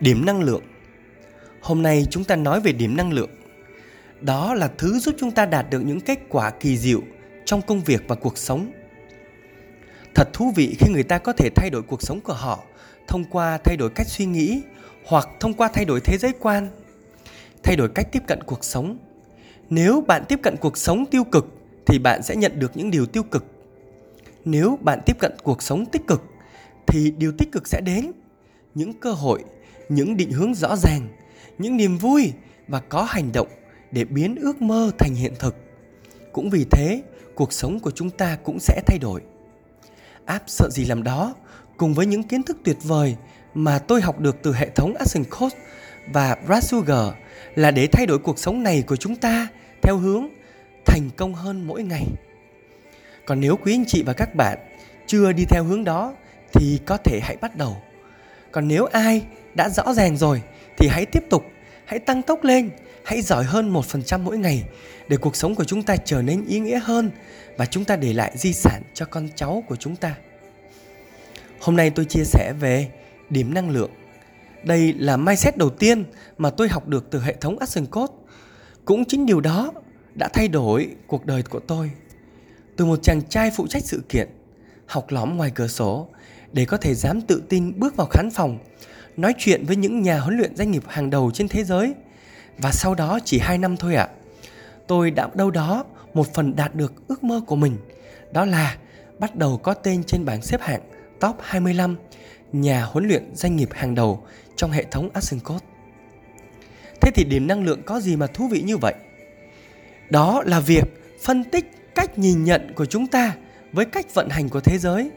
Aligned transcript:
Điểm 0.00 0.26
năng 0.26 0.42
lượng 0.42 0.62
Hôm 1.60 1.82
nay 1.82 2.06
chúng 2.10 2.24
ta 2.24 2.36
nói 2.36 2.60
về 2.60 2.72
điểm 2.72 2.96
năng 2.96 3.12
lượng. 3.12 3.30
Đó 4.20 4.54
là 4.54 4.70
thứ 4.78 4.98
giúp 4.98 5.14
chúng 5.18 5.30
ta 5.30 5.46
đạt 5.46 5.66
được 5.70 5.80
những 5.80 6.00
kết 6.00 6.18
quả 6.28 6.50
kỳ 6.50 6.78
diệu 6.78 7.00
trong 7.44 7.62
công 7.62 7.80
việc 7.80 8.02
và 8.08 8.14
cuộc 8.14 8.38
sống. 8.38 8.72
Thật 10.14 10.32
thú 10.32 10.52
vị 10.56 10.76
khi 10.78 10.92
người 10.92 11.02
ta 11.02 11.18
có 11.18 11.32
thể 11.32 11.50
thay 11.56 11.70
đổi 11.70 11.82
cuộc 11.82 12.02
sống 12.02 12.20
của 12.20 12.32
họ 12.32 12.64
thông 13.06 13.24
qua 13.24 13.58
thay 13.58 13.76
đổi 13.76 13.90
cách 13.90 14.08
suy 14.08 14.26
nghĩ 14.26 14.62
hoặc 15.06 15.28
thông 15.40 15.54
qua 15.54 15.68
thay 15.68 15.84
đổi 15.84 16.00
thế 16.00 16.18
giới 16.18 16.32
quan, 16.40 16.68
thay 17.62 17.76
đổi 17.76 17.88
cách 17.88 18.08
tiếp 18.12 18.22
cận 18.26 18.42
cuộc 18.42 18.64
sống. 18.64 18.98
Nếu 19.70 20.04
bạn 20.06 20.24
tiếp 20.28 20.38
cận 20.42 20.56
cuộc 20.56 20.78
sống 20.78 21.06
tiêu 21.06 21.24
cực 21.24 21.46
thì 21.86 21.98
bạn 21.98 22.22
sẽ 22.22 22.36
nhận 22.36 22.58
được 22.58 22.76
những 22.76 22.90
điều 22.90 23.06
tiêu 23.06 23.22
cực. 23.22 23.44
Nếu 24.44 24.78
bạn 24.80 25.00
tiếp 25.06 25.16
cận 25.18 25.32
cuộc 25.42 25.62
sống 25.62 25.86
tích 25.86 26.06
cực 26.06 26.22
thì 26.86 27.10
điều 27.10 27.32
tích 27.38 27.52
cực 27.52 27.68
sẽ 27.68 27.80
đến. 27.80 28.12
Những 28.74 28.92
cơ 28.92 29.12
hội, 29.12 29.44
những 29.88 30.16
định 30.16 30.32
hướng 30.32 30.54
rõ 30.54 30.76
ràng, 30.76 31.08
những 31.58 31.76
niềm 31.76 31.98
vui 31.98 32.32
và 32.68 32.80
có 32.80 33.02
hành 33.02 33.32
động 33.32 33.48
để 33.90 34.04
biến 34.04 34.36
ước 34.36 34.62
mơ 34.62 34.90
thành 34.98 35.14
hiện 35.14 35.32
thực. 35.38 35.56
Cũng 36.32 36.50
vì 36.50 36.66
thế, 36.70 37.02
cuộc 37.34 37.52
sống 37.52 37.80
của 37.80 37.90
chúng 37.90 38.10
ta 38.10 38.38
cũng 38.44 38.58
sẽ 38.60 38.80
thay 38.86 38.98
đổi. 38.98 39.20
Áp 40.24 40.42
sợ 40.46 40.68
gì 40.70 40.84
làm 40.84 41.02
đó 41.02 41.34
cùng 41.76 41.94
với 41.94 42.06
những 42.06 42.22
kiến 42.22 42.42
thức 42.42 42.56
tuyệt 42.64 42.76
vời 42.82 43.16
mà 43.54 43.78
tôi 43.78 44.00
học 44.00 44.20
được 44.20 44.36
từ 44.42 44.54
hệ 44.54 44.70
thống 44.70 44.94
Action 44.94 45.24
Coach 45.24 45.52
và 46.12 46.36
Brad 46.46 46.64
Sugar 46.64 47.12
là 47.54 47.70
để 47.70 47.88
thay 47.92 48.06
đổi 48.06 48.18
cuộc 48.18 48.38
sống 48.38 48.62
này 48.62 48.82
của 48.82 48.96
chúng 48.96 49.16
ta 49.16 49.48
theo 49.82 49.96
hướng 49.96 50.28
thành 50.86 51.10
công 51.16 51.34
hơn 51.34 51.66
mỗi 51.66 51.82
ngày. 51.82 52.06
Còn 53.26 53.40
nếu 53.40 53.56
quý 53.56 53.74
anh 53.74 53.84
chị 53.86 54.02
và 54.02 54.12
các 54.12 54.34
bạn 54.34 54.58
chưa 55.06 55.32
đi 55.32 55.44
theo 55.44 55.64
hướng 55.64 55.84
đó 55.84 56.14
thì 56.52 56.78
có 56.86 56.96
thể 56.96 57.20
hãy 57.22 57.36
bắt 57.36 57.56
đầu. 57.56 57.76
Còn 58.52 58.68
nếu 58.68 58.86
ai 58.86 59.22
đã 59.58 59.68
rõ 59.68 59.94
ràng 59.94 60.16
rồi 60.16 60.42
thì 60.76 60.88
hãy 60.88 61.06
tiếp 61.06 61.24
tục, 61.30 61.44
hãy 61.84 61.98
tăng 61.98 62.22
tốc 62.22 62.44
lên, 62.44 62.70
hãy 63.04 63.22
giỏi 63.22 63.44
hơn 63.44 63.72
1% 63.72 64.20
mỗi 64.20 64.38
ngày 64.38 64.64
để 65.08 65.16
cuộc 65.16 65.36
sống 65.36 65.54
của 65.54 65.64
chúng 65.64 65.82
ta 65.82 65.96
trở 65.96 66.22
nên 66.22 66.44
ý 66.46 66.60
nghĩa 66.60 66.78
hơn 66.78 67.10
và 67.56 67.66
chúng 67.66 67.84
ta 67.84 67.96
để 67.96 68.12
lại 68.12 68.32
di 68.34 68.52
sản 68.52 68.82
cho 68.94 69.06
con 69.06 69.28
cháu 69.36 69.64
của 69.68 69.76
chúng 69.76 69.96
ta. 69.96 70.14
Hôm 71.60 71.76
nay 71.76 71.90
tôi 71.90 72.04
chia 72.04 72.24
sẻ 72.24 72.52
về 72.60 72.88
điểm 73.30 73.54
năng 73.54 73.70
lượng. 73.70 73.90
Đây 74.64 74.94
là 74.98 75.16
mindset 75.16 75.56
đầu 75.56 75.70
tiên 75.70 76.04
mà 76.38 76.50
tôi 76.50 76.68
học 76.68 76.88
được 76.88 77.10
từ 77.10 77.20
hệ 77.20 77.34
thống 77.40 77.58
Action 77.58 77.86
Code. 77.86 78.12
Cũng 78.84 79.04
chính 79.04 79.26
điều 79.26 79.40
đó 79.40 79.72
đã 80.14 80.28
thay 80.28 80.48
đổi 80.48 80.88
cuộc 81.06 81.26
đời 81.26 81.42
của 81.42 81.60
tôi. 81.60 81.90
Từ 82.76 82.84
một 82.84 83.02
chàng 83.02 83.22
trai 83.22 83.50
phụ 83.56 83.66
trách 83.66 83.82
sự 83.84 84.02
kiện, 84.08 84.28
học 84.86 85.06
lõm 85.08 85.36
ngoài 85.36 85.50
cửa 85.54 85.68
sổ 85.68 86.08
để 86.52 86.64
có 86.64 86.76
thể 86.76 86.94
dám 86.94 87.20
tự 87.20 87.42
tin 87.48 87.80
bước 87.80 87.96
vào 87.96 88.06
khán 88.10 88.30
phòng, 88.30 88.58
nói 89.18 89.34
chuyện 89.38 89.64
với 89.66 89.76
những 89.76 90.02
nhà 90.02 90.20
huấn 90.20 90.36
luyện 90.36 90.56
doanh 90.56 90.70
nghiệp 90.70 90.82
hàng 90.88 91.10
đầu 91.10 91.30
trên 91.34 91.48
thế 91.48 91.64
giới. 91.64 91.94
Và 92.58 92.72
sau 92.72 92.94
đó 92.94 93.18
chỉ 93.24 93.38
2 93.38 93.58
năm 93.58 93.76
thôi 93.76 93.94
ạ, 93.94 94.08
à, 94.10 94.14
tôi 94.86 95.10
đã 95.10 95.28
đâu 95.34 95.50
đó 95.50 95.84
một 96.14 96.34
phần 96.34 96.56
đạt 96.56 96.74
được 96.74 97.08
ước 97.08 97.24
mơ 97.24 97.40
của 97.46 97.56
mình. 97.56 97.76
Đó 98.32 98.44
là 98.44 98.76
bắt 99.18 99.36
đầu 99.36 99.58
có 99.58 99.74
tên 99.74 100.04
trên 100.04 100.24
bảng 100.24 100.42
xếp 100.42 100.60
hạng 100.60 100.80
top 101.20 101.36
25 101.42 101.96
nhà 102.52 102.84
huấn 102.84 103.08
luyện 103.08 103.34
doanh 103.34 103.56
nghiệp 103.56 103.68
hàng 103.72 103.94
đầu 103.94 104.22
trong 104.56 104.70
hệ 104.70 104.84
thống 104.90 105.10
Action 105.14 105.40
Code. 105.40 105.64
Thế 107.00 107.10
thì 107.14 107.24
điểm 107.24 107.46
năng 107.46 107.64
lượng 107.64 107.82
có 107.86 108.00
gì 108.00 108.16
mà 108.16 108.26
thú 108.26 108.48
vị 108.48 108.62
như 108.62 108.76
vậy? 108.76 108.94
Đó 110.10 110.42
là 110.46 110.60
việc 110.60 110.84
phân 111.22 111.44
tích 111.44 111.94
cách 111.94 112.18
nhìn 112.18 112.44
nhận 112.44 112.72
của 112.74 112.86
chúng 112.86 113.06
ta 113.06 113.36
với 113.72 113.84
cách 113.84 114.14
vận 114.14 114.28
hành 114.28 114.48
của 114.48 114.60
thế 114.60 114.78
giới. 114.78 115.10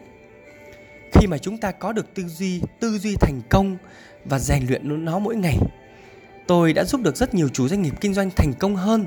Khi 1.12 1.28
mà 1.28 1.38
chúng 1.38 1.58
ta 1.58 1.72
có 1.72 1.94
được 1.94 2.14
tư 2.14 2.24
duy, 2.28 2.62
tư 2.80 2.98
duy 2.98 3.16
thành 3.16 3.42
công 3.50 3.78
và 4.26 4.40
rèn 4.40 4.68
luyện 4.68 5.06
nó 5.06 5.20
mỗi 5.20 5.36
ngày, 5.36 5.58
tôi 6.48 6.74
đã 6.74 6.84
giúp 6.84 7.02
được 7.02 7.16
rất 7.16 7.34
nhiều 7.34 7.50
chủ 7.50 7.68
doanh 7.68 7.82
nghiệp 7.82 7.94
kinh 8.02 8.14
doanh 8.14 8.30
thành 8.30 8.54
công 8.60 8.76
hơn. 8.76 9.06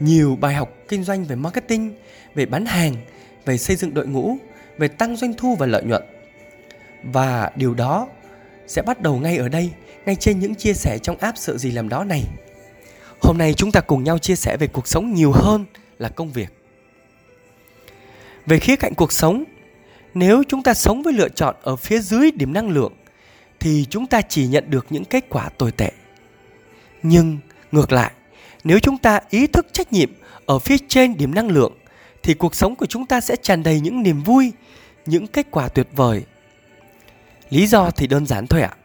Nhiều 0.00 0.36
bài 0.40 0.54
học 0.54 0.72
kinh 0.88 1.04
doanh 1.04 1.24
về 1.24 1.36
marketing, 1.36 1.94
về 2.34 2.46
bán 2.46 2.66
hàng, 2.66 2.96
về 3.44 3.58
xây 3.58 3.76
dựng 3.76 3.94
đội 3.94 4.06
ngũ, 4.06 4.36
về 4.78 4.88
tăng 4.88 5.16
doanh 5.16 5.34
thu 5.34 5.56
và 5.56 5.66
lợi 5.66 5.82
nhuận. 5.82 6.02
Và 7.02 7.50
điều 7.56 7.74
đó 7.74 8.08
sẽ 8.66 8.82
bắt 8.82 9.00
đầu 9.00 9.16
ngay 9.16 9.36
ở 9.36 9.48
đây, 9.48 9.70
ngay 10.06 10.16
trên 10.16 10.38
những 10.38 10.54
chia 10.54 10.72
sẻ 10.72 10.98
trong 10.98 11.16
app 11.16 11.38
sợ 11.38 11.58
gì 11.58 11.70
làm 11.70 11.88
đó 11.88 12.04
này. 12.04 12.24
Hôm 13.22 13.38
nay 13.38 13.54
chúng 13.54 13.72
ta 13.72 13.80
cùng 13.80 14.04
nhau 14.04 14.18
chia 14.18 14.36
sẻ 14.36 14.56
về 14.56 14.66
cuộc 14.66 14.88
sống 14.88 15.14
nhiều 15.14 15.32
hơn 15.32 15.64
là 15.98 16.08
công 16.08 16.32
việc. 16.32 16.48
Về 18.46 18.58
khía 18.58 18.76
cạnh 18.76 18.94
cuộc 18.94 19.12
sống, 19.12 19.44
nếu 20.14 20.42
chúng 20.48 20.62
ta 20.62 20.74
sống 20.74 21.02
với 21.02 21.12
lựa 21.12 21.28
chọn 21.28 21.56
ở 21.62 21.76
phía 21.76 21.98
dưới 21.98 22.30
điểm 22.30 22.52
năng 22.52 22.68
lượng 22.70 22.92
thì 23.60 23.86
chúng 23.90 24.06
ta 24.06 24.20
chỉ 24.20 24.46
nhận 24.46 24.64
được 24.70 24.86
những 24.90 25.04
kết 25.04 25.24
quả 25.28 25.48
tồi 25.48 25.72
tệ. 25.72 25.92
Nhưng 27.02 27.38
ngược 27.72 27.92
lại, 27.92 28.12
nếu 28.64 28.78
chúng 28.78 28.98
ta 28.98 29.20
ý 29.30 29.46
thức 29.46 29.66
trách 29.72 29.92
nhiệm 29.92 30.10
ở 30.46 30.58
phía 30.58 30.76
trên 30.88 31.16
điểm 31.16 31.34
năng 31.34 31.48
lượng 31.48 31.72
thì 32.22 32.34
cuộc 32.34 32.54
sống 32.54 32.76
của 32.76 32.86
chúng 32.86 33.06
ta 33.06 33.20
sẽ 33.20 33.36
tràn 33.36 33.62
đầy 33.62 33.80
những 33.80 34.02
niềm 34.02 34.22
vui, 34.22 34.52
những 35.06 35.26
kết 35.26 35.46
quả 35.50 35.68
tuyệt 35.68 35.88
vời. 35.92 36.22
Lý 37.50 37.66
do 37.66 37.90
thì 37.90 38.06
đơn 38.06 38.26
giản 38.26 38.46
thôi 38.46 38.62
ạ. 38.62 38.76
À. 38.76 38.78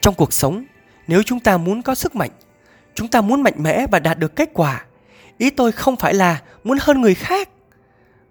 Trong 0.00 0.14
cuộc 0.14 0.32
sống, 0.32 0.64
nếu 1.06 1.22
chúng 1.22 1.40
ta 1.40 1.56
muốn 1.56 1.82
có 1.82 1.94
sức 1.94 2.14
mạnh, 2.14 2.30
chúng 2.94 3.08
ta 3.08 3.20
muốn 3.20 3.42
mạnh 3.42 3.54
mẽ 3.56 3.86
và 3.90 3.98
đạt 3.98 4.18
được 4.18 4.36
kết 4.36 4.50
quả, 4.54 4.84
ý 5.38 5.50
tôi 5.50 5.72
không 5.72 5.96
phải 5.96 6.14
là 6.14 6.42
muốn 6.64 6.78
hơn 6.80 7.00
người 7.00 7.14
khác, 7.14 7.48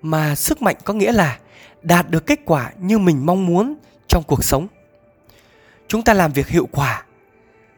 mà 0.05 0.35
sức 0.35 0.61
mạnh 0.61 0.75
có 0.83 0.93
nghĩa 0.93 1.11
là 1.11 1.39
đạt 1.81 2.09
được 2.09 2.25
kết 2.25 2.39
quả 2.45 2.71
như 2.79 2.97
mình 2.97 3.25
mong 3.25 3.45
muốn 3.45 3.75
trong 4.07 4.23
cuộc 4.23 4.43
sống. 4.43 4.67
Chúng 5.87 6.01
ta 6.01 6.13
làm 6.13 6.33
việc 6.33 6.47
hiệu 6.47 6.67
quả, 6.71 7.05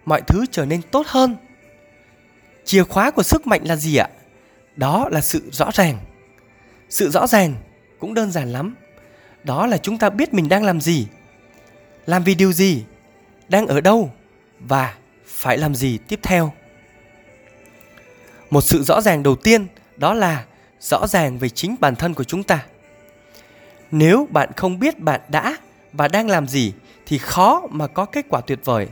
mọi 0.06 0.22
thứ 0.22 0.46
trở 0.52 0.66
nên 0.66 0.82
tốt 0.82 1.08
hơn. 1.08 1.36
Chìa 2.66 2.84
khóa 2.84 3.12
của 3.12 3.24
sức 3.24 3.48
mạnh 3.48 3.64
là 3.64 3.76
gì 3.76 3.96
ạ? 3.96 4.10
đó 4.78 5.10
là 5.12 5.22
sự 5.22 5.42
rõ 5.52 5.72
ràng 5.74 5.98
sự 6.90 7.10
rõ 7.10 7.28
ràng 7.28 7.56
cũng 8.00 8.14
đơn 8.14 8.32
giản 8.32 8.52
lắm 8.52 8.76
đó 9.44 9.68
là 9.68 9.78
chúng 9.78 9.98
ta 9.98 10.10
biết 10.10 10.34
mình 10.34 10.50
đang 10.50 10.64
làm 10.64 10.82
gì 10.82 11.08
làm 12.06 12.24
vì 12.24 12.36
điều 12.36 12.54
gì 12.54 12.84
đang 13.50 13.68
ở 13.68 13.82
đâu 13.82 14.12
và 14.60 14.96
phải 15.26 15.58
làm 15.58 15.76
gì 15.76 15.98
tiếp 15.98 16.20
theo 16.24 16.54
một 18.50 18.62
sự 18.62 18.84
rõ 18.84 19.02
ràng 19.02 19.24
đầu 19.24 19.36
tiên 19.36 19.68
đó 19.98 20.14
là 20.14 20.46
rõ 20.80 21.08
ràng 21.08 21.38
về 21.38 21.50
chính 21.50 21.76
bản 21.80 21.96
thân 21.96 22.14
của 22.14 22.24
chúng 22.24 22.44
ta 22.44 22.66
nếu 23.92 24.28
bạn 24.32 24.50
không 24.56 24.80
biết 24.80 25.00
bạn 25.00 25.22
đã 25.30 25.58
và 25.94 26.08
đang 26.08 26.30
làm 26.30 26.48
gì 26.48 26.74
thì 27.06 27.18
khó 27.18 27.62
mà 27.70 27.88
có 27.88 28.06
kết 28.06 28.26
quả 28.30 28.42
tuyệt 28.42 28.60
vời 28.66 28.88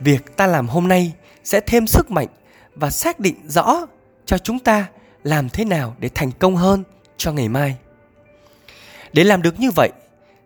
việc 0.00 0.36
ta 0.36 0.46
làm 0.46 0.68
hôm 0.68 0.88
nay 0.88 1.12
sẽ 1.44 1.60
thêm 1.60 1.86
sức 1.86 2.10
mạnh 2.10 2.28
và 2.74 2.90
xác 2.90 3.20
định 3.20 3.36
rõ 3.48 3.86
cho 4.26 4.38
chúng 4.38 4.58
ta 4.58 4.86
làm 5.24 5.48
thế 5.48 5.64
nào 5.64 5.96
để 5.98 6.10
thành 6.14 6.30
công 6.38 6.56
hơn 6.56 6.84
cho 7.16 7.32
ngày 7.32 7.48
mai. 7.48 7.76
Để 9.12 9.24
làm 9.24 9.42
được 9.42 9.60
như 9.60 9.70
vậy, 9.70 9.92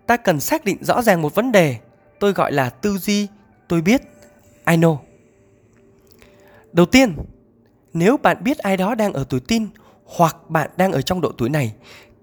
ta 0.06 0.16
cần 0.16 0.40
xác 0.40 0.64
định 0.64 0.84
rõ 0.84 1.02
ràng 1.02 1.22
một 1.22 1.34
vấn 1.34 1.52
đề, 1.52 1.76
tôi 2.18 2.32
gọi 2.32 2.52
là 2.52 2.70
tư 2.70 2.98
duy 2.98 3.28
tôi 3.68 3.82
biết, 3.82 4.02
I 4.66 4.76
know. 4.76 4.96
Đầu 6.72 6.86
tiên, 6.86 7.16
nếu 7.92 8.16
bạn 8.16 8.44
biết 8.44 8.58
ai 8.58 8.76
đó 8.76 8.94
đang 8.94 9.12
ở 9.12 9.24
tuổi 9.28 9.40
tin 9.40 9.68
hoặc 10.16 10.50
bạn 10.50 10.70
đang 10.76 10.92
ở 10.92 11.02
trong 11.02 11.20
độ 11.20 11.32
tuổi 11.38 11.48
này 11.48 11.74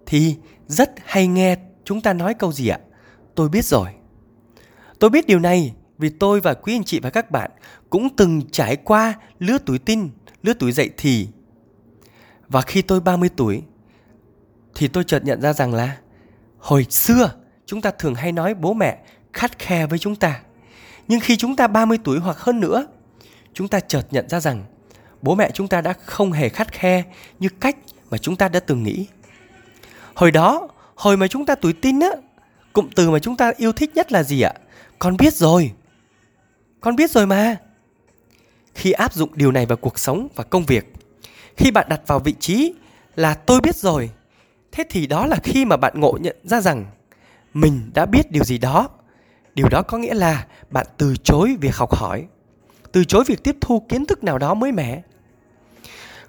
thì 0.06 0.36
rất 0.68 0.92
hay 1.06 1.28
nghe 1.28 1.56
chúng 1.84 2.02
ta 2.02 2.14
nói 2.14 2.34
câu 2.34 2.52
gì 2.52 2.68
ạ? 2.68 2.80
Tôi 3.36 3.50
biết 3.50 3.66
rồi. 3.66 3.88
Tôi 5.00 5.10
biết 5.10 5.28
điều 5.28 5.40
này 5.40 5.74
vì 5.98 6.10
tôi 6.10 6.40
và 6.40 6.54
quý 6.54 6.76
anh 6.76 6.84
chị 6.84 7.00
và 7.00 7.10
các 7.10 7.32
bạn 7.32 7.52
cũng 7.90 8.16
từng 8.16 8.42
trải 8.52 8.76
qua 8.76 9.14
lứa 9.40 9.58
tuổi 9.66 9.80
tin, 9.80 10.10
lứa 10.44 10.54
tuổi 10.54 10.72
dậy 10.72 10.90
thì 10.98 11.28
và 12.50 12.62
khi 12.62 12.82
tôi 12.82 13.00
30 13.00 13.30
tuổi 13.36 13.64
thì 14.76 14.88
tôi 14.88 15.04
chợt 15.04 15.26
nhận 15.26 15.42
ra 15.42 15.54
rằng 15.54 15.74
là 15.74 15.98
hồi 16.58 16.86
xưa 16.90 17.32
chúng 17.66 17.82
ta 17.82 17.92
thường 17.92 18.16
hay 18.16 18.32
nói 18.32 18.54
bố 18.54 18.74
mẹ 18.74 18.98
khắt 19.34 19.60
khe 19.60 19.88
với 19.88 20.00
chúng 20.00 20.16
ta. 20.16 20.42
Nhưng 21.08 21.20
khi 21.20 21.38
chúng 21.38 21.56
ta 21.56 21.68
30 21.68 21.98
tuổi 22.04 22.20
hoặc 22.20 22.38
hơn 22.38 22.60
nữa, 22.60 22.88
chúng 23.54 23.68
ta 23.68 23.80
chợt 23.80 24.08
nhận 24.12 24.30
ra 24.30 24.40
rằng 24.40 24.64
bố 25.22 25.36
mẹ 25.36 25.52
chúng 25.54 25.68
ta 25.68 25.82
đã 25.82 25.94
không 25.94 26.32
hề 26.32 26.50
khắt 26.50 26.72
khe 26.72 27.04
như 27.40 27.50
cách 27.60 27.78
mà 28.10 28.18
chúng 28.18 28.36
ta 28.36 28.50
đã 28.50 28.60
từng 28.60 28.84
nghĩ. 28.84 29.08
Hồi 30.14 30.32
đó, 30.32 30.68
hồi 30.96 31.18
mà 31.18 31.28
chúng 31.28 31.46
ta 31.46 31.56
tuổi 31.56 31.74
tin 31.74 32.00
á, 32.00 32.10
cụm 32.74 32.90
từ 32.96 33.10
mà 33.10 33.20
chúng 33.20 33.38
ta 33.38 33.52
yêu 33.58 33.72
thích 33.72 33.92
nhất 33.96 34.12
là 34.12 34.24
gì 34.24 34.42
ạ? 34.42 34.54
Con 35.00 35.18
biết 35.18 35.34
rồi. 35.34 35.72
Con 36.82 36.96
biết 36.96 37.12
rồi 37.12 37.26
mà. 37.26 37.56
Khi 38.74 38.92
áp 38.92 39.14
dụng 39.14 39.30
điều 39.36 39.52
này 39.52 39.66
vào 39.66 39.78
cuộc 39.78 40.00
sống 40.00 40.28
và 40.36 40.44
công 40.44 40.66
việc 40.66 40.94
khi 41.58 41.72
bạn 41.72 41.86
đặt 41.90 42.02
vào 42.08 42.20
vị 42.20 42.34
trí 42.40 42.74
là 43.16 43.34
tôi 43.34 43.62
biết 43.62 43.76
rồi 43.76 44.10
thế 44.72 44.84
thì 44.90 45.08
đó 45.08 45.26
là 45.26 45.38
khi 45.44 45.66
mà 45.66 45.78
bạn 45.78 46.00
ngộ 46.00 46.18
nhận 46.22 46.36
ra 46.44 46.62
rằng 46.62 46.86
mình 47.54 47.92
đã 47.94 48.06
biết 48.06 48.32
điều 48.32 48.44
gì 48.44 48.58
đó 48.58 48.90
điều 49.56 49.70
đó 49.70 49.82
có 49.82 49.98
nghĩa 49.98 50.14
là 50.14 50.46
bạn 50.70 50.88
từ 50.98 51.16
chối 51.24 51.56
việc 51.62 51.76
học 51.76 51.96
hỏi 51.96 52.26
từ 52.92 53.04
chối 53.04 53.24
việc 53.28 53.44
tiếp 53.44 53.58
thu 53.62 53.86
kiến 53.90 54.06
thức 54.06 54.24
nào 54.24 54.38
đó 54.38 54.54
mới 54.54 54.72
mẻ 54.72 55.02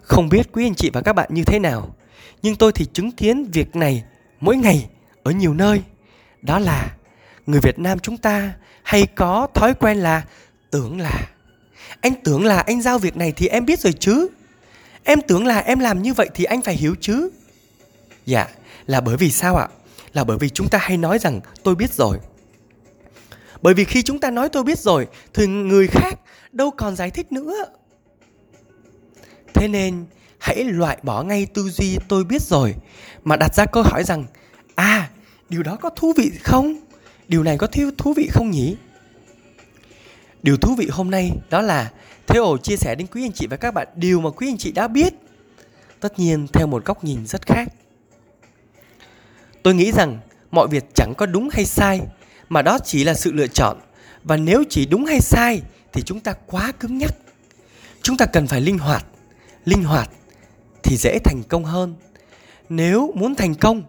không 0.08 0.28
biết 0.28 0.52
quý 0.52 0.66
anh 0.66 0.74
chị 0.74 0.90
và 0.92 1.00
các 1.00 1.12
bạn 1.12 1.28
như 1.32 1.44
thế 1.44 1.58
nào 1.58 1.94
nhưng 2.42 2.56
tôi 2.56 2.72
thì 2.72 2.86
chứng 2.92 3.12
kiến 3.12 3.44
việc 3.52 3.76
này 3.76 4.04
mỗi 4.40 4.56
ngày 4.56 4.88
ở 5.22 5.30
nhiều 5.30 5.54
nơi 5.54 5.82
đó 6.42 6.58
là 6.58 6.96
người 7.46 7.60
Việt 7.60 7.78
Nam 7.78 7.98
chúng 7.98 8.16
ta 8.16 8.54
hay 8.82 9.06
có 9.06 9.48
thói 9.54 9.74
quen 9.74 9.98
là 9.98 10.24
tưởng 10.70 11.00
là 11.00 11.28
anh 12.00 12.14
tưởng 12.24 12.44
là 12.44 12.58
anh 12.58 12.82
giao 12.82 12.98
việc 12.98 13.16
này 13.16 13.32
thì 13.32 13.48
em 13.48 13.64
biết 13.64 13.80
rồi 13.80 13.92
chứ. 13.92 14.28
Em 15.04 15.20
tưởng 15.20 15.46
là 15.46 15.58
em 15.58 15.78
làm 15.78 16.02
như 16.02 16.14
vậy 16.14 16.28
thì 16.34 16.44
anh 16.44 16.62
phải 16.62 16.74
hiểu 16.74 16.94
chứ. 17.00 17.30
Dạ, 18.26 18.48
là 18.86 19.00
bởi 19.00 19.16
vì 19.16 19.30
sao 19.30 19.56
ạ? 19.56 19.68
Là 20.12 20.24
bởi 20.24 20.38
vì 20.38 20.48
chúng 20.48 20.68
ta 20.68 20.78
hay 20.78 20.96
nói 20.96 21.18
rằng 21.18 21.40
tôi 21.62 21.74
biết 21.74 21.92
rồi. 21.92 22.18
Bởi 23.62 23.74
vì 23.74 23.84
khi 23.84 24.02
chúng 24.02 24.18
ta 24.18 24.30
nói 24.30 24.48
tôi 24.48 24.64
biết 24.64 24.78
rồi 24.78 25.06
thì 25.34 25.46
người 25.46 25.86
khác 25.86 26.20
đâu 26.52 26.70
còn 26.70 26.96
giải 26.96 27.10
thích 27.10 27.32
nữa. 27.32 27.54
Thế 29.54 29.68
nên, 29.68 30.04
hãy 30.38 30.64
loại 30.64 30.98
bỏ 31.02 31.22
ngay 31.22 31.46
tư 31.46 31.70
duy 31.70 31.98
tôi 32.08 32.24
biết 32.24 32.42
rồi, 32.42 32.74
mà 33.24 33.36
đặt 33.36 33.54
ra 33.54 33.66
câu 33.66 33.82
hỏi 33.82 34.04
rằng 34.04 34.24
à 34.74 35.10
điều 35.48 35.62
đó 35.62 35.76
có 35.76 35.90
thú 35.90 36.12
vị 36.16 36.30
không? 36.42 36.74
Điều 37.28 37.42
này 37.42 37.58
có 37.58 37.66
thiếu 37.66 37.90
thú 37.98 38.12
vị 38.12 38.28
không 38.32 38.50
nhỉ? 38.50 38.76
Điều 40.42 40.56
thú 40.56 40.74
vị 40.74 40.88
hôm 40.90 41.10
nay 41.10 41.32
đó 41.50 41.60
là, 41.60 41.90
Thế 42.26 42.38
ổ 42.38 42.58
chia 42.58 42.76
sẻ 42.76 42.94
đến 42.94 43.06
quý 43.06 43.24
anh 43.24 43.32
chị 43.32 43.46
và 43.46 43.56
các 43.56 43.74
bạn 43.74 43.88
điều 43.96 44.20
mà 44.20 44.30
quý 44.30 44.48
anh 44.48 44.58
chị 44.58 44.72
đã 44.72 44.88
biết. 44.88 45.14
Tất 46.00 46.18
nhiên, 46.18 46.46
theo 46.52 46.66
một 46.66 46.84
góc 46.84 47.04
nhìn 47.04 47.26
rất 47.26 47.46
khác. 47.46 47.68
Tôi 49.62 49.74
nghĩ 49.74 49.92
rằng, 49.92 50.18
mọi 50.50 50.68
việc 50.68 50.84
chẳng 50.94 51.14
có 51.16 51.26
đúng 51.26 51.48
hay 51.52 51.64
sai, 51.64 52.00
Mà 52.48 52.62
đó 52.62 52.78
chỉ 52.84 53.04
là 53.04 53.14
sự 53.14 53.32
lựa 53.32 53.46
chọn. 53.46 53.76
Và 54.24 54.36
nếu 54.36 54.64
chỉ 54.70 54.86
đúng 54.86 55.04
hay 55.04 55.20
sai, 55.20 55.62
thì 55.92 56.02
chúng 56.02 56.20
ta 56.20 56.32
quá 56.46 56.72
cứng 56.72 56.98
nhắc. 56.98 57.14
Chúng 58.02 58.16
ta 58.16 58.26
cần 58.26 58.46
phải 58.46 58.60
linh 58.60 58.78
hoạt 58.78 59.06
Linh 59.64 59.84
hoạt 59.84 60.10
thì 60.82 60.96
dễ 60.96 61.18
thành 61.24 61.42
công 61.48 61.64
hơn. 61.64 61.94
Nếu 62.68 63.12
muốn 63.14 63.34
thành 63.34 63.54
công, 63.54 63.82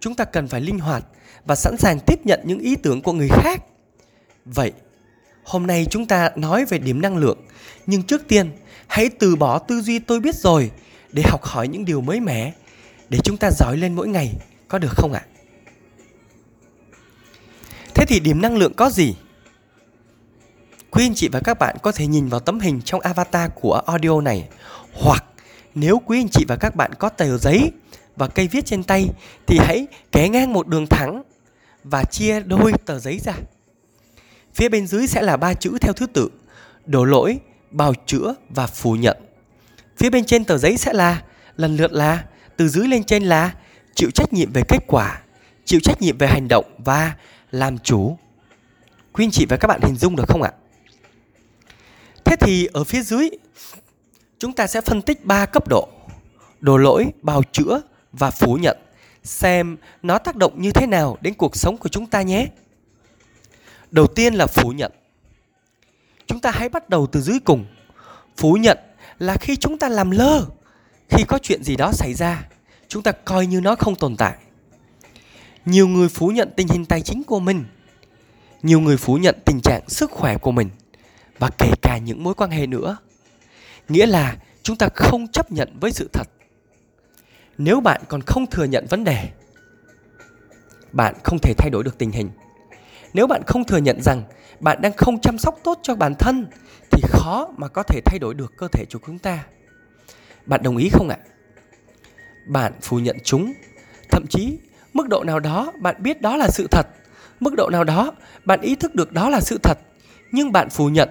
chúng 0.00 0.14
ta 0.14 0.24
cần 0.24 0.48
phải 0.48 0.60
linh 0.60 0.78
hoạt 0.78 1.04
và 1.44 1.54
sẵn 1.54 1.76
sàng 1.76 2.00
tiếp 2.06 2.26
nhận 2.26 2.40
những 2.44 2.58
ý 2.58 2.76
tưởng 2.76 3.02
của 3.02 3.12
người 3.12 3.28
khác. 3.28 3.60
Vậy, 4.44 4.72
hôm 5.44 5.66
nay 5.66 5.86
chúng 5.90 6.06
ta 6.06 6.30
nói 6.36 6.64
về 6.64 6.78
điểm 6.78 7.00
năng 7.00 7.16
lượng, 7.16 7.38
nhưng 7.86 8.02
trước 8.02 8.28
tiên, 8.28 8.50
hãy 8.86 9.08
từ 9.08 9.36
bỏ 9.36 9.58
tư 9.58 9.80
duy 9.80 9.98
tôi 9.98 10.20
biết 10.20 10.34
rồi 10.34 10.70
để 11.12 11.22
học 11.26 11.44
hỏi 11.44 11.68
những 11.68 11.84
điều 11.84 12.00
mới 12.00 12.20
mẻ 12.20 12.52
để 13.08 13.18
chúng 13.24 13.36
ta 13.36 13.50
giỏi 13.50 13.76
lên 13.76 13.94
mỗi 13.94 14.08
ngày, 14.08 14.34
có 14.68 14.78
được 14.78 14.92
không 14.96 15.12
ạ? 15.12 15.26
Thế 17.94 18.04
thì 18.08 18.20
điểm 18.20 18.42
năng 18.42 18.56
lượng 18.56 18.74
có 18.74 18.90
gì? 18.90 19.14
Quý 20.94 21.06
anh 21.06 21.14
chị 21.14 21.28
và 21.28 21.40
các 21.40 21.58
bạn 21.58 21.76
có 21.82 21.92
thể 21.92 22.06
nhìn 22.06 22.28
vào 22.28 22.40
tấm 22.40 22.60
hình 22.60 22.80
trong 22.84 23.00
avatar 23.00 23.50
của 23.54 23.82
audio 23.86 24.20
này 24.20 24.48
hoặc 24.92 25.24
nếu 25.74 26.02
quý 26.06 26.20
anh 26.20 26.28
chị 26.28 26.44
và 26.48 26.56
các 26.56 26.76
bạn 26.76 26.94
có 26.98 27.08
tờ 27.08 27.38
giấy 27.38 27.70
và 28.16 28.26
cây 28.26 28.48
viết 28.48 28.66
trên 28.66 28.82
tay 28.82 29.08
thì 29.46 29.58
hãy 29.58 29.86
kẻ 30.12 30.28
ngang 30.28 30.52
một 30.52 30.68
đường 30.68 30.86
thẳng 30.86 31.22
và 31.84 32.04
chia 32.04 32.40
đôi 32.40 32.72
tờ 32.86 32.98
giấy 32.98 33.18
ra. 33.18 33.32
Phía 34.54 34.68
bên 34.68 34.86
dưới 34.86 35.06
sẽ 35.06 35.22
là 35.22 35.36
ba 35.36 35.54
chữ 35.54 35.78
theo 35.80 35.92
thứ 35.92 36.06
tự: 36.06 36.30
đổ 36.86 37.04
lỗi, 37.04 37.38
bào 37.70 37.94
chữa 38.06 38.34
và 38.50 38.66
phủ 38.66 38.92
nhận. 38.92 39.16
Phía 39.96 40.10
bên 40.10 40.24
trên 40.24 40.44
tờ 40.44 40.58
giấy 40.58 40.76
sẽ 40.76 40.92
là 40.92 41.22
lần 41.56 41.76
lượt 41.76 41.92
là 41.92 42.24
từ 42.56 42.68
dưới 42.68 42.88
lên 42.88 43.04
trên 43.04 43.22
là 43.22 43.54
chịu 43.94 44.10
trách 44.10 44.32
nhiệm 44.32 44.52
về 44.52 44.62
kết 44.68 44.78
quả, 44.86 45.22
chịu 45.64 45.80
trách 45.80 46.02
nhiệm 46.02 46.18
về 46.18 46.26
hành 46.26 46.48
động 46.48 46.64
và 46.78 47.14
làm 47.50 47.78
chủ. 47.78 48.18
Quý 49.12 49.24
anh 49.24 49.30
chị 49.30 49.46
và 49.48 49.56
các 49.56 49.68
bạn 49.68 49.80
hình 49.82 49.96
dung 49.96 50.16
được 50.16 50.24
không 50.28 50.42
ạ? 50.42 50.50
Thế 52.24 52.36
thì 52.40 52.66
ở 52.72 52.84
phía 52.84 53.02
dưới 53.02 53.30
chúng 54.38 54.52
ta 54.52 54.66
sẽ 54.66 54.80
phân 54.80 55.02
tích 55.02 55.24
ba 55.24 55.46
cấp 55.46 55.68
độ: 55.68 55.88
đổ 56.60 56.76
lỗi, 56.76 57.06
bào 57.22 57.42
chữa 57.52 57.80
và 58.12 58.30
phủ 58.30 58.54
nhận 58.54 58.76
xem 59.24 59.76
nó 60.02 60.18
tác 60.18 60.36
động 60.36 60.62
như 60.62 60.70
thế 60.70 60.86
nào 60.86 61.18
đến 61.20 61.34
cuộc 61.34 61.56
sống 61.56 61.76
của 61.76 61.88
chúng 61.88 62.06
ta 62.06 62.22
nhé. 62.22 62.46
Đầu 63.90 64.06
tiên 64.06 64.34
là 64.34 64.46
phủ 64.46 64.70
nhận. 64.70 64.92
Chúng 66.26 66.40
ta 66.40 66.50
hãy 66.50 66.68
bắt 66.68 66.88
đầu 66.88 67.06
từ 67.06 67.20
dưới 67.20 67.38
cùng. 67.44 67.66
Phủ 68.36 68.52
nhận 68.52 68.78
là 69.18 69.36
khi 69.36 69.56
chúng 69.56 69.78
ta 69.78 69.88
làm 69.88 70.10
lơ, 70.10 70.46
khi 71.08 71.24
có 71.28 71.38
chuyện 71.42 71.64
gì 71.64 71.76
đó 71.76 71.92
xảy 71.92 72.14
ra, 72.14 72.48
chúng 72.88 73.02
ta 73.02 73.12
coi 73.12 73.46
như 73.46 73.60
nó 73.60 73.74
không 73.74 73.96
tồn 73.96 74.16
tại. 74.16 74.34
Nhiều 75.64 75.88
người 75.88 76.08
phủ 76.08 76.28
nhận 76.28 76.50
tình 76.56 76.68
hình 76.68 76.84
tài 76.84 77.00
chính 77.00 77.24
của 77.24 77.40
mình, 77.40 77.64
nhiều 78.62 78.80
người 78.80 78.96
phủ 78.96 79.16
nhận 79.16 79.36
tình 79.44 79.60
trạng 79.60 79.88
sức 79.88 80.10
khỏe 80.10 80.38
của 80.38 80.52
mình 80.52 80.70
và 81.38 81.50
kể 81.58 81.70
cả 81.82 81.98
những 81.98 82.24
mối 82.24 82.34
quan 82.34 82.50
hệ 82.50 82.66
nữa. 82.66 82.96
Nghĩa 83.88 84.06
là 84.06 84.36
chúng 84.62 84.76
ta 84.76 84.88
không 84.94 85.28
chấp 85.28 85.52
nhận 85.52 85.76
với 85.80 85.92
sự 85.92 86.08
thật. 86.12 86.28
Nếu 87.58 87.80
bạn 87.80 88.02
còn 88.08 88.20
không 88.20 88.46
thừa 88.46 88.64
nhận 88.64 88.86
vấn 88.86 89.04
đề, 89.04 89.28
bạn 90.92 91.14
không 91.24 91.38
thể 91.42 91.54
thay 91.58 91.70
đổi 91.70 91.84
được 91.84 91.98
tình 91.98 92.10
hình. 92.10 92.30
Nếu 93.14 93.26
bạn 93.26 93.42
không 93.46 93.64
thừa 93.64 93.78
nhận 93.78 94.02
rằng 94.02 94.22
bạn 94.60 94.80
đang 94.80 94.92
không 94.92 95.20
chăm 95.20 95.38
sóc 95.38 95.58
tốt 95.64 95.78
cho 95.82 95.94
bản 95.94 96.14
thân, 96.14 96.46
thì 96.90 97.02
khó 97.08 97.48
mà 97.56 97.68
có 97.68 97.82
thể 97.82 98.00
thay 98.04 98.18
đổi 98.18 98.34
được 98.34 98.52
cơ 98.56 98.68
thể 98.68 98.84
của 98.92 98.98
chúng 99.06 99.18
ta. 99.18 99.44
Bạn 100.46 100.62
đồng 100.62 100.76
ý 100.76 100.88
không 100.88 101.08
ạ? 101.08 101.18
Bạn 102.46 102.72
phủ 102.82 102.98
nhận 102.98 103.16
chúng. 103.24 103.52
Thậm 104.10 104.24
chí, 104.30 104.58
mức 104.92 105.08
độ 105.08 105.24
nào 105.24 105.40
đó 105.40 105.72
bạn 105.80 106.02
biết 106.02 106.20
đó 106.22 106.36
là 106.36 106.48
sự 106.48 106.66
thật, 106.70 106.86
mức 107.40 107.54
độ 107.56 107.70
nào 107.70 107.84
đó 107.84 108.12
bạn 108.44 108.60
ý 108.60 108.74
thức 108.74 108.94
được 108.94 109.12
đó 109.12 109.28
là 109.28 109.40
sự 109.40 109.58
thật, 109.62 109.78
nhưng 110.32 110.52
bạn 110.52 110.70
phủ 110.70 110.88
nhận 110.88 111.08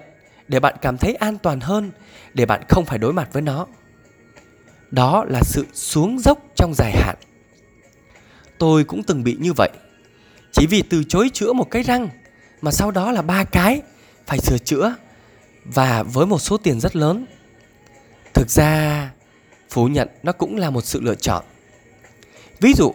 để 0.48 0.60
bạn 0.60 0.74
cảm 0.82 0.98
thấy 0.98 1.14
an 1.14 1.38
toàn 1.38 1.60
hơn, 1.60 1.90
để 2.34 2.46
bạn 2.46 2.62
không 2.68 2.84
phải 2.84 2.98
đối 2.98 3.12
mặt 3.12 3.28
với 3.32 3.42
nó. 3.42 3.66
Đó 4.90 5.24
là 5.28 5.40
sự 5.42 5.66
xuống 5.72 6.18
dốc 6.18 6.38
trong 6.56 6.74
dài 6.74 6.92
hạn. 6.92 7.16
Tôi 8.58 8.84
cũng 8.84 9.02
từng 9.02 9.24
bị 9.24 9.36
như 9.40 9.52
vậy. 9.52 9.70
Chỉ 10.52 10.66
vì 10.66 10.82
từ 10.82 11.04
chối 11.04 11.30
chữa 11.32 11.52
một 11.52 11.70
cái 11.70 11.82
răng, 11.82 12.08
mà 12.60 12.70
sau 12.70 12.90
đó 12.90 13.12
là 13.12 13.22
ba 13.22 13.44
cái 13.44 13.82
phải 14.26 14.38
sửa 14.38 14.58
chữa, 14.58 14.94
và 15.64 16.02
với 16.02 16.26
một 16.26 16.38
số 16.38 16.56
tiền 16.56 16.80
rất 16.80 16.96
lớn. 16.96 17.26
Thực 18.34 18.50
ra, 18.50 19.10
phủ 19.70 19.86
nhận 19.88 20.08
nó 20.22 20.32
cũng 20.32 20.56
là 20.56 20.70
một 20.70 20.84
sự 20.84 21.00
lựa 21.00 21.14
chọn. 21.14 21.44
Ví 22.60 22.72
dụ, 22.72 22.94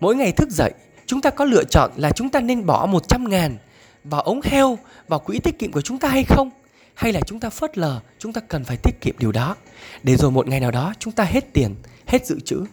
mỗi 0.00 0.16
ngày 0.16 0.32
thức 0.32 0.50
dậy, 0.50 0.72
chúng 1.06 1.20
ta 1.20 1.30
có 1.30 1.44
lựa 1.44 1.64
chọn 1.64 1.90
là 1.96 2.10
chúng 2.10 2.28
ta 2.28 2.40
nên 2.40 2.66
bỏ 2.66 2.86
100 2.86 3.28
ngàn 3.28 3.56
vào 4.04 4.20
ống 4.20 4.40
heo, 4.44 4.78
vào 5.08 5.18
quỹ 5.18 5.38
tiết 5.38 5.58
kiệm 5.58 5.72
của 5.72 5.80
chúng 5.80 5.98
ta 5.98 6.08
hay 6.08 6.24
không? 6.24 6.50
Hay 6.94 7.12
là 7.12 7.20
chúng 7.26 7.40
ta 7.40 7.50
phớt 7.50 7.78
lờ, 7.78 8.00
chúng 8.18 8.32
ta 8.32 8.40
cần 8.40 8.64
phải 8.64 8.76
tiết 8.76 9.00
kiệm 9.00 9.14
điều 9.18 9.32
đó? 9.32 9.56
Để 10.02 10.16
rồi 10.16 10.30
một 10.30 10.48
ngày 10.48 10.60
nào 10.60 10.70
đó, 10.70 10.94
chúng 10.98 11.12
ta 11.12 11.24
hết 11.24 11.52
tiền, 11.52 11.74
hết 12.06 12.26
dự 12.26 12.40
trữ. 12.40 12.64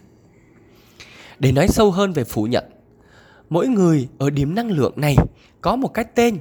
Để 1.38 1.52
nói 1.52 1.68
sâu 1.68 1.90
hơn 1.90 2.12
về 2.12 2.24
phủ 2.24 2.44
nhận, 2.44 2.64
mỗi 3.50 3.68
người 3.68 4.08
ở 4.18 4.30
điểm 4.30 4.54
năng 4.54 4.70
lượng 4.70 4.92
này 4.96 5.16
có 5.60 5.76
một 5.76 5.88
cái 5.88 6.04
tên, 6.14 6.38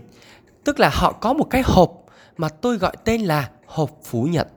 tức 0.63 0.79
là 0.79 0.89
họ 0.94 1.12
có 1.12 1.34
một 1.34 1.44
cái 1.50 1.62
hộp 1.65 2.06
mà 2.38 2.50
tôi 2.50 2.77
gọi 2.77 2.96
tên 3.03 3.22
là 3.22 3.50
hộp 3.65 4.00
phủ 4.03 4.24
nhận. 4.24 4.48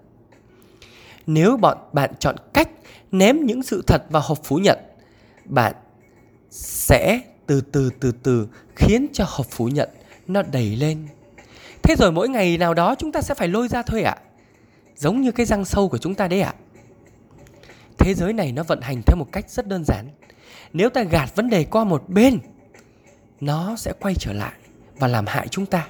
Nếu 1.27 1.57
bọn 1.57 1.79
bạn 1.93 2.11
chọn 2.19 2.37
cách 2.53 2.69
ném 3.13 3.47
những 3.47 3.63
sự 3.63 3.83
thật 3.87 4.03
vào 4.11 4.23
hộp 4.27 4.39
phủ 4.45 4.57
nhận, 4.57 4.79
bạn 5.45 5.75
sẽ 6.51 7.21
từ 7.47 7.61
từ 7.61 7.91
từ 8.01 8.13
từ 8.23 8.49
khiến 8.77 9.07
cho 9.13 9.25
hộp 9.29 9.47
phủ 9.51 9.69
nhận 9.69 9.89
nó 10.27 10.43
đầy 10.43 10.77
lên. 10.77 11.07
Thế 11.85 11.97
rồi 11.97 12.13
mỗi 12.13 12.29
ngày 12.29 12.59
nào 12.59 12.75
đó 12.75 12.95
chúng 12.99 13.13
ta 13.13 13.21
sẽ 13.21 13.35
phải 13.35 13.49
lôi 13.49 13.69
ra 13.69 13.83
thôi 13.83 14.03
ạ. 14.03 14.17
À? 14.19 14.23
Giống 14.97 15.21
như 15.21 15.33
cái 15.33 15.47
răng 15.47 15.65
sâu 15.65 15.89
của 15.89 15.99
chúng 15.99 16.15
ta 16.15 16.29
đấy 16.29 16.41
ạ. 16.41 16.55
À? 16.57 16.61
Thế 17.99 18.15
giới 18.15 18.33
này 18.33 18.53
nó 18.53 18.63
vận 18.63 18.81
hành 18.81 19.03
theo 19.07 19.17
một 19.17 19.27
cách 19.33 19.51
rất 19.51 19.69
đơn 19.69 19.85
giản. 19.85 20.05
Nếu 20.73 20.91
ta 20.91 21.03
gạt 21.03 21.37
vấn 21.37 21.51
đề 21.51 21.65
qua 21.65 21.85
một 21.85 22.09
bên, 22.09 22.39
nó 23.41 23.77
sẽ 23.77 23.93
quay 24.01 24.15
trở 24.15 24.33
lại 24.33 24.53
và 24.99 25.09
làm 25.09 25.27
hại 25.27 25.49
chúng 25.49 25.67
ta. 25.67 25.87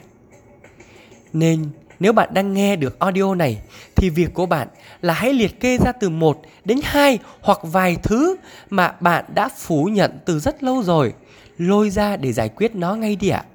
Nên 1.32 1.68
nếu 2.00 2.12
bạn 2.12 2.34
đang 2.34 2.54
nghe 2.54 2.76
được 2.76 2.98
audio 2.98 3.34
này 3.34 3.62
thì 3.96 4.10
việc 4.10 4.34
của 4.34 4.46
bạn 4.46 4.68
là 5.00 5.14
hãy 5.14 5.32
liệt 5.32 5.60
kê 5.60 5.78
ra 5.78 5.92
từ 5.92 6.08
1 6.08 6.42
đến 6.64 6.78
2 6.84 7.18
hoặc 7.40 7.58
vài 7.62 7.96
thứ 8.02 8.36
mà 8.70 8.94
bạn 9.00 9.24
đã 9.34 9.48
phủ 9.56 9.84
nhận 9.84 10.18
từ 10.24 10.38
rất 10.38 10.62
lâu 10.62 10.82
rồi, 10.82 11.14
lôi 11.58 11.90
ra 11.90 12.16
để 12.16 12.32
giải 12.32 12.48
quyết 12.48 12.74
nó 12.74 12.94
ngay 12.94 13.16
đi 13.16 13.28
ạ. 13.28 13.44
À 13.48 13.53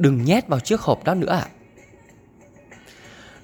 đừng 0.00 0.24
nhét 0.24 0.48
vào 0.48 0.60
chiếc 0.60 0.80
hộp 0.80 1.04
đó 1.04 1.14
nữa 1.14 1.32
ạ. 1.32 1.46
À. 1.46 1.50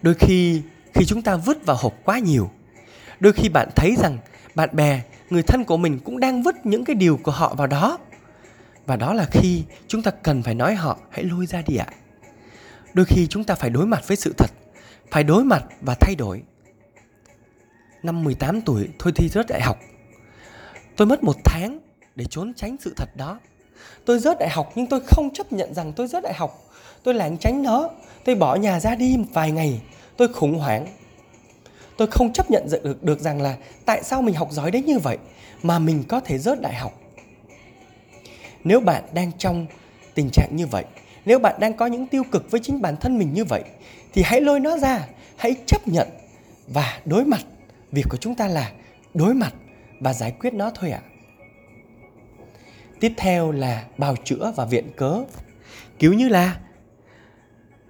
Đôi 0.03 0.15
khi 0.15 0.63
khi 0.95 1.05
chúng 1.07 1.23
ta 1.23 1.37
vứt 1.37 1.67
vào 1.67 1.77
hộp 1.81 1.95
quá 2.05 2.19
nhiều, 2.19 2.51
đôi 3.21 3.33
khi 3.33 3.49
bạn 3.49 3.69
thấy 3.77 3.95
rằng 3.99 4.19
bạn 4.55 4.69
bè, 4.73 5.03
người 5.31 5.43
thân 5.43 5.65
của 5.65 5.77
mình 5.77 5.99
cũng 6.05 6.21
đang 6.21 6.43
vứt 6.43 6.67
những 6.67 6.85
cái 6.85 6.97
điều 6.97 7.17
của 7.17 7.33
họ 7.33 7.55
vào 7.55 7.67
đó. 7.67 7.99
Và 8.87 8.97
đó 8.97 9.15
là 9.15 9.27
khi 9.31 9.65
chúng 9.89 10.03
ta 10.03 10.11
cần 10.11 10.43
phải 10.43 10.55
nói 10.55 10.75
họ 10.75 10.99
hãy 11.11 11.25
lôi 11.25 11.47
ra 11.47 11.63
đi 11.67 11.77
ạ. 11.77 11.87
À. 11.89 11.97
Đôi 12.95 13.07
khi 13.07 13.27
chúng 13.27 13.45
ta 13.45 13.55
phải 13.55 13.71
đối 13.71 13.87
mặt 13.87 14.09
với 14.09 14.17
sự 14.17 14.35
thật, 14.39 14.51
phải 15.11 15.25
đối 15.25 15.45
mặt 15.45 15.65
và 15.81 15.95
thay 16.01 16.15
đổi. 16.15 16.43
Năm 18.03 18.25
18 18.25 18.61
tuổi 18.61 18.89
thôi 18.99 19.13
thi 19.17 19.29
rớt 19.29 19.47
đại 19.49 19.61
học. 19.63 19.79
Tôi 20.97 21.07
mất 21.07 21.23
một 21.23 21.37
tháng 21.45 21.79
để 22.15 22.25
trốn 22.25 22.55
tránh 22.55 22.77
sự 22.81 22.95
thật 22.97 23.17
đó 23.17 23.41
tôi 24.07 24.19
rớt 24.19 24.39
đại 24.39 24.49
học 24.49 24.73
nhưng 24.75 24.87
tôi 24.87 25.01
không 25.01 25.31
chấp 25.35 25.53
nhận 25.53 25.75
rằng 25.75 25.93
tôi 25.93 26.07
rớt 26.07 26.23
đại 26.23 26.35
học. 26.35 26.63
Tôi 27.03 27.15
lảng 27.15 27.39
tránh 27.39 27.63
nó. 27.63 27.91
Tôi 28.25 28.35
bỏ 28.35 28.55
nhà 28.55 28.81
ra 28.81 28.95
đi 28.95 29.17
một 29.17 29.25
vài 29.33 29.51
ngày. 29.51 29.81
Tôi 30.17 30.29
khủng 30.29 30.59
hoảng. 30.59 30.87
Tôi 31.97 32.09
không 32.09 32.33
chấp 32.33 32.51
nhận 32.51 32.67
được, 32.83 33.05
được 33.05 33.21
rằng 33.21 33.43
là 33.43 33.57
tại 33.85 34.03
sao 34.03 34.23
mình 34.23 34.35
học 34.35 34.49
giỏi 34.53 34.71
đến 34.71 34.85
như 34.85 34.99
vậy 34.99 35.19
mà 35.63 35.79
mình 35.79 36.05
có 36.09 36.21
thể 36.21 36.39
rớt 36.39 36.61
đại 36.61 36.75
học. 36.75 37.01
Nếu 38.65 38.81
bạn 38.81 39.03
đang 39.13 39.33
trong 39.39 39.67
tình 40.15 40.31
trạng 40.31 40.57
như 40.57 40.67
vậy 40.67 40.85
nếu 41.27 41.39
bạn 41.39 41.61
đang 41.61 41.73
có 41.73 41.87
những 41.87 42.07
tiêu 42.07 42.23
cực 42.33 42.51
với 42.51 42.61
chính 42.65 42.83
bản 42.83 42.97
thân 42.97 43.19
mình 43.19 43.35
như 43.35 43.45
vậy 43.45 43.63
thì 44.13 44.23
hãy 44.23 44.41
lôi 44.41 44.61
nó 44.61 44.79
ra. 44.79 45.07
Hãy 45.37 45.57
chấp 45.67 45.89
nhận 45.89 46.09
và 46.69 47.01
đối 47.05 47.25
mặt. 47.25 47.41
Việc 47.93 48.07
của 48.11 48.17
chúng 48.17 48.35
ta 48.35 48.49
là 48.49 48.73
đối 49.15 49.35
mặt 49.35 49.55
và 50.01 50.13
giải 50.13 50.33
quyết 50.41 50.55
nó 50.55 50.71
thôi 50.75 50.91
ạ. 50.91 51.01
à 51.05 51.16
tiếp 53.01 53.13
theo 53.17 53.53
là 53.53 53.85
bào 53.99 54.17
chữa 54.25 54.53
và 54.57 54.65
viện 54.65 54.91
cớ. 54.97 55.25
Kiểu 55.99 56.13
như 56.13 56.29
là, 56.29 56.57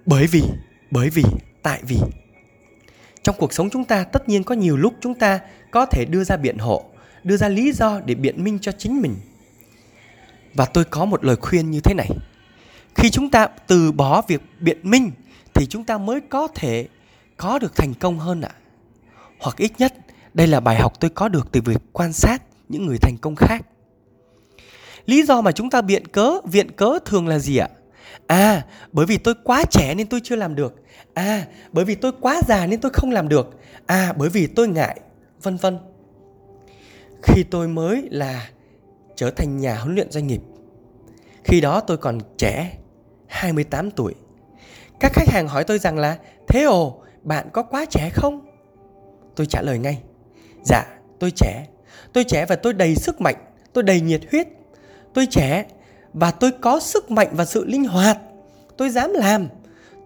bởi 0.05 0.27
vì 0.27 0.43
bởi 0.91 1.09
vì, 1.09 1.23
tại 1.63 1.81
vì. 1.87 1.97
Trong 3.23 3.35
cuộc 3.39 3.53
sống 3.53 3.69
chúng 3.69 3.83
ta, 3.83 4.03
tất 4.03 4.29
nhiên 4.29 4.43
có 4.43 4.55
nhiều 4.55 4.77
lúc 4.77 4.93
chúng 5.01 5.13
ta 5.13 5.39
có 5.71 5.85
thể 5.85 6.05
đưa 6.05 6.23
ra 6.23 6.37
biện 6.37 6.57
hộ, 6.57 6.85
đưa 7.23 7.37
ra 7.37 7.49
lý 7.49 7.71
do 7.71 7.99
để 8.05 8.15
biện 8.15 8.43
minh 8.43 8.59
cho 8.61 8.71
chính 8.71 9.01
mình. 9.01 9.15
Và 10.53 10.65
tôi 10.65 10.85
có 10.85 11.05
một 11.05 11.25
lời 11.25 11.35
khuyên 11.35 11.71
như 11.71 11.79
thế 11.79 11.93
này. 11.93 12.09
Khi 12.95 13.09
chúng 13.09 13.29
ta 13.29 13.47
từ 13.67 13.91
bỏ 13.91 14.21
việc 14.27 14.41
biện 14.59 14.79
minh, 14.83 15.11
thì 15.53 15.65
chúng 15.65 15.83
ta 15.83 15.97
mới 15.97 16.21
có 16.21 16.47
thể 16.55 16.87
có 17.37 17.59
được 17.59 17.75
thành 17.75 17.93
công 17.93 18.19
hơn 18.19 18.41
ạ. 18.41 18.51
Hoặc 19.39 19.57
ít 19.57 19.71
nhất, 19.77 19.93
đây 20.33 20.47
là 20.47 20.59
bài 20.59 20.75
học 20.75 20.93
tôi 20.99 21.09
có 21.09 21.27
được 21.27 21.51
từ 21.51 21.61
việc 21.61 21.81
quan 21.93 22.13
sát 22.13 22.43
những 22.69 22.85
người 22.85 22.97
thành 22.97 23.17
công 23.21 23.35
khác 23.35 23.65
lý 25.07 25.23
do 25.23 25.41
mà 25.41 25.51
chúng 25.51 25.69
ta 25.69 25.81
biện 25.81 26.07
cớ, 26.07 26.31
viện 26.45 26.71
cớ 26.71 26.99
thường 27.05 27.27
là 27.27 27.39
gì 27.39 27.57
ạ? 27.57 27.69
À 28.27 28.65
bởi 28.91 29.05
vì 29.05 29.17
tôi 29.17 29.33
quá 29.43 29.63
trẻ 29.71 29.95
nên 29.95 30.07
tôi 30.07 30.19
chưa 30.23 30.35
làm 30.35 30.55
được. 30.55 30.75
À 31.13 31.45
bởi 31.71 31.85
vì 31.85 31.95
tôi 31.95 32.11
quá 32.21 32.41
già 32.47 32.67
nên 32.67 32.81
tôi 32.81 32.91
không 32.93 33.11
làm 33.11 33.29
được. 33.29 33.59
À 33.85 34.13
bởi 34.17 34.29
vì 34.29 34.47
tôi 34.47 34.67
ngại, 34.67 34.99
vân 35.41 35.57
vân. 35.57 35.77
Khi 37.23 37.43
tôi 37.43 37.67
mới 37.67 38.07
là 38.11 38.49
trở 39.15 39.31
thành 39.31 39.57
nhà 39.57 39.75
huấn 39.75 39.95
luyện 39.95 40.11
doanh 40.11 40.27
nghiệp, 40.27 40.41
khi 41.43 41.61
đó 41.61 41.79
tôi 41.79 41.97
còn 41.97 42.19
trẻ 42.37 42.77
28 43.27 43.91
tuổi. 43.91 44.15
Các 44.99 45.13
khách 45.13 45.29
hàng 45.29 45.47
hỏi 45.47 45.63
tôi 45.63 45.79
rằng 45.79 45.97
là, 45.97 46.17
thế 46.47 46.63
ồ 46.63 47.01
bạn 47.23 47.49
có 47.53 47.63
quá 47.63 47.85
trẻ 47.85 48.09
không? 48.13 48.45
Tôi 49.35 49.45
trả 49.45 49.61
lời 49.61 49.79
ngay 49.79 50.01
dạ 50.63 50.85
tôi 51.19 51.31
trẻ. 51.31 51.67
Tôi 52.13 52.23
trẻ 52.23 52.45
và 52.45 52.55
tôi 52.55 52.73
đầy 52.73 52.95
sức 52.95 53.21
mạnh, 53.21 53.35
tôi 53.73 53.83
đầy 53.83 54.01
nhiệt 54.01 54.21
huyết 54.31 54.47
tôi 55.17 55.25
trẻ 55.25 55.65
và 56.13 56.31
tôi 56.31 56.51
có 56.61 56.79
sức 56.79 57.11
mạnh 57.11 57.27
và 57.31 57.45
sự 57.45 57.65
linh 57.65 57.83
hoạt. 57.83 58.17
Tôi 58.77 58.89
dám 58.89 59.13
làm. 59.13 59.47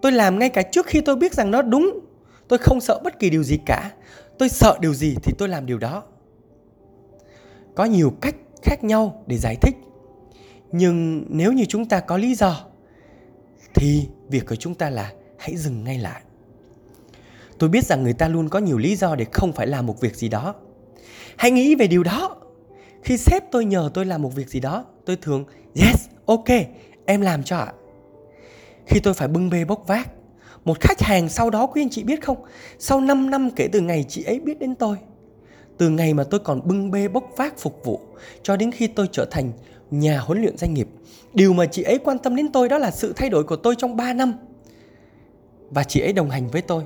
Tôi 0.02 0.12
làm 0.12 0.38
ngay 0.38 0.48
cả 0.48 0.62
trước 0.62 0.86
khi 0.86 1.00
tôi 1.00 1.16
biết 1.16 1.34
rằng 1.34 1.50
nó 1.50 1.62
đúng. 1.62 2.00
Tôi 2.48 2.58
không 2.58 2.80
sợ 2.80 3.00
bất 3.04 3.18
kỳ 3.18 3.30
điều 3.30 3.42
gì 3.42 3.58
cả. 3.66 3.90
Tôi 4.38 4.48
sợ 4.48 4.78
điều 4.80 4.94
gì 4.94 5.16
thì 5.22 5.32
tôi 5.38 5.48
làm 5.48 5.66
điều 5.66 5.78
đó. 5.78 6.02
Có 7.74 7.84
nhiều 7.84 8.12
cách 8.20 8.36
khác 8.62 8.84
nhau 8.84 9.22
để 9.26 9.38
giải 9.38 9.56
thích. 9.56 9.74
Nhưng 10.72 11.24
nếu 11.28 11.52
như 11.52 11.64
chúng 11.68 11.84
ta 11.84 12.00
có 12.00 12.16
lý 12.16 12.34
do, 12.34 12.64
thì 13.74 14.08
việc 14.28 14.46
của 14.48 14.56
chúng 14.56 14.74
ta 14.74 14.90
là 14.90 15.12
hãy 15.38 15.56
dừng 15.56 15.84
ngay 15.84 15.98
lại. 15.98 16.22
Tôi 17.58 17.68
biết 17.68 17.84
rằng 17.84 18.02
người 18.02 18.12
ta 18.12 18.28
luôn 18.28 18.48
có 18.48 18.58
nhiều 18.58 18.78
lý 18.78 18.96
do 18.96 19.14
để 19.14 19.26
không 19.32 19.52
phải 19.52 19.66
làm 19.66 19.86
một 19.86 20.00
việc 20.00 20.16
gì 20.16 20.28
đó. 20.28 20.54
Hãy 21.36 21.50
nghĩ 21.50 21.74
về 21.74 21.86
điều 21.86 22.02
đó. 22.02 22.36
Khi 23.02 23.18
sếp 23.18 23.50
tôi 23.50 23.64
nhờ 23.64 23.90
tôi 23.94 24.04
làm 24.04 24.22
một 24.22 24.34
việc 24.34 24.48
gì 24.48 24.60
đó 24.60 24.84
tôi 25.04 25.16
thường, 25.16 25.44
yes, 25.74 26.06
ok, 26.26 26.48
em 27.06 27.20
làm 27.20 27.42
cho 27.42 27.56
ạ. 27.56 27.72
Khi 28.86 29.00
tôi 29.00 29.14
phải 29.14 29.28
bưng 29.28 29.50
bê 29.50 29.64
bốc 29.64 29.84
vác, 29.86 30.08
một 30.64 30.80
khách 30.80 31.00
hàng 31.00 31.28
sau 31.28 31.50
đó 31.50 31.66
quý 31.66 31.82
anh 31.82 31.90
chị 31.90 32.04
biết 32.04 32.24
không? 32.24 32.36
Sau 32.78 33.00
5 33.00 33.30
năm 33.30 33.50
kể 33.50 33.68
từ 33.72 33.80
ngày 33.80 34.04
chị 34.08 34.24
ấy 34.24 34.40
biết 34.40 34.58
đến 34.58 34.74
tôi, 34.74 34.96
từ 35.78 35.88
ngày 35.88 36.14
mà 36.14 36.24
tôi 36.24 36.40
còn 36.40 36.68
bưng 36.68 36.90
bê 36.90 37.08
bốc 37.08 37.24
vác 37.36 37.58
phục 37.58 37.84
vụ 37.84 38.00
cho 38.42 38.56
đến 38.56 38.72
khi 38.72 38.86
tôi 38.86 39.08
trở 39.12 39.24
thành 39.24 39.52
nhà 39.90 40.20
huấn 40.20 40.40
luyện 40.40 40.56
doanh 40.56 40.74
nghiệp, 40.74 40.88
điều 41.34 41.52
mà 41.52 41.66
chị 41.66 41.82
ấy 41.82 41.98
quan 41.98 42.18
tâm 42.18 42.36
đến 42.36 42.52
tôi 42.52 42.68
đó 42.68 42.78
là 42.78 42.90
sự 42.90 43.12
thay 43.16 43.28
đổi 43.28 43.44
của 43.44 43.56
tôi 43.56 43.74
trong 43.78 43.96
3 43.96 44.12
năm. 44.12 44.34
Và 45.70 45.84
chị 45.84 46.00
ấy 46.00 46.12
đồng 46.12 46.30
hành 46.30 46.48
với 46.48 46.62
tôi. 46.62 46.84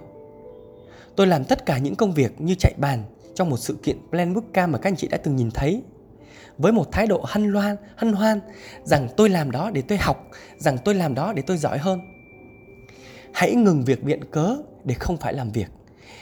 Tôi 1.17 1.27
làm 1.27 1.45
tất 1.45 1.67
cả 1.67 1.79
những 1.79 1.95
công 1.95 2.13
việc 2.13 2.41
như 2.41 2.55
chạy 2.55 2.75
bàn 2.79 3.03
trong 3.35 3.51
một 3.51 3.57
sự 3.57 3.77
kiện 3.83 3.99
Plan 4.11 4.35
cam 4.53 4.73
mà 4.73 4.79
các 4.79 4.91
anh 4.91 4.97
chị 4.97 5.09
đã 5.09 5.17
từng 5.17 5.37
nhìn 5.37 5.51
thấy 5.51 5.83
với 6.59 6.73
một 6.73 6.93
thái 6.93 7.07
độ 7.07 7.25
hân 7.29 7.53
loan, 7.53 7.77
hân 7.97 8.13
hoan 8.13 8.41
rằng 8.83 9.09
tôi 9.17 9.29
làm 9.29 9.51
đó 9.51 9.71
để 9.71 9.83
tôi 9.83 9.99
học, 9.99 10.29
rằng 10.57 10.77
tôi 10.85 10.95
làm 10.95 11.15
đó 11.15 11.33
để 11.33 11.43
tôi 11.43 11.57
giỏi 11.57 11.79
hơn. 11.79 12.01
Hãy 13.33 13.55
ngừng 13.55 13.85
việc 13.85 14.03
viện 14.03 14.21
cớ 14.31 14.57
để 14.85 14.95
không 14.95 15.17
phải 15.17 15.35
làm 15.35 15.51
việc. 15.51 15.71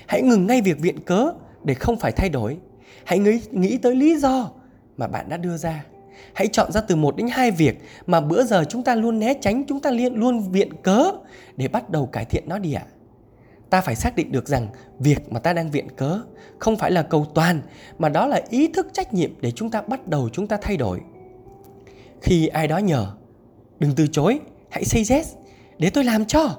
Hãy 0.06 0.22
ngừng 0.22 0.46
ngay 0.46 0.60
việc 0.60 0.78
viện 0.78 1.00
cớ 1.04 1.32
để 1.64 1.74
không 1.74 1.98
phải 1.98 2.12
thay 2.12 2.28
đổi. 2.28 2.56
Hãy 3.04 3.18
nghĩ, 3.18 3.40
nghĩ 3.50 3.76
tới 3.76 3.94
lý 3.94 4.16
do 4.16 4.50
mà 4.96 5.06
bạn 5.06 5.28
đã 5.28 5.36
đưa 5.36 5.56
ra. 5.56 5.84
Hãy 6.34 6.46
chọn 6.46 6.72
ra 6.72 6.80
từ 6.80 6.96
một 6.96 7.16
đến 7.16 7.28
hai 7.28 7.50
việc 7.50 7.82
mà 8.06 8.20
bữa 8.20 8.44
giờ 8.44 8.64
chúng 8.68 8.82
ta 8.82 8.94
luôn 8.94 9.18
né 9.18 9.34
tránh, 9.40 9.64
chúng 9.68 9.80
ta 9.80 9.90
liên 9.90 10.14
luôn 10.14 10.52
viện 10.52 10.82
cớ 10.82 11.10
để 11.56 11.68
bắt 11.68 11.90
đầu 11.90 12.06
cải 12.06 12.24
thiện 12.24 12.44
nó 12.46 12.58
đi 12.58 12.72
ạ. 12.72 12.84
À 12.88 12.93
ta 13.74 13.80
phải 13.80 13.94
xác 13.94 14.16
định 14.16 14.32
được 14.32 14.48
rằng 14.48 14.68
việc 14.98 15.32
mà 15.32 15.40
ta 15.40 15.52
đang 15.52 15.70
viện 15.70 15.88
cớ 15.96 16.20
không 16.58 16.76
phải 16.76 16.90
là 16.90 17.02
cầu 17.02 17.26
toàn 17.34 17.62
mà 17.98 18.08
đó 18.08 18.26
là 18.26 18.40
ý 18.50 18.68
thức 18.68 18.86
trách 18.92 19.14
nhiệm 19.14 19.40
để 19.40 19.50
chúng 19.50 19.70
ta 19.70 19.82
bắt 19.82 20.08
đầu 20.08 20.28
chúng 20.32 20.46
ta 20.46 20.58
thay 20.62 20.76
đổi. 20.76 21.00
Khi 22.22 22.46
ai 22.46 22.68
đó 22.68 22.78
nhờ 22.78 23.06
đừng 23.78 23.94
từ 23.96 24.06
chối 24.06 24.40
hãy 24.70 24.84
say 24.84 25.04
yes 25.10 25.34
để 25.78 25.90
tôi 25.90 26.04
làm 26.04 26.24
cho. 26.24 26.58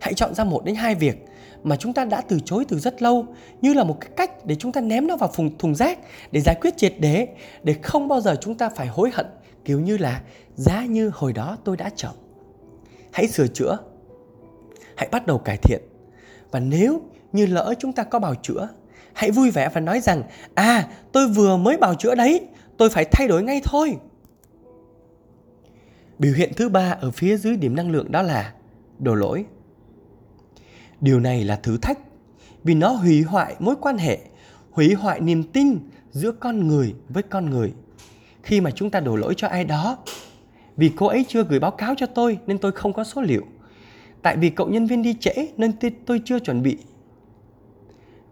Hãy 0.00 0.14
chọn 0.14 0.34
ra 0.34 0.44
một 0.44 0.64
đến 0.64 0.74
hai 0.74 0.94
việc 0.94 1.24
mà 1.62 1.76
chúng 1.76 1.92
ta 1.92 2.04
đã 2.04 2.20
từ 2.20 2.40
chối 2.44 2.64
từ 2.68 2.78
rất 2.78 3.02
lâu 3.02 3.26
như 3.60 3.74
là 3.74 3.84
một 3.84 3.96
cái 4.00 4.10
cách 4.16 4.46
để 4.46 4.54
chúng 4.54 4.72
ta 4.72 4.80
ném 4.80 5.06
nó 5.06 5.16
vào 5.16 5.30
thùng, 5.34 5.58
thùng 5.58 5.74
rác 5.74 5.98
để 6.32 6.40
giải 6.40 6.56
quyết 6.60 6.76
triệt 6.76 6.94
để 6.98 7.28
để 7.62 7.74
không 7.82 8.08
bao 8.08 8.20
giờ 8.20 8.36
chúng 8.40 8.54
ta 8.54 8.68
phải 8.68 8.86
hối 8.86 9.10
hận 9.14 9.26
kiểu 9.64 9.80
như 9.80 9.96
là 9.98 10.20
giá 10.54 10.84
như 10.84 11.10
hồi 11.14 11.32
đó 11.32 11.56
tôi 11.64 11.76
đã 11.76 11.90
chậm 11.96 12.14
hãy 13.12 13.28
sửa 13.28 13.46
chữa. 13.46 13.78
Hãy 14.96 15.08
bắt 15.12 15.26
đầu 15.26 15.38
cải 15.38 15.56
thiện 15.56 15.95
và 16.56 16.60
nếu 16.60 17.02
như 17.32 17.46
lỡ 17.46 17.74
chúng 17.78 17.92
ta 17.92 18.04
có 18.04 18.18
bào 18.18 18.34
chữa, 18.34 18.68
hãy 19.12 19.30
vui 19.30 19.50
vẻ 19.50 19.68
và 19.74 19.80
nói 19.80 20.00
rằng 20.00 20.22
À 20.54 20.88
tôi 21.12 21.28
vừa 21.28 21.56
mới 21.56 21.76
bào 21.76 21.94
chữa 21.94 22.14
đấy, 22.14 22.48
tôi 22.76 22.90
phải 22.90 23.04
thay 23.04 23.28
đổi 23.28 23.42
ngay 23.42 23.60
thôi. 23.64 23.96
Biểu 26.18 26.34
hiện 26.34 26.52
thứ 26.56 26.68
ba 26.68 26.96
ở 27.00 27.10
phía 27.10 27.36
dưới 27.36 27.56
điểm 27.56 27.76
năng 27.76 27.90
lượng 27.90 28.12
đó 28.12 28.22
là 28.22 28.52
đổ 28.98 29.14
lỗi. 29.14 29.44
Điều 31.00 31.20
này 31.20 31.44
là 31.44 31.56
thử 31.56 31.78
thách 31.78 31.98
vì 32.64 32.74
nó 32.74 32.88
hủy 32.88 33.22
hoại 33.22 33.56
mối 33.58 33.74
quan 33.80 33.98
hệ, 33.98 34.18
hủy 34.70 34.94
hoại 34.94 35.20
niềm 35.20 35.42
tin 35.42 35.78
giữa 36.10 36.32
con 36.32 36.68
người 36.68 36.94
với 37.08 37.22
con 37.22 37.50
người. 37.50 37.72
Khi 38.42 38.60
mà 38.60 38.70
chúng 38.70 38.90
ta 38.90 39.00
đổ 39.00 39.16
lỗi 39.16 39.34
cho 39.36 39.48
ai 39.48 39.64
đó, 39.64 39.98
vì 40.76 40.92
cô 40.96 41.06
ấy 41.06 41.24
chưa 41.28 41.44
gửi 41.44 41.58
báo 41.58 41.70
cáo 41.70 41.94
cho 41.96 42.06
tôi 42.06 42.38
nên 42.46 42.58
tôi 42.58 42.72
không 42.72 42.92
có 42.92 43.04
số 43.04 43.22
liệu 43.22 43.42
Tại 44.26 44.36
vì 44.36 44.50
cậu 44.50 44.68
nhân 44.68 44.86
viên 44.86 45.02
đi 45.02 45.14
trễ 45.20 45.32
nên 45.56 45.72
tôi 46.06 46.22
chưa 46.24 46.38
chuẩn 46.38 46.62
bị. 46.62 46.76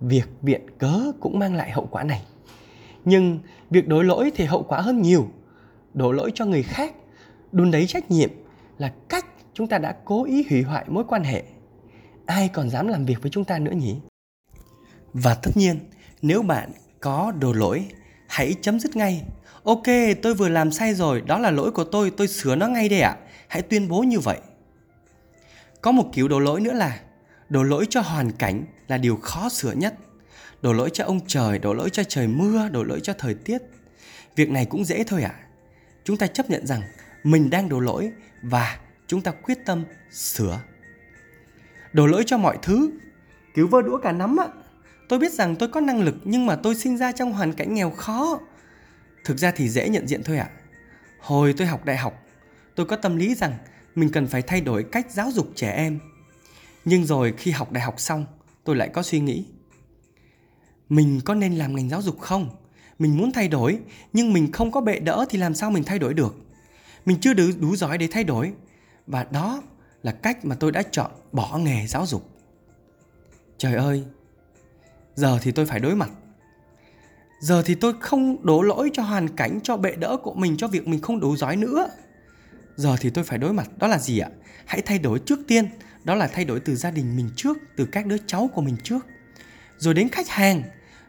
Việc 0.01 0.29
viện 0.43 0.67
cớ 0.79 1.13
cũng 1.21 1.39
mang 1.39 1.55
lại 1.55 1.71
hậu 1.71 1.89
quả 1.91 2.03
này. 2.03 2.23
Nhưng 3.05 3.39
việc 3.71 3.89
đổ 3.89 4.03
lỗi 4.03 4.33
thì 4.35 4.45
hậu 4.45 4.63
quả 4.63 4.81
hơn 4.81 5.03
nhiều. 5.03 5.29
Đổ 5.95 6.13
lỗi 6.13 6.33
cho 6.35 6.45
người 6.45 6.63
khác, 6.63 6.95
đun 7.53 7.71
đấy 7.71 7.87
trách 7.87 8.11
nhiệm 8.11 8.31
là 8.79 8.93
cách 9.09 9.27
chúng 9.53 9.67
ta 9.67 9.79
đã 9.79 9.97
cố 10.05 10.25
ý 10.25 10.47
hủy 10.51 10.63
hoại 10.63 10.85
mối 10.89 11.05
quan 11.09 11.25
hệ. 11.25 11.43
Ai 12.27 12.49
còn 12.49 12.71
dám 12.71 12.89
làm 12.89 13.05
việc 13.05 13.23
với 13.23 13.31
chúng 13.31 13.45
ta 13.45 13.59
nữa 13.59 13.73
nhỉ? 13.73 13.97
Và 15.13 15.35
tất 15.35 15.51
nhiên, 15.55 15.79
nếu 16.23 16.43
bạn 16.43 16.71
có 17.01 17.33
đổ 17.41 17.53
lỗi, 17.53 17.87
hãy 18.29 18.55
chấm 18.61 18.81
dứt 18.81 18.97
ngay. 18.97 19.23
Ok, 19.65 19.87
tôi 20.23 20.35
vừa 20.35 20.49
làm 20.49 20.71
sai 20.71 20.95
rồi, 20.95 21.21
đó 21.21 21.39
là 21.39 21.51
lỗi 21.51 21.71
của 21.71 21.85
tôi, 21.85 22.11
tôi 22.11 22.29
sửa 22.29 22.57
nó 22.57 22.69
ngay 22.69 22.89
đây 22.89 23.01
ạ. 23.01 23.11
À. 23.11 23.19
Hãy 23.49 23.63
tuyên 23.63 23.89
bố 23.89 24.03
như 24.03 24.21
vậy. 24.21 24.39
Có 25.85 25.93
một 25.93 26.11
kiểu 26.13 26.29
đổ 26.29 26.39
lỗi 26.39 26.61
nữa 26.61 26.73
là 26.73 27.01
đổ 27.49 27.63
lỗi 27.63 27.87
cho 27.91 28.01
hoàn 28.01 28.33
cảnh 28.33 28.65
là 28.89 28.99
điều 28.99 29.17
khó 29.17 29.49
sửa 29.49 29.73
nhất. 29.73 29.95
Đổ 30.63 30.73
lỗi 30.73 30.91
cho 30.93 31.05
ông 31.05 31.21
trời, 31.27 31.59
đổ 31.59 31.75
lỗi 31.75 31.91
cho 31.91 32.05
trời 32.05 32.29
mưa, 32.29 32.69
đổ 32.69 32.83
lỗi 32.83 33.01
cho 33.03 33.13
thời 33.19 33.35
tiết. 33.35 33.63
Việc 34.37 34.51
này 34.51 34.65
cũng 34.65 34.85
dễ 34.85 35.05
thôi 35.05 35.23
ạ. 35.23 35.35
À. 35.39 35.45
Chúng 36.05 36.17
ta 36.17 36.27
chấp 36.27 36.51
nhận 36.51 36.67
rằng 36.67 36.83
mình 37.25 37.51
đang 37.51 37.69
đổ 37.69 37.81
lỗi 37.81 38.13
và 38.43 38.79
chúng 39.07 39.21
ta 39.21 39.31
quyết 39.31 39.59
tâm 39.67 39.85
sửa. 40.11 40.61
Đổ 41.93 42.07
lỗi 42.07 42.23
cho 42.27 42.39
mọi 42.39 42.59
thứ, 42.63 42.91
cứu 43.55 43.69
vơ 43.69 43.83
đũa 43.83 43.99
cả 43.99 44.13
nắm 44.13 44.41
ạ. 44.41 44.49
Tôi 45.09 45.19
biết 45.19 45.33
rằng 45.33 45.57
tôi 45.57 45.69
có 45.69 45.81
năng 45.81 46.03
lực 46.03 46.17
nhưng 46.25 46.47
mà 46.47 46.57
tôi 46.57 46.75
sinh 46.75 46.97
ra 46.97 47.13
trong 47.13 47.33
hoàn 47.33 47.53
cảnh 47.53 47.75
nghèo 47.75 47.91
khó. 47.91 48.41
Thực 49.25 49.39
ra 49.39 49.51
thì 49.51 49.69
dễ 49.69 49.89
nhận 49.89 50.09
diện 50.09 50.23
thôi 50.23 50.39
ạ. 50.39 50.49
À. 50.51 50.57
Hồi 51.21 51.55
tôi 51.57 51.67
học 51.67 51.85
đại 51.85 51.97
học, 51.97 52.23
tôi 52.75 52.87
có 52.87 52.97
tâm 52.97 53.17
lý 53.17 53.35
rằng 53.35 53.53
mình 53.95 54.11
cần 54.11 54.27
phải 54.27 54.43
thay 54.43 54.61
đổi 54.61 54.83
cách 54.83 55.07
giáo 55.11 55.31
dục 55.31 55.53
trẻ 55.55 55.71
em. 55.71 55.99
Nhưng 56.85 57.05
rồi 57.05 57.35
khi 57.37 57.51
học 57.51 57.73
đại 57.73 57.85
học 57.85 58.01
xong 58.01 58.27
tôi 58.65 58.77
lại 58.77 58.89
có 58.89 59.03
suy 59.03 59.21
nghĩ. 59.21 59.45
Mình 60.89 61.21
có 61.25 61.35
nên 61.35 61.55
làm 61.55 61.77
ngành 61.77 61.89
giáo 61.89 62.03
dục 62.03 62.21
không? 62.21 62.57
Mình 62.99 63.17
muốn 63.17 63.33
thay 63.33 63.49
đổi 63.49 63.79
nhưng 64.13 64.33
mình 64.33 64.53
không 64.53 64.73
có 64.73 64.81
bệ 64.81 64.99
đỡ 64.99 65.25
thì 65.29 65.39
làm 65.39 65.55
sao 65.55 65.71
mình 65.71 65.85
thay 65.85 65.99
đổi 65.99 66.15
được? 66.15 66.37
Mình 67.07 67.19
chưa 67.21 67.35
đủ, 67.35 67.45
đủ 67.61 67.77
giỏi 67.77 67.99
để 67.99 68.09
thay 68.11 68.25
đổi. 68.25 68.53
Và 69.07 69.25
đó 69.31 69.63
là 70.03 70.13
cách 70.13 70.45
mà 70.45 70.55
tôi 70.55 70.73
đã 70.73 70.83
chọn 70.91 71.11
bỏ 71.33 71.59
nghề 71.59 71.87
giáo 71.87 72.07
dục. 72.07 72.31
Trời 73.59 73.75
ơi 73.75 74.05
giờ 75.15 75.39
thì 75.43 75.53
tôi 75.53 75.67
phải 75.67 75.81
đối 75.81 75.95
mặt. 75.95 76.11
Giờ 77.41 77.63
thì 77.63 77.75
tôi 77.75 77.93
không 78.01 78.47
đổ 78.47 78.63
lỗi 78.63 78.91
cho 78.93 79.03
hoàn 79.03 79.29
cảnh 79.29 79.61
cho 79.63 79.77
bệ 79.77 79.93
đỡ 79.97 80.17
của 80.23 80.35
mình 80.35 80.57
cho 80.57 80.69
việc 80.69 80.89
mình 80.89 81.01
không 81.01 81.21
đủ 81.21 81.37
giỏi 81.37 81.57
nữa 81.57 81.89
giờ 82.77 82.97
thì 83.01 83.11
tôi 83.11 83.25
phải 83.25 83.39
đối 83.39 83.53
mặt, 83.53 83.69
đó 83.79 83.87
là 83.87 83.99
gì 83.99 84.19
ạ? 84.19 84.29
Hãy 84.67 84.83
thay 84.83 84.99
đổi 84.99 85.19
trước 85.27 85.39
tiên, 85.49 85.69
đó 86.05 86.15
là 86.15 86.27
thay 86.27 86.45
đổi 86.45 86.61
từ 86.61 86.77
gia 86.77 86.91
đình 86.91 87.17
mình 87.17 87.31
trước, 87.37 87.59
từ 87.77 87.87
các 87.87 88.07
đứa 88.07 88.17
cháu 88.27 88.51
của 88.55 88.63
mình 88.63 88.77
trước. 88.83 89.07
Rồi 89.79 89.95
đến 89.95 90.09
khách 90.09 90.29
hàng, 90.29 90.63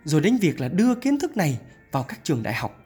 rồi 0.04 0.22
đến 0.22 0.38
việc 0.38 0.62
là 0.62 0.68
đưa 0.68 0.96
kiến 0.96 1.20
thức 1.20 1.38
này 1.38 1.60
vào 1.92 2.04
các 2.04 2.20
trường 2.24 2.44
đại 2.44 2.54
học. 2.54 2.84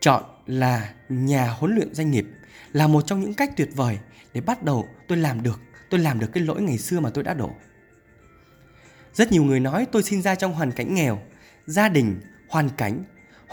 Chọn 0.00 0.22
là 0.46 0.94
nhà 1.08 1.48
huấn 1.48 1.74
luyện 1.74 1.94
doanh 1.94 2.10
nghiệp 2.10 2.26
là 2.72 2.86
một 2.86 3.06
trong 3.06 3.20
những 3.20 3.34
cách 3.34 3.56
tuyệt 3.56 3.68
vời 3.74 3.98
để 4.32 4.40
bắt 4.40 4.62
đầu 4.62 4.88
tôi 5.08 5.18
làm 5.18 5.42
được, 5.42 5.60
tôi 5.90 6.00
làm 6.00 6.20
được 6.20 6.32
cái 6.32 6.44
lỗi 6.44 6.62
ngày 6.62 6.78
xưa 6.78 7.00
mà 7.00 7.10
tôi 7.10 7.24
đã 7.24 7.34
đổ. 7.34 7.50
Rất 9.14 9.32
nhiều 9.32 9.44
người 9.44 9.60
nói 9.60 9.86
tôi 9.92 10.02
sinh 10.02 10.22
ra 10.22 10.34
trong 10.34 10.52
hoàn 10.52 10.72
cảnh 10.72 10.94
nghèo, 10.94 11.22
gia 11.66 11.88
đình, 11.88 12.20
hoàn 12.48 12.68
cảnh 12.68 13.04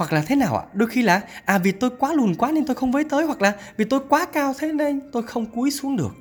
hoặc 0.02 0.14
là 0.14 0.22
thế 0.22 0.36
nào 0.36 0.58
ạ? 0.58 0.66
Đôi 0.74 0.90
khi 0.90 1.02
là 1.02 1.22
à 1.46 1.58
vì 1.58 1.72
tôi 1.72 1.90
quá 2.00 2.14
lùn 2.14 2.36
quá 2.36 2.52
nên 2.52 2.66
tôi 2.66 2.76
không 2.76 2.92
với 2.92 3.04
tới, 3.04 3.26
hoặc 3.26 3.42
là 3.42 3.54
vì 3.78 3.86
tôi 3.86 4.00
quá 4.10 4.26
cao 4.34 4.54
thế 4.60 4.72
nên 4.72 5.02
tôi 5.12 5.24
không 5.24 5.46
cúi 5.46 5.72
xuống 5.72 5.96
được. 5.96 6.16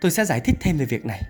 Tôi 0.00 0.10
sẽ 0.10 0.24
giải 0.24 0.40
thích 0.40 0.56
thêm 0.60 0.78
về 0.78 0.84
việc 0.84 1.06
này. 1.06 1.22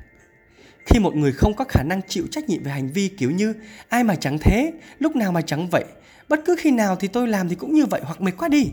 Khi 0.86 0.98
một 0.98 1.16
người 1.16 1.32
không 1.32 1.54
có 1.54 1.64
khả 1.68 1.82
năng 1.82 2.00
chịu 2.08 2.26
trách 2.30 2.48
nhiệm 2.48 2.62
về 2.62 2.70
hành 2.70 2.92
vi 2.92 3.08
kiểu 3.08 3.30
như, 3.30 3.54
ai 3.88 4.04
mà 4.04 4.14
chẳng 4.14 4.38
thế, 4.38 4.72
lúc 4.98 5.16
nào 5.16 5.32
mà 5.32 5.40
chẳng 5.40 5.68
vậy, 5.68 5.84
bất 6.28 6.40
cứ 6.44 6.56
khi 6.58 6.70
nào 6.70 6.96
thì 6.96 7.08
tôi 7.08 7.28
làm 7.28 7.48
thì 7.48 7.54
cũng 7.54 7.74
như 7.74 7.86
vậy 7.86 8.00
hoặc 8.04 8.20
mệt 8.20 8.32
quá 8.38 8.48
đi, 8.48 8.70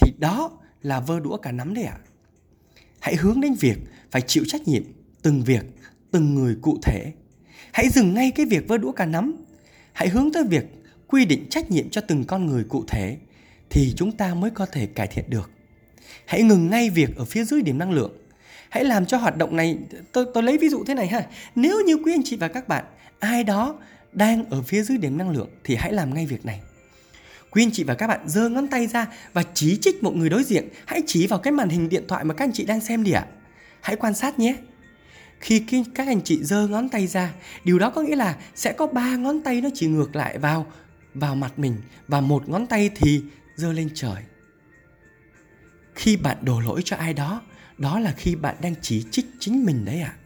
thì 0.00 0.12
đó 0.18 0.50
là 0.82 1.00
vơ 1.00 1.20
đũa 1.20 1.36
cả 1.36 1.52
nắm 1.52 1.74
đấy 1.74 1.84
ạ. 1.84 1.96
Hãy 3.00 3.16
hướng 3.16 3.40
đến 3.40 3.54
việc 3.54 3.76
phải 4.10 4.22
chịu 4.22 4.44
trách 4.46 4.68
nhiệm 4.68 4.82
từng 5.22 5.42
việc, 5.44 5.64
từng 6.10 6.34
người 6.34 6.56
cụ 6.62 6.78
thể. 6.82 7.12
Hãy 7.72 7.88
dừng 7.88 8.14
ngay 8.14 8.30
cái 8.30 8.46
việc 8.46 8.68
vơ 8.68 8.78
đũa 8.78 8.92
cả 8.92 9.06
nắm. 9.06 9.36
Hãy 9.92 10.08
hướng 10.08 10.32
tới 10.32 10.44
việc 10.44 10.64
quy 11.10 11.24
định 11.24 11.46
trách 11.50 11.70
nhiệm 11.70 11.90
cho 11.90 12.00
từng 12.00 12.24
con 12.24 12.46
người 12.46 12.64
cụ 12.64 12.84
thể 12.88 13.16
thì 13.70 13.92
chúng 13.96 14.12
ta 14.12 14.34
mới 14.34 14.50
có 14.50 14.66
thể 14.66 14.86
cải 14.86 15.06
thiện 15.06 15.24
được. 15.28 15.50
Hãy 16.24 16.42
ngừng 16.42 16.70
ngay 16.70 16.90
việc 16.90 17.16
ở 17.16 17.24
phía 17.24 17.44
dưới 17.44 17.62
điểm 17.62 17.78
năng 17.78 17.92
lượng. 17.92 18.12
Hãy 18.68 18.84
làm 18.84 19.06
cho 19.06 19.16
hoạt 19.16 19.36
động 19.36 19.56
này, 19.56 19.78
tôi 20.12 20.26
tôi 20.34 20.42
lấy 20.42 20.58
ví 20.58 20.68
dụ 20.68 20.84
thế 20.84 20.94
này 20.94 21.06
ha. 21.06 21.26
Nếu 21.54 21.80
như 21.80 21.96
quý 21.96 22.14
anh 22.14 22.22
chị 22.24 22.36
và 22.36 22.48
các 22.48 22.68
bạn, 22.68 22.84
ai 23.18 23.44
đó 23.44 23.78
đang 24.12 24.50
ở 24.50 24.62
phía 24.62 24.82
dưới 24.82 24.98
điểm 24.98 25.18
năng 25.18 25.30
lượng 25.30 25.48
thì 25.64 25.76
hãy 25.76 25.92
làm 25.92 26.14
ngay 26.14 26.26
việc 26.26 26.46
này. 26.46 26.60
Quý 27.50 27.62
anh 27.64 27.70
chị 27.70 27.84
và 27.84 27.94
các 27.94 28.06
bạn 28.06 28.28
giơ 28.28 28.48
ngón 28.48 28.68
tay 28.68 28.86
ra 28.86 29.06
và 29.32 29.42
chỉ 29.54 29.78
trích 29.80 30.02
một 30.02 30.16
người 30.16 30.28
đối 30.28 30.42
diện. 30.42 30.68
Hãy 30.84 31.02
chỉ 31.06 31.26
vào 31.26 31.38
cái 31.38 31.52
màn 31.52 31.68
hình 31.68 31.88
điện 31.88 32.04
thoại 32.08 32.24
mà 32.24 32.34
các 32.34 32.44
anh 32.44 32.52
chị 32.52 32.64
đang 32.64 32.80
xem 32.80 33.04
đi 33.04 33.12
ạ. 33.12 33.26
Hãy 33.80 33.96
quan 33.96 34.14
sát 34.14 34.38
nhé. 34.38 34.56
Khi 35.40 35.64
các 35.94 36.06
anh 36.06 36.20
chị 36.22 36.44
giơ 36.44 36.66
ngón 36.66 36.88
tay 36.88 37.06
ra, 37.06 37.32
điều 37.64 37.78
đó 37.78 37.90
có 37.90 38.02
nghĩa 38.02 38.16
là 38.16 38.36
sẽ 38.54 38.72
có 38.72 38.86
ba 38.86 39.16
ngón 39.16 39.42
tay 39.42 39.60
nó 39.60 39.68
chỉ 39.74 39.86
ngược 39.86 40.16
lại 40.16 40.38
vào 40.38 40.66
vào 41.14 41.34
mặt 41.34 41.58
mình 41.58 41.76
và 42.08 42.20
một 42.20 42.48
ngón 42.48 42.66
tay 42.66 42.90
thì 42.94 43.22
giơ 43.56 43.72
lên 43.72 43.90
trời 43.94 44.22
khi 45.94 46.16
bạn 46.16 46.36
đổ 46.42 46.60
lỗi 46.60 46.82
cho 46.84 46.96
ai 46.96 47.14
đó 47.14 47.42
đó 47.78 47.98
là 47.98 48.12
khi 48.12 48.34
bạn 48.34 48.56
đang 48.62 48.74
chỉ 48.82 49.04
trích 49.10 49.26
chính 49.38 49.64
mình 49.64 49.84
đấy 49.84 50.00
ạ 50.00 50.14
à. 50.16 50.18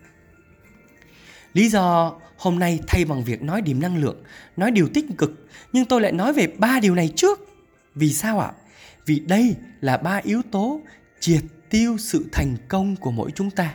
lý 1.53 1.69
do 1.69 2.15
hôm 2.37 2.59
nay 2.59 2.81
thay 2.87 3.05
bằng 3.05 3.25
việc 3.25 3.43
nói 3.43 3.63
điểm 3.63 3.81
năng 3.81 3.97
lượng, 3.97 4.23
nói 4.57 4.71
điều 4.71 4.89
tích 4.95 5.05
cực, 5.19 5.49
nhưng 5.73 5.85
tôi 5.85 6.01
lại 6.01 6.13
nói 6.13 6.33
về 6.33 6.47
ba 6.47 6.81
điều 6.81 6.95
này 6.95 7.13
trước 7.17 7.41
vì 7.95 8.13
sao 8.13 8.41
ạ 8.41 8.47
à? 8.47 8.59
vì 9.07 9.19
đây 9.19 9.57
là 9.81 9.97
ba 9.97 10.17
yếu 10.25 10.43
tố 10.51 10.81
triệt 11.21 11.43
tiêu 11.71 11.97
sự 11.99 12.25
thành 12.33 12.57
công 12.69 12.97
của 12.97 13.11
mỗi 13.11 13.31
chúng 13.35 13.51
ta 13.51 13.75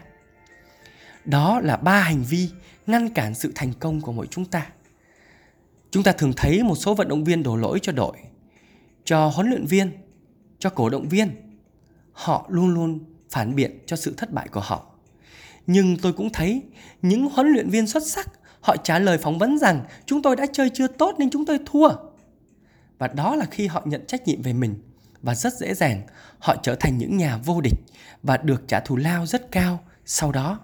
đó 1.26 1.60
là 1.64 1.78
ba 1.78 2.02
hành 2.02 2.24
vi 2.24 2.50
ngăn 2.88 3.10
cản 3.10 3.36
sự 3.36 3.52
thành 3.56 3.74
công 3.80 4.02
của 4.02 4.12
mỗi 4.12 4.28
chúng 4.28 4.46
ta 4.46 4.68
chúng 5.92 6.04
ta 6.04 6.12
thường 6.12 6.34
thấy 6.38 6.64
một 6.64 6.76
số 6.76 6.96
vận 6.96 7.08
động 7.08 7.24
viên 7.24 7.44
đổ 7.44 7.56
lỗi 7.56 7.80
cho 7.82 7.92
đội, 7.92 8.18
cho 9.06 9.28
huấn 9.28 9.50
luyện 9.50 9.66
viên, 9.66 9.92
cho 10.60 10.70
cổ 10.70 10.90
động 10.90 11.10
viên. 11.10 11.30
Họ 12.12 12.46
luôn 12.50 12.74
luôn 12.74 13.00
phản 13.30 13.56
biện 13.56 13.80
cho 13.86 13.96
sự 13.96 14.14
thất 14.18 14.32
bại 14.32 14.48
của 14.48 14.60
họ. 14.60 14.86
Nhưng 15.68 15.98
tôi 15.98 16.14
cũng 16.14 16.30
thấy 16.34 16.62
những 17.02 17.30
huấn 17.30 17.48
luyện 17.48 17.70
viên 17.70 17.88
xuất 17.88 18.08
sắc, 18.08 18.30
họ 18.62 18.76
trả 18.78 19.00
lời 19.00 19.18
phỏng 19.18 19.38
vấn 19.38 19.58
rằng 19.58 19.84
chúng 20.06 20.22
tôi 20.22 20.36
đã 20.36 20.46
chơi 20.54 20.70
chưa 20.74 20.88
tốt 20.88 21.16
nên 21.18 21.30
chúng 21.30 21.46
tôi 21.46 21.60
thua. 21.66 21.90
Và 22.98 23.08
đó 23.08 23.36
là 23.36 23.46
khi 23.46 23.68
họ 23.68 23.82
nhận 23.86 24.06
trách 24.06 24.28
nhiệm 24.28 24.42
về 24.42 24.54
mình. 24.54 24.76
Và 25.22 25.36
rất 25.36 25.54
dễ 25.54 25.74
dàng, 25.74 26.02
họ 26.40 26.56
trở 26.64 26.76
thành 26.76 26.98
những 26.98 27.18
nhà 27.18 27.38
vô 27.38 27.62
địch 27.62 27.80
và 28.24 28.38
được 28.38 28.68
trả 28.68 28.80
thù 28.80 28.96
lao 28.96 29.26
rất 29.26 29.52
cao 29.52 29.80
sau 30.06 30.32
đó. 30.32 30.60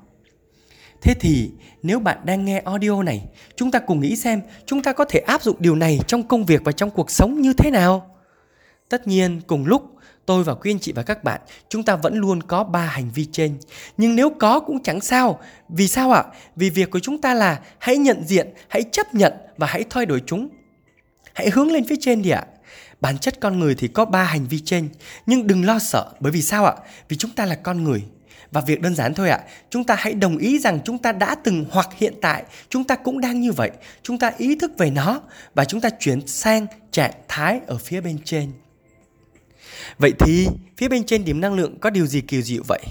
Thế 1.06 1.14
thì 1.14 1.52
nếu 1.84 2.00
bạn 2.00 2.18
đang 2.24 2.46
nghe 2.46 2.60
audio 2.60 3.04
này, 3.04 3.26
chúng 3.56 3.72
ta 3.72 3.80
cùng 3.80 4.00
nghĩ 4.00 4.16
xem 4.16 4.42
chúng 4.66 4.84
ta 4.84 4.94
có 4.94 5.06
thể 5.06 5.20
áp 5.20 5.44
dụng 5.44 5.56
điều 5.60 5.76
này 5.76 6.00
trong 6.08 6.24
công 6.24 6.46
việc 6.46 6.62
và 6.64 6.72
trong 6.72 6.92
cuộc 6.92 7.12
sống 7.12 7.42
như 7.42 7.54
thế 7.54 7.72
nào? 7.72 8.16
Tất 8.90 9.08
nhiên, 9.08 9.42
cùng 9.48 9.66
lúc 9.66 9.96
tôi 10.26 10.44
và 10.44 10.54
quý 10.54 10.72
anh 10.72 10.80
chị 10.80 10.92
và 10.92 11.04
các 11.04 11.24
bạn, 11.24 11.42
chúng 11.70 11.84
ta 11.84 11.96
vẫn 11.96 12.16
luôn 12.16 12.44
có 12.44 12.64
ba 12.64 12.86
hành 12.86 13.10
vi 13.14 13.26
trên. 13.32 13.58
Nhưng 13.98 14.16
nếu 14.16 14.30
có 14.30 14.60
cũng 14.60 14.84
chẳng 14.84 15.02
sao. 15.02 15.40
Vì 15.70 15.88
sao 15.88 16.12
ạ? 16.12 16.24
Vì 16.56 16.70
việc 16.70 16.92
của 16.92 17.00
chúng 17.00 17.22
ta 17.22 17.34
là 17.34 17.60
hãy 17.80 17.98
nhận 17.98 18.24
diện, 18.28 18.54
hãy 18.68 18.84
chấp 18.92 19.14
nhận 19.14 19.34
và 19.58 19.68
hãy 19.68 19.84
thay 19.90 20.06
đổi 20.06 20.22
chúng. 20.26 20.50
Hãy 21.34 21.50
hướng 21.50 21.72
lên 21.72 21.86
phía 21.88 21.98
trên 22.00 22.22
đi 22.22 22.30
ạ. 22.30 22.46
Bản 23.02 23.18
chất 23.18 23.40
con 23.40 23.60
người 23.60 23.76
thì 23.76 23.88
có 23.88 24.06
ba 24.06 24.24
hành 24.24 24.46
vi 24.48 24.60
trên, 24.60 24.90
nhưng 25.26 25.48
đừng 25.48 25.66
lo 25.66 25.80
sợ 25.80 26.12
bởi 26.20 26.32
vì 26.32 26.42
sao 26.42 26.66
ạ? 26.66 26.74
Vì 27.10 27.18
chúng 27.18 27.32
ta 27.32 27.46
là 27.46 27.56
con 27.56 27.84
người 27.84 28.04
và 28.52 28.62
việc 28.62 28.82
đơn 28.82 28.96
giản 28.96 29.14
thôi 29.14 29.30
ạ, 29.30 29.38
à, 29.38 29.48
chúng 29.70 29.84
ta 29.84 29.96
hãy 30.00 30.14
đồng 30.14 30.38
ý 30.38 30.60
rằng 30.60 30.80
chúng 30.86 30.98
ta 30.98 31.12
đã 31.12 31.36
từng 31.36 31.66
hoặc 31.72 31.90
hiện 31.98 32.14
tại 32.22 32.44
chúng 32.70 32.84
ta 32.84 32.96
cũng 32.96 33.22
đang 33.22 33.42
như 33.42 33.52
vậy. 33.52 33.72
Chúng 34.04 34.20
ta 34.20 34.32
ý 34.38 34.56
thức 34.56 34.72
về 34.78 34.90
nó 34.90 35.22
và 35.56 35.66
chúng 35.66 35.82
ta 35.82 35.90
chuyển 36.00 36.28
sang 36.28 36.68
trạng 36.92 37.12
thái 37.28 37.60
ở 37.68 37.78
phía 37.78 38.02
bên 38.02 38.18
trên. 38.26 38.52
Vậy 39.98 40.14
thì 40.20 40.48
phía 40.78 40.88
bên 40.88 41.04
trên 41.04 41.26
điểm 41.26 41.42
năng 41.42 41.54
lượng 41.54 41.80
có 41.80 41.90
điều 41.90 42.08
gì 42.08 42.22
kỳ 42.22 42.42
diệu 42.42 42.64
vậy? 42.68 42.82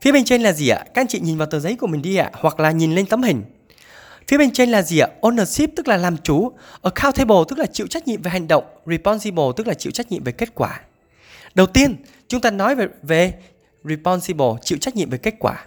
Phía 0.00 0.12
bên 0.12 0.24
trên 0.24 0.42
là 0.42 0.52
gì 0.52 0.68
ạ? 0.68 0.84
Các 0.94 1.00
anh 1.00 1.06
chị 1.06 1.20
nhìn 1.20 1.38
vào 1.38 1.46
tờ 1.46 1.60
giấy 1.60 1.76
của 1.76 1.86
mình 1.86 2.02
đi 2.02 2.16
ạ, 2.16 2.30
hoặc 2.32 2.60
là 2.60 2.70
nhìn 2.70 2.94
lên 2.94 3.06
tấm 3.06 3.22
hình. 3.22 3.42
Phía 4.28 4.38
bên 4.38 4.50
trên 4.50 4.70
là 4.70 4.82
gì 4.82 4.98
ạ? 4.98 5.08
Ownership 5.20 5.68
tức 5.76 5.88
là 5.88 5.96
làm 5.96 6.16
chủ, 6.16 6.52
accountable 6.82 7.36
tức 7.48 7.58
là 7.58 7.66
chịu 7.66 7.86
trách 7.86 8.08
nhiệm 8.08 8.22
về 8.22 8.30
hành 8.30 8.48
động, 8.48 8.64
responsible 8.86 9.44
tức 9.56 9.66
là 9.66 9.74
chịu 9.74 9.92
trách 9.92 10.12
nhiệm 10.12 10.24
về 10.24 10.32
kết 10.32 10.54
quả. 10.54 10.80
Đầu 11.54 11.66
tiên, 11.66 11.96
chúng 12.28 12.40
ta 12.40 12.50
nói 12.50 12.74
về 12.74 12.86
về 13.02 13.34
responsible, 13.84 14.46
chịu 14.62 14.78
trách 14.80 14.96
nhiệm 14.96 15.10
về 15.10 15.18
kết 15.18 15.34
quả. 15.38 15.64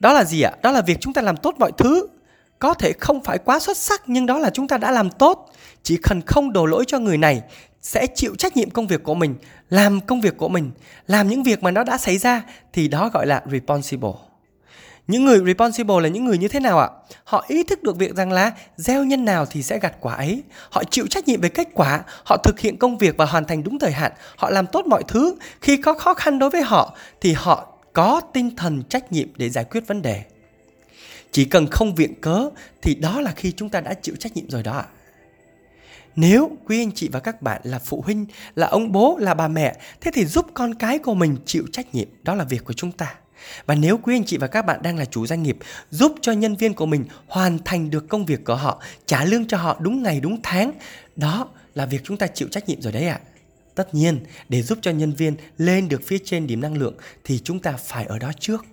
Đó 0.00 0.12
là 0.12 0.24
gì 0.24 0.42
ạ? 0.42 0.52
Đó 0.62 0.70
là 0.70 0.82
việc 0.82 1.00
chúng 1.00 1.12
ta 1.12 1.22
làm 1.22 1.36
tốt 1.36 1.54
mọi 1.58 1.72
thứ. 1.78 2.06
Có 2.58 2.74
thể 2.74 2.92
không 2.92 3.24
phải 3.24 3.38
quá 3.38 3.58
xuất 3.58 3.76
sắc 3.76 4.02
nhưng 4.06 4.26
đó 4.26 4.38
là 4.38 4.50
chúng 4.50 4.68
ta 4.68 4.78
đã 4.78 4.90
làm 4.90 5.10
tốt. 5.10 5.50
Chỉ 5.82 5.98
cần 6.02 6.20
không 6.26 6.52
đổ 6.52 6.66
lỗi 6.66 6.84
cho 6.86 6.98
người 6.98 7.18
này 7.18 7.42
sẽ 7.82 8.06
chịu 8.14 8.34
trách 8.34 8.56
nhiệm 8.56 8.70
công 8.70 8.86
việc 8.86 9.02
của 9.02 9.14
mình, 9.14 9.34
làm 9.68 10.00
công 10.00 10.20
việc 10.20 10.36
của 10.36 10.48
mình, 10.48 10.70
làm 11.06 11.28
những 11.28 11.42
việc 11.42 11.62
mà 11.62 11.70
nó 11.70 11.84
đã 11.84 11.98
xảy 11.98 12.18
ra 12.18 12.42
thì 12.72 12.88
đó 12.88 13.10
gọi 13.12 13.26
là 13.26 13.42
responsible. 13.52 14.29
Những 15.10 15.24
người 15.24 15.40
responsible 15.46 16.00
là 16.00 16.08
những 16.08 16.24
người 16.24 16.38
như 16.38 16.48
thế 16.48 16.60
nào 16.60 16.78
ạ? 16.78 16.88
Họ 17.24 17.44
ý 17.48 17.62
thức 17.62 17.82
được 17.82 17.96
việc 17.96 18.14
rằng 18.14 18.32
là 18.32 18.52
gieo 18.76 19.04
nhân 19.04 19.24
nào 19.24 19.46
thì 19.46 19.62
sẽ 19.62 19.78
gặt 19.78 19.94
quả 20.00 20.14
ấy. 20.14 20.42
Họ 20.70 20.84
chịu 20.84 21.06
trách 21.06 21.28
nhiệm 21.28 21.40
về 21.40 21.48
kết 21.48 21.68
quả, 21.74 22.02
họ 22.24 22.36
thực 22.36 22.60
hiện 22.60 22.76
công 22.76 22.98
việc 22.98 23.16
và 23.16 23.24
hoàn 23.24 23.44
thành 23.44 23.64
đúng 23.64 23.78
thời 23.78 23.92
hạn, 23.92 24.12
họ 24.36 24.50
làm 24.50 24.66
tốt 24.66 24.86
mọi 24.86 25.02
thứ. 25.08 25.34
Khi 25.60 25.76
có 25.76 25.94
khó 25.94 26.14
khăn 26.14 26.38
đối 26.38 26.50
với 26.50 26.62
họ 26.62 26.96
thì 27.20 27.32
họ 27.32 27.68
có 27.92 28.20
tinh 28.32 28.56
thần 28.56 28.82
trách 28.88 29.12
nhiệm 29.12 29.28
để 29.36 29.50
giải 29.50 29.64
quyết 29.64 29.86
vấn 29.86 30.02
đề. 30.02 30.22
Chỉ 31.30 31.44
cần 31.44 31.66
không 31.66 31.94
viện 31.94 32.20
cớ 32.20 32.50
thì 32.82 32.94
đó 32.94 33.20
là 33.20 33.32
khi 33.36 33.52
chúng 33.52 33.68
ta 33.68 33.80
đã 33.80 33.94
chịu 33.94 34.14
trách 34.18 34.36
nhiệm 34.36 34.50
rồi 34.50 34.62
đó 34.62 34.72
ạ. 34.72 34.86
Nếu 36.16 36.50
quý 36.66 36.82
anh 36.82 36.92
chị 36.92 37.08
và 37.12 37.20
các 37.20 37.42
bạn 37.42 37.60
là 37.64 37.78
phụ 37.78 38.02
huynh, 38.06 38.26
là 38.54 38.66
ông 38.66 38.92
bố, 38.92 39.16
là 39.20 39.34
bà 39.34 39.48
mẹ, 39.48 39.76
thế 40.00 40.10
thì 40.14 40.24
giúp 40.24 40.46
con 40.54 40.74
cái 40.74 40.98
của 40.98 41.14
mình 41.14 41.36
chịu 41.46 41.64
trách 41.72 41.94
nhiệm, 41.94 42.08
đó 42.22 42.34
là 42.34 42.44
việc 42.44 42.64
của 42.64 42.72
chúng 42.72 42.92
ta. 42.92 43.14
Và 43.66 43.74
nếu 43.74 43.98
quý 43.98 44.16
anh 44.16 44.24
chị 44.24 44.36
và 44.36 44.46
các 44.46 44.66
bạn 44.66 44.82
đang 44.82 44.96
là 44.96 45.04
chủ 45.04 45.26
doanh 45.26 45.42
nghiệp, 45.42 45.56
giúp 45.90 46.14
cho 46.20 46.32
nhân 46.32 46.56
viên 46.56 46.74
của 46.74 46.86
mình 46.86 47.04
hoàn 47.26 47.58
thành 47.64 47.90
được 47.90 48.08
công 48.08 48.26
việc 48.26 48.44
của 48.44 48.54
họ, 48.54 48.82
trả 49.06 49.24
lương 49.24 49.46
cho 49.46 49.56
họ 49.56 49.76
đúng 49.80 50.02
ngày 50.02 50.20
đúng 50.20 50.42
tháng, 50.42 50.72
đó 51.16 51.48
là 51.74 51.86
việc 51.86 52.00
chúng 52.04 52.16
ta 52.16 52.26
chịu 52.26 52.48
trách 52.50 52.68
nhiệm 52.68 52.82
rồi 52.82 52.92
đấy 52.92 53.06
ạ. 53.06 53.20
À. 53.24 53.26
Tất 53.74 53.94
nhiên, 53.94 54.20
để 54.48 54.62
giúp 54.62 54.78
cho 54.82 54.90
nhân 54.90 55.12
viên 55.12 55.34
lên 55.58 55.88
được 55.88 56.02
phía 56.06 56.18
trên 56.24 56.46
điểm 56.46 56.60
năng 56.60 56.76
lượng 56.76 56.94
thì 57.24 57.38
chúng 57.38 57.60
ta 57.60 57.72
phải 57.72 58.04
ở 58.04 58.18
đó 58.18 58.32
trước. 58.40 58.64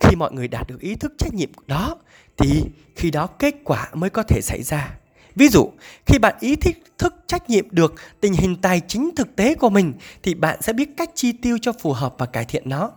Khi 0.00 0.16
mọi 0.16 0.32
người 0.32 0.48
đạt 0.48 0.66
được 0.68 0.80
ý 0.80 0.94
thức 0.94 1.12
trách 1.18 1.34
nhiệm 1.34 1.50
đó 1.66 1.96
thì 2.36 2.62
khi 2.96 3.10
đó 3.10 3.26
kết 3.26 3.54
quả 3.64 3.88
mới 3.94 4.10
có 4.10 4.22
thể 4.22 4.40
xảy 4.42 4.62
ra. 4.62 4.96
Ví 5.34 5.48
dụ, 5.48 5.70
khi 6.06 6.18
bạn 6.18 6.34
ý 6.40 6.56
thức 6.98 7.14
trách 7.26 7.50
nhiệm 7.50 7.66
được 7.70 7.94
tình 8.20 8.32
hình 8.32 8.56
tài 8.56 8.80
chính 8.88 9.10
thực 9.16 9.36
tế 9.36 9.54
của 9.54 9.70
mình 9.70 9.92
thì 10.22 10.34
bạn 10.34 10.62
sẽ 10.62 10.72
biết 10.72 10.88
cách 10.96 11.10
chi 11.14 11.32
tiêu 11.32 11.58
cho 11.62 11.72
phù 11.72 11.92
hợp 11.92 12.14
và 12.18 12.26
cải 12.26 12.44
thiện 12.44 12.68
nó. 12.68 12.90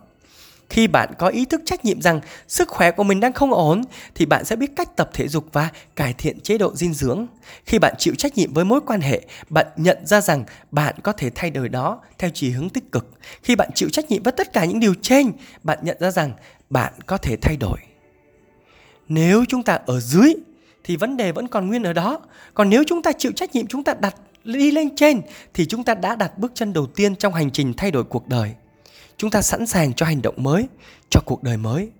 Khi 0.70 0.86
bạn 0.86 1.12
có 1.18 1.28
ý 1.28 1.44
thức 1.44 1.60
trách 1.64 1.84
nhiệm 1.84 2.02
rằng 2.02 2.20
sức 2.48 2.68
khỏe 2.68 2.90
của 2.90 3.04
mình 3.04 3.20
đang 3.20 3.32
không 3.32 3.52
ổn 3.52 3.82
thì 4.14 4.26
bạn 4.26 4.44
sẽ 4.44 4.56
biết 4.56 4.76
cách 4.76 4.96
tập 4.96 5.10
thể 5.12 5.28
dục 5.28 5.44
và 5.52 5.68
cải 5.96 6.12
thiện 6.12 6.40
chế 6.40 6.58
độ 6.58 6.74
dinh 6.74 6.94
dưỡng. 6.94 7.26
Khi 7.64 7.78
bạn 7.78 7.94
chịu 7.98 8.14
trách 8.14 8.36
nhiệm 8.36 8.54
với 8.54 8.64
mối 8.64 8.80
quan 8.86 9.00
hệ, 9.00 9.20
bạn 9.48 9.66
nhận 9.76 10.06
ra 10.06 10.20
rằng 10.20 10.44
bạn 10.70 10.94
có 11.02 11.12
thể 11.12 11.30
thay 11.34 11.50
đổi 11.50 11.68
đó 11.68 12.00
theo 12.18 12.30
chiều 12.34 12.52
hướng 12.54 12.68
tích 12.68 12.92
cực. 12.92 13.10
Khi 13.42 13.56
bạn 13.56 13.70
chịu 13.74 13.88
trách 13.88 14.10
nhiệm 14.10 14.22
với 14.22 14.32
tất 14.32 14.52
cả 14.52 14.64
những 14.64 14.80
điều 14.80 14.94
trên, 15.02 15.32
bạn 15.62 15.78
nhận 15.82 15.96
ra 16.00 16.10
rằng 16.10 16.32
bạn 16.70 16.92
có 17.06 17.16
thể 17.16 17.36
thay 17.36 17.56
đổi. 17.56 17.78
Nếu 19.08 19.44
chúng 19.48 19.62
ta 19.62 19.78
ở 19.86 20.00
dưới 20.00 20.34
thì 20.84 20.96
vấn 20.96 21.16
đề 21.16 21.32
vẫn 21.32 21.48
còn 21.48 21.68
nguyên 21.68 21.82
ở 21.82 21.92
đó. 21.92 22.20
Còn 22.54 22.70
nếu 22.70 22.84
chúng 22.86 23.02
ta 23.02 23.12
chịu 23.12 23.32
trách 23.32 23.54
nhiệm, 23.54 23.66
chúng 23.66 23.84
ta 23.84 23.94
đặt 23.94 24.14
đi 24.44 24.70
lên 24.70 24.96
trên 24.96 25.20
thì 25.54 25.66
chúng 25.66 25.84
ta 25.84 25.94
đã 25.94 26.16
đặt 26.16 26.38
bước 26.38 26.52
chân 26.54 26.72
đầu 26.72 26.86
tiên 26.86 27.16
trong 27.16 27.34
hành 27.34 27.50
trình 27.50 27.74
thay 27.76 27.90
đổi 27.90 28.04
cuộc 28.04 28.28
đời. 28.28 28.54
Chúng 29.20 29.30
ta 29.30 29.42
sẵn 29.42 29.66
sàng 29.66 29.94
cho 29.94 30.06
hành 30.06 30.22
động 30.22 30.34
mới, 30.38 30.68
cho 31.10 31.20
cuộc 31.24 31.42
đời 31.42 31.56
mới. 31.56 31.90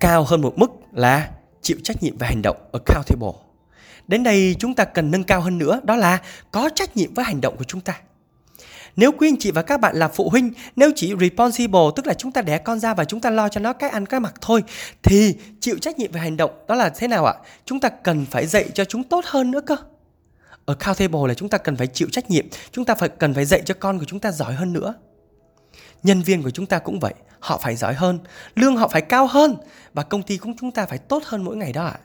Cao 0.00 0.24
hơn 0.24 0.40
một 0.40 0.58
mức 0.58 0.70
là 0.92 1.30
chịu 1.62 1.76
trách 1.84 2.02
nhiệm 2.02 2.18
về 2.18 2.26
hành 2.26 2.42
động 2.42 2.56
accountable. 2.72 3.40
Đến 4.06 4.22
đây 4.22 4.56
chúng 4.58 4.74
ta 4.74 4.84
cần 4.84 5.10
nâng 5.10 5.24
cao 5.24 5.40
hơn 5.40 5.58
nữa 5.58 5.80
đó 5.84 5.96
là 5.96 6.18
có 6.50 6.70
trách 6.74 6.96
nhiệm 6.96 7.14
với 7.14 7.24
hành 7.24 7.40
động 7.40 7.56
của 7.56 7.64
chúng 7.64 7.80
ta. 7.80 8.00
Nếu 8.96 9.12
quý 9.12 9.28
anh 9.28 9.36
chị 9.38 9.50
và 9.50 9.62
các 9.62 9.80
bạn 9.80 9.96
là 9.96 10.08
phụ 10.08 10.28
huynh, 10.30 10.52
nếu 10.76 10.90
chỉ 10.96 11.14
responsible 11.20 11.80
tức 11.96 12.06
là 12.06 12.14
chúng 12.14 12.32
ta 12.32 12.42
đẻ 12.42 12.58
con 12.58 12.80
ra 12.80 12.94
và 12.94 13.04
chúng 13.04 13.20
ta 13.20 13.30
lo 13.30 13.48
cho 13.48 13.60
nó 13.60 13.72
cái 13.72 13.90
ăn 13.90 14.06
cái 14.06 14.20
mặc 14.20 14.34
thôi 14.40 14.64
thì 15.02 15.36
chịu 15.60 15.78
trách 15.78 15.98
nhiệm 15.98 16.12
về 16.12 16.20
hành 16.20 16.36
động 16.36 16.50
đó 16.68 16.74
là 16.74 16.88
thế 16.88 17.08
nào 17.08 17.24
ạ? 17.24 17.34
Chúng 17.64 17.80
ta 17.80 17.88
cần 17.88 18.26
phải 18.30 18.46
dạy 18.46 18.64
cho 18.74 18.84
chúng 18.84 19.04
tốt 19.04 19.24
hơn 19.24 19.50
nữa 19.50 19.60
cơ. 19.66 19.76
Accountable 20.68 21.20
là 21.28 21.34
chúng 21.34 21.48
ta 21.48 21.58
cần 21.58 21.76
phải 21.76 21.86
chịu 21.86 22.08
trách 22.12 22.30
nhiệm, 22.30 22.46
chúng 22.72 22.84
ta 22.84 22.94
phải 22.94 23.08
cần 23.08 23.34
phải 23.34 23.44
dạy 23.44 23.62
cho 23.64 23.74
con 23.80 23.98
của 23.98 24.04
chúng 24.04 24.20
ta 24.20 24.30
giỏi 24.30 24.54
hơn 24.54 24.72
nữa. 24.72 24.94
Nhân 26.02 26.22
viên 26.22 26.42
của 26.42 26.50
chúng 26.50 26.66
ta 26.66 26.78
cũng 26.78 27.00
vậy, 27.00 27.14
họ 27.40 27.60
phải 27.62 27.76
giỏi 27.76 27.94
hơn, 27.94 28.18
lương 28.54 28.76
họ 28.76 28.88
phải 28.88 29.02
cao 29.02 29.26
hơn 29.26 29.56
và 29.94 30.02
công 30.02 30.22
ty 30.22 30.36
cũng 30.36 30.56
chúng 30.56 30.70
ta 30.70 30.86
phải 30.86 30.98
tốt 30.98 31.22
hơn 31.24 31.44
mỗi 31.44 31.56
ngày 31.56 31.72
đó 31.72 31.84
ạ. 31.84 31.98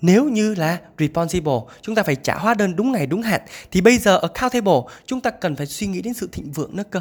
Nếu 0.00 0.24
như 0.24 0.54
là 0.54 0.78
responsible, 0.98 1.60
chúng 1.82 1.94
ta 1.94 2.02
phải 2.02 2.16
trả 2.16 2.34
hóa 2.34 2.54
đơn 2.54 2.76
đúng 2.76 2.92
ngày 2.92 3.06
đúng 3.06 3.22
hạn 3.22 3.40
thì 3.70 3.80
bây 3.80 3.98
giờ 3.98 4.18
accountable, 4.18 4.80
chúng 5.06 5.20
ta 5.20 5.30
cần 5.30 5.56
phải 5.56 5.66
suy 5.66 5.86
nghĩ 5.86 6.02
đến 6.02 6.14
sự 6.14 6.28
thịnh 6.32 6.52
vượng 6.52 6.76
nữa 6.76 6.84
cơ. 6.90 7.00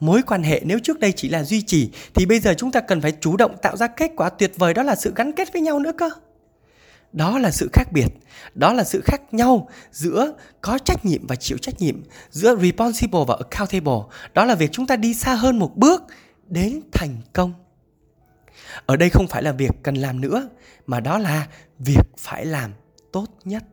Mối 0.00 0.22
quan 0.26 0.42
hệ 0.42 0.60
nếu 0.64 0.78
trước 0.78 1.00
đây 1.00 1.12
chỉ 1.12 1.28
là 1.28 1.44
duy 1.44 1.62
trì 1.62 1.90
thì 2.14 2.26
bây 2.26 2.40
giờ 2.40 2.54
chúng 2.54 2.72
ta 2.72 2.80
cần 2.80 3.00
phải 3.00 3.12
chủ 3.20 3.36
động 3.36 3.56
tạo 3.62 3.76
ra 3.76 3.86
kết 3.86 4.10
quả 4.16 4.30
tuyệt 4.30 4.52
vời 4.56 4.74
đó 4.74 4.82
là 4.82 4.96
sự 4.96 5.12
gắn 5.16 5.32
kết 5.32 5.52
với 5.52 5.62
nhau 5.62 5.78
nữa 5.78 5.92
cơ. 5.98 6.10
Đó 7.12 7.38
là 7.38 7.50
sự 7.50 7.68
khác 7.72 7.92
biệt, 7.92 8.08
đó 8.54 8.72
là 8.72 8.84
sự 8.84 9.00
khác 9.04 9.34
nhau 9.34 9.68
giữa 9.90 10.32
có 10.60 10.78
trách 10.78 11.04
nhiệm 11.04 11.26
và 11.26 11.36
chịu 11.36 11.58
trách 11.58 11.80
nhiệm, 11.80 12.02
giữa 12.30 12.56
responsible 12.56 13.20
và 13.26 13.36
accountable. 13.38 14.16
Đó 14.34 14.44
là 14.44 14.54
việc 14.54 14.72
chúng 14.72 14.86
ta 14.86 14.96
đi 14.96 15.14
xa 15.14 15.34
hơn 15.34 15.58
một 15.58 15.76
bước 15.76 16.02
đến 16.46 16.80
thành 16.92 17.16
công. 17.32 17.52
Ở 18.86 18.96
đây 18.96 19.10
không 19.10 19.26
phải 19.28 19.42
là 19.42 19.52
việc 19.52 19.70
cần 19.82 19.94
làm 19.94 20.20
nữa 20.20 20.48
mà 20.86 21.00
đó 21.00 21.18
là 21.18 21.46
việc 21.78 22.02
phải 22.18 22.46
làm 22.46 22.72
tốt 23.12 23.26
nhất 23.44 23.64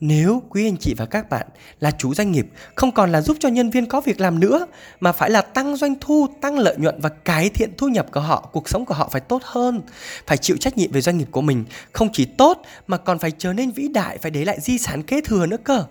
nếu 0.00 0.42
quý 0.48 0.66
anh 0.66 0.76
chị 0.76 0.94
và 0.94 1.06
các 1.06 1.30
bạn 1.30 1.46
là 1.80 1.90
chủ 1.90 2.14
doanh 2.14 2.32
nghiệp 2.32 2.46
không 2.74 2.92
còn 2.92 3.12
là 3.12 3.20
giúp 3.20 3.36
cho 3.40 3.48
nhân 3.48 3.70
viên 3.70 3.86
có 3.86 4.00
việc 4.00 4.20
làm 4.20 4.40
nữa 4.40 4.66
mà 5.00 5.12
phải 5.12 5.30
là 5.30 5.42
tăng 5.42 5.76
doanh 5.76 5.94
thu, 6.00 6.26
tăng 6.40 6.58
lợi 6.58 6.76
nhuận 6.78 7.00
và 7.00 7.08
cải 7.08 7.48
thiện 7.48 7.70
thu 7.76 7.88
nhập 7.88 8.06
của 8.12 8.20
họ, 8.20 8.48
cuộc 8.52 8.68
sống 8.68 8.84
của 8.84 8.94
họ 8.94 9.08
phải 9.12 9.20
tốt 9.20 9.42
hơn, 9.44 9.80
phải 10.26 10.36
chịu 10.36 10.56
trách 10.56 10.78
nhiệm 10.78 10.92
về 10.92 11.00
doanh 11.00 11.18
nghiệp 11.18 11.28
của 11.30 11.40
mình, 11.40 11.64
không 11.92 12.08
chỉ 12.12 12.24
tốt 12.24 12.62
mà 12.86 12.96
còn 12.96 13.18
phải 13.18 13.30
trở 13.38 13.52
nên 13.52 13.70
vĩ 13.70 13.88
đại, 13.88 14.18
phải 14.18 14.30
để 14.30 14.44
lại 14.44 14.60
di 14.60 14.78
sản 14.78 15.02
kế 15.02 15.20
thừa 15.20 15.46
nữa 15.46 15.56
cơ. 15.64 15.84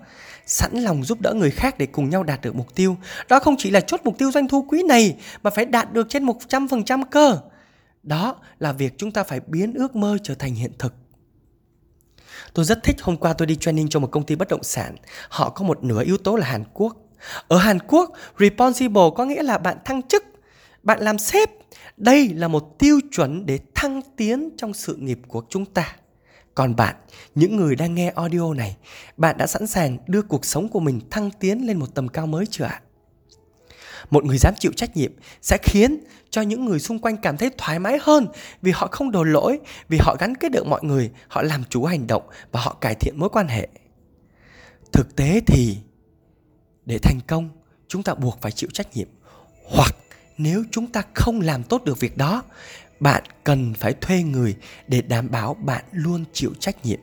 Sẵn 0.45 0.72
lòng 0.74 1.04
giúp 1.04 1.22
đỡ 1.22 1.34
người 1.34 1.52
khác 1.52 1.78
để 1.78 1.86
cùng 1.86 2.10
nhau 2.10 2.24
đạt 2.24 2.41
được 2.41 2.56
mục 2.56 2.76
tiêu. 2.76 2.98
Đó 3.30 3.39
không 3.39 3.56
chỉ 3.58 3.72
là 3.72 3.82
chốt 3.82 4.02
mục 4.04 4.17
tiêu 4.17 4.32
doanh 4.32 4.48
thu 4.48 4.65
quý 4.69 4.84
này 4.84 5.15
mà 5.43 5.50
phải 5.50 5.65
đạt 5.65 5.93
được 5.93 6.10
trên 6.10 6.26
100% 6.26 7.04
cơ. 7.12 7.38
Đó 8.04 8.36
là 8.60 8.72
việc 8.72 8.93
chúng 8.98 9.12
ta 9.12 9.24
phải 9.24 9.39
biến 9.48 9.74
ước 9.74 9.95
mơ 9.95 10.17
trở 10.24 10.36
thành 10.36 10.56
hiện 10.56 10.72
thực. 10.80 10.93
Tôi 12.54 12.65
rất 12.65 12.84
thích 12.84 13.02
hôm 13.02 13.17
qua 13.17 13.34
tôi 13.34 13.45
đi 13.45 13.56
training 13.56 13.89
cho 13.89 13.99
một 13.99 14.12
công 14.12 14.25
ty 14.25 14.36
bất 14.36 14.47
động 14.47 14.63
sản. 14.63 14.95
Họ 15.30 15.49
có 15.49 15.63
một 15.63 15.84
nửa 15.84 16.04
yếu 16.04 16.17
tố 16.17 16.36
là 16.36 16.45
Hàn 16.45 16.63
Quốc. 16.73 16.97
Ở 17.47 17.58
Hàn 17.58 17.80
Quốc, 17.80 18.13
responsible 18.39 19.02
có 19.15 19.25
nghĩa 19.25 19.43
là 19.43 19.58
bạn 19.58 19.78
thăng 19.86 20.02
chức, 20.02 20.23
bạn 20.84 20.99
làm 21.02 21.17
sếp. 21.17 21.49
Đây 21.97 22.30
là 22.30 22.47
một 22.47 22.80
tiêu 22.80 22.99
chuẩn 23.12 23.45
để 23.45 23.60
thăng 23.75 24.02
tiến 24.17 24.49
trong 24.58 24.73
sự 24.73 24.95
nghiệp 24.95 25.19
của 25.28 25.43
chúng 25.49 25.65
ta. 25.65 25.95
Còn 26.56 26.75
bạn, 26.75 26.95
những 27.36 27.56
người 27.56 27.75
đang 27.75 27.95
nghe 27.95 28.12
audio 28.15 28.54
này, 28.54 28.78
bạn 29.17 29.38
đã 29.38 29.47
sẵn 29.47 29.67
sàng 29.67 29.97
đưa 30.08 30.21
cuộc 30.21 30.45
sống 30.45 30.69
của 30.69 30.80
mình 30.80 30.99
thăng 31.10 31.32
tiến 31.32 31.67
lên 31.67 31.80
một 31.80 31.95
tầm 31.95 32.08
cao 32.08 32.28
mới 32.28 32.45
chưa 32.45 32.63
ạ? 32.65 32.82
Một 34.10 34.26
người 34.26 34.38
dám 34.38 34.54
chịu 34.60 34.72
trách 34.76 34.98
nhiệm 34.98 35.12
sẽ 35.41 35.58
khiến 35.63 36.04
cho 36.30 36.41
những 36.41 36.65
người 36.65 36.80
xung 36.80 37.00
quanh 37.00 37.17
cảm 37.17 37.38
thấy 37.38 37.52
thoải 37.58 37.80
mái 37.80 37.98
hơn 38.02 38.28
vì 38.62 38.72
họ 38.72 38.88
không 38.91 39.12
đổ 39.12 39.24
lỗi, 39.24 39.60
vì 39.89 39.98
họ 40.02 40.15
gắn 40.19 40.36
kết 40.36 40.52
được 40.52 40.67
mọi 40.67 40.84
người, 40.84 41.12
họ 41.28 41.41
làm 41.41 41.63
chủ 41.69 41.86
hành 41.86 42.08
động 42.08 42.24
và 42.52 42.62
họ 42.62 42.78
cải 42.82 42.95
thiện 42.95 43.19
mối 43.19 43.30
quan 43.30 43.48
hệ. 43.48 43.67
Thực 44.91 45.15
tế 45.15 45.41
thì, 45.48 45.78
để 46.86 46.98
thành 46.98 47.19
công, 47.28 47.50
chúng 47.88 48.04
ta 48.04 48.13
buộc 48.13 48.41
phải 48.41 48.52
chịu 48.52 48.69
trách 48.74 48.95
nhiệm. 48.95 49.08
Hoặc 49.63 49.95
nếu 50.38 50.63
chúng 50.72 50.88
ta 50.88 51.04
không 51.13 51.41
làm 51.41 51.63
tốt 51.63 51.84
được 51.84 52.00
việc 52.00 52.17
đó, 52.17 52.43
bạn 53.00 53.24
cần 53.43 53.74
phải 53.74 53.93
thuê 53.93 54.24
người 54.24 54.56
để 54.88 55.02
đảm 55.02 55.32
bảo 55.32 55.54
bạn 55.54 55.84
luôn 55.91 56.24
chịu 56.34 56.54
trách 56.60 56.86
nhiệm 56.86 57.00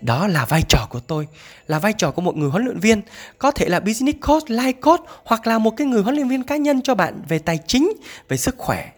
đó 0.00 0.26
là 0.26 0.44
vai 0.44 0.62
trò 0.68 0.86
của 0.90 1.00
tôi, 1.00 1.28
là 1.66 1.78
vai 1.78 1.92
trò 1.92 2.10
của 2.10 2.22
một 2.22 2.36
người 2.36 2.50
huấn 2.50 2.64
luyện 2.64 2.78
viên. 2.78 3.02
Có 3.38 3.50
thể 3.50 3.68
là 3.68 3.80
business 3.80 4.18
coach, 4.20 4.44
life 4.44 4.80
coach, 4.80 5.00
hoặc 5.24 5.46
là 5.46 5.58
một 5.58 5.70
cái 5.76 5.86
người 5.86 6.02
huấn 6.02 6.14
luyện 6.14 6.28
viên 6.28 6.42
cá 6.42 6.56
nhân 6.56 6.82
cho 6.82 6.94
bạn 6.94 7.22
về 7.28 7.38
tài 7.38 7.58
chính, 7.66 7.92
về 8.28 8.36
sức 8.36 8.54
khỏe. 8.58 8.92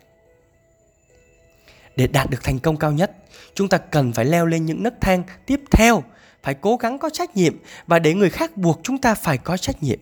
Để 1.96 2.06
đạt 2.06 2.30
được 2.30 2.44
thành 2.44 2.58
công 2.58 2.76
cao 2.76 2.92
nhất, 2.92 3.12
chúng 3.54 3.68
ta 3.68 3.78
cần 3.78 4.12
phải 4.12 4.24
leo 4.24 4.46
lên 4.46 4.66
những 4.66 4.82
nấc 4.82 4.94
thang 5.00 5.22
tiếp 5.46 5.61
theo, 5.70 6.02
phải 6.42 6.54
cố 6.54 6.76
gắng 6.76 6.98
có 6.98 7.11
trách 7.11 7.37
nhiệm, 7.37 7.56
và 7.87 7.98
để 7.98 8.14
người 8.14 8.30
khác 8.30 8.56
buộc 8.56 8.80
chúng 8.82 8.98
ta 8.98 9.14
phải 9.14 9.38
có 9.38 9.56
trách 9.56 9.82
nhiệm. 9.82 9.98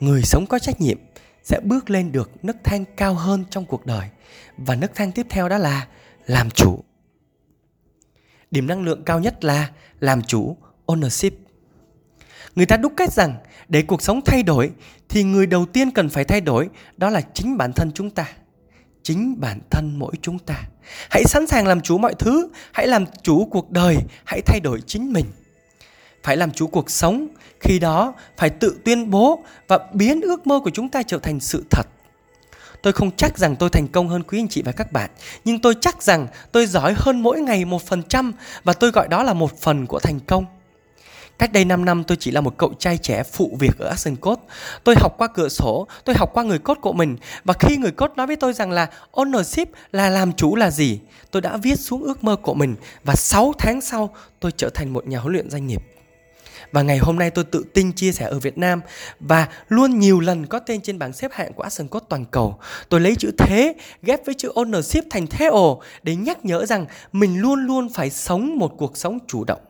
Người 0.00 0.22
sống 0.22 0.46
có 0.46 0.58
trách 0.58 0.80
nhiệm 0.80 0.98
sẽ 1.44 1.60
bước 1.60 1.90
lên 1.90 2.12
được 2.12 2.44
nấc 2.44 2.56
thang 2.64 2.84
cao 2.96 3.14
hơn 3.14 3.44
trong 3.50 3.64
cuộc 3.64 3.86
đời. 3.86 4.08
Và 4.56 4.74
nấc 4.74 4.94
thang 4.94 5.12
tiếp 5.12 5.26
theo 5.30 5.48
đó 5.48 5.58
là 5.58 5.86
làm 6.26 6.50
chủ. 6.50 6.84
Điểm 8.50 8.66
năng 8.66 8.82
lượng 8.82 9.02
cao 9.04 9.20
nhất 9.20 9.44
là 9.44 9.70
làm 10.00 10.22
chủ, 10.22 10.56
ownership. 10.86 11.30
Người 12.54 12.66
ta 12.66 12.76
đúc 12.76 12.92
kết 12.96 13.12
rằng 13.12 13.34
để 13.68 13.82
cuộc 13.82 14.02
sống 14.02 14.20
thay 14.24 14.42
đổi 14.42 14.70
thì 15.08 15.22
người 15.22 15.46
đầu 15.46 15.66
tiên 15.66 15.90
cần 15.90 16.08
phải 16.08 16.24
thay 16.24 16.40
đổi 16.40 16.68
đó 16.96 17.10
là 17.10 17.20
chính 17.20 17.56
bản 17.56 17.72
thân 17.72 17.92
chúng 17.94 18.10
ta. 18.10 18.28
Chính 19.02 19.40
bản 19.40 19.60
thân 19.70 19.98
mỗi 19.98 20.12
chúng 20.22 20.38
ta. 20.38 20.62
Hãy 21.10 21.24
sẵn 21.24 21.46
sàng 21.46 21.66
làm 21.66 21.80
chủ 21.80 21.98
mọi 21.98 22.14
thứ, 22.14 22.48
hãy 22.72 22.86
làm 22.86 23.04
chủ 23.22 23.48
cuộc 23.50 23.70
đời, 23.70 23.96
hãy 24.24 24.40
thay 24.46 24.60
đổi 24.60 24.80
chính 24.86 25.12
mình. 25.12 25.24
Phải 26.22 26.36
làm 26.36 26.50
chủ 26.50 26.66
cuộc 26.66 26.90
sống, 26.90 27.28
khi 27.60 27.78
đó 27.78 28.14
phải 28.36 28.50
tự 28.50 28.76
tuyên 28.84 29.10
bố 29.10 29.44
và 29.68 29.78
biến 29.92 30.20
ước 30.20 30.46
mơ 30.46 30.60
của 30.64 30.70
chúng 30.70 30.88
ta 30.88 31.02
trở 31.02 31.18
thành 31.18 31.40
sự 31.40 31.64
thật. 31.70 31.86
Tôi 32.82 32.92
không 32.92 33.10
chắc 33.16 33.38
rằng 33.38 33.56
tôi 33.56 33.70
thành 33.70 33.88
công 33.88 34.08
hơn 34.08 34.22
quý 34.22 34.40
anh 34.40 34.48
chị 34.48 34.62
và 34.62 34.72
các 34.72 34.92
bạn, 34.92 35.10
nhưng 35.44 35.58
tôi 35.58 35.74
chắc 35.80 36.02
rằng 36.02 36.26
tôi 36.52 36.66
giỏi 36.66 36.94
hơn 36.96 37.22
mỗi 37.22 37.40
ngày 37.40 37.64
một 37.64 37.82
phần 37.82 38.02
trăm 38.02 38.32
và 38.64 38.72
tôi 38.72 38.90
gọi 38.90 39.08
đó 39.08 39.22
là 39.22 39.32
một 39.32 39.60
phần 39.60 39.86
của 39.86 39.98
thành 39.98 40.20
công. 40.20 40.46
Cách 41.38 41.52
đây 41.52 41.64
5 41.64 41.84
năm 41.84 42.04
tôi 42.04 42.16
chỉ 42.20 42.30
là 42.30 42.40
một 42.40 42.54
cậu 42.56 42.74
trai 42.78 42.98
trẻ 42.98 43.22
phụ 43.22 43.56
việc 43.60 43.78
ở 43.78 43.88
Action 43.88 44.16
Code. 44.16 44.42
Tôi 44.84 44.94
học 44.98 45.14
qua 45.18 45.28
cửa 45.28 45.48
sổ, 45.48 45.86
tôi 46.04 46.14
học 46.18 46.30
qua 46.32 46.44
người 46.44 46.58
cốt 46.58 46.78
của 46.80 46.92
mình 46.92 47.16
và 47.44 47.54
khi 47.58 47.76
người 47.76 47.90
cốt 47.90 48.12
nói 48.16 48.26
với 48.26 48.36
tôi 48.36 48.52
rằng 48.52 48.70
là 48.70 48.86
ownership 49.12 49.66
là 49.92 50.10
làm 50.10 50.32
chủ 50.32 50.56
là 50.56 50.70
gì, 50.70 51.00
tôi 51.30 51.42
đã 51.42 51.56
viết 51.56 51.80
xuống 51.80 52.02
ước 52.02 52.24
mơ 52.24 52.36
của 52.36 52.54
mình 52.54 52.76
và 53.04 53.14
6 53.14 53.52
tháng 53.58 53.80
sau 53.80 54.14
tôi 54.40 54.52
trở 54.56 54.70
thành 54.74 54.92
một 54.92 55.06
nhà 55.06 55.18
huấn 55.18 55.32
luyện 55.32 55.50
doanh 55.50 55.66
nghiệp. 55.66 55.95
Và 56.72 56.82
ngày 56.82 56.98
hôm 56.98 57.18
nay 57.18 57.30
tôi 57.30 57.44
tự 57.44 57.64
tin 57.74 57.92
chia 57.92 58.12
sẻ 58.12 58.24
ở 58.24 58.38
Việt 58.38 58.58
Nam 58.58 58.80
và 59.20 59.48
luôn 59.68 59.98
nhiều 59.98 60.20
lần 60.20 60.46
có 60.46 60.58
tên 60.58 60.80
trên 60.80 60.98
bảng 60.98 61.12
xếp 61.12 61.30
hạng 61.32 61.52
của 61.52 61.62
Action 61.62 61.88
Code 61.88 62.06
toàn 62.08 62.24
cầu. 62.24 62.58
Tôi 62.88 63.00
lấy 63.00 63.16
chữ 63.16 63.30
thế 63.38 63.74
ghép 64.02 64.26
với 64.26 64.34
chữ 64.34 64.52
ownership 64.54 65.02
thành 65.10 65.26
thế 65.26 65.46
ồ 65.46 65.82
để 66.02 66.16
nhắc 66.16 66.44
nhở 66.44 66.66
rằng 66.66 66.86
mình 67.12 67.40
luôn 67.40 67.66
luôn 67.66 67.88
phải 67.94 68.10
sống 68.10 68.58
một 68.58 68.74
cuộc 68.78 68.96
sống 68.96 69.18
chủ 69.26 69.44
động. 69.44 69.60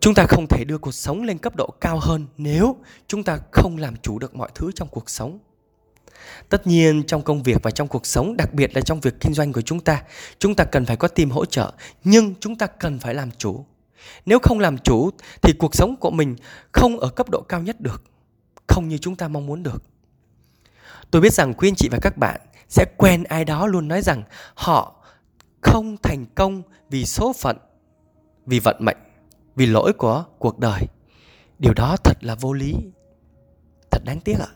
Chúng 0.00 0.14
ta 0.14 0.24
không 0.28 0.46
thể 0.46 0.64
đưa 0.64 0.78
cuộc 0.78 0.94
sống 0.94 1.22
lên 1.22 1.38
cấp 1.38 1.56
độ 1.56 1.70
cao 1.80 1.98
hơn 2.00 2.26
nếu 2.36 2.76
chúng 3.06 3.24
ta 3.24 3.38
không 3.50 3.76
làm 3.76 3.96
chủ 3.96 4.18
được 4.18 4.36
mọi 4.36 4.48
thứ 4.54 4.70
trong 4.74 4.88
cuộc 4.88 5.10
sống. 5.10 5.38
Tất 6.48 6.66
nhiên 6.66 7.02
trong 7.06 7.22
công 7.22 7.42
việc 7.42 7.56
và 7.62 7.70
trong 7.70 7.88
cuộc 7.88 8.06
sống, 8.06 8.36
đặc 8.36 8.54
biệt 8.54 8.74
là 8.74 8.80
trong 8.80 9.00
việc 9.00 9.14
kinh 9.20 9.34
doanh 9.34 9.52
của 9.52 9.60
chúng 9.60 9.80
ta, 9.80 10.02
chúng 10.38 10.54
ta 10.54 10.64
cần 10.64 10.86
phải 10.86 10.96
có 10.96 11.08
team 11.08 11.30
hỗ 11.30 11.44
trợ, 11.44 11.72
nhưng 12.04 12.34
chúng 12.40 12.58
ta 12.58 12.66
cần 12.66 12.98
phải 12.98 13.14
làm 13.14 13.30
chủ. 13.30 13.64
Nếu 14.26 14.38
không 14.38 14.58
làm 14.58 14.78
chủ 14.78 15.10
thì 15.42 15.52
cuộc 15.58 15.74
sống 15.74 15.96
của 15.96 16.10
mình 16.10 16.36
không 16.72 16.98
ở 16.98 17.08
cấp 17.08 17.28
độ 17.30 17.40
cao 17.40 17.62
nhất 17.62 17.80
được, 17.80 18.02
không 18.66 18.88
như 18.88 18.98
chúng 18.98 19.16
ta 19.16 19.28
mong 19.28 19.46
muốn 19.46 19.62
được. 19.62 19.82
Tôi 21.10 21.22
biết 21.22 21.32
rằng 21.32 21.54
quý 21.54 21.68
anh 21.68 21.74
chị 21.74 21.88
và 21.92 21.98
các 22.02 22.16
bạn 22.16 22.40
sẽ 22.68 22.84
quen 22.96 23.24
ai 23.24 23.44
đó 23.44 23.66
luôn 23.66 23.88
nói 23.88 24.02
rằng 24.02 24.22
họ 24.54 25.04
không 25.60 25.96
thành 26.02 26.26
công 26.34 26.62
vì 26.90 27.04
số 27.04 27.32
phận, 27.32 27.56
vì 28.46 28.60
vận 28.60 28.76
mệnh, 28.80 28.98
vì 29.56 29.66
lỗi 29.66 29.92
của 29.92 30.24
cuộc 30.38 30.58
đời. 30.58 30.82
Điều 31.58 31.74
đó 31.74 31.96
thật 32.04 32.18
là 32.20 32.34
vô 32.34 32.52
lý. 32.52 32.74
Thật 33.90 34.02
đáng 34.04 34.20
tiếc 34.20 34.36
ạ. 34.40 34.48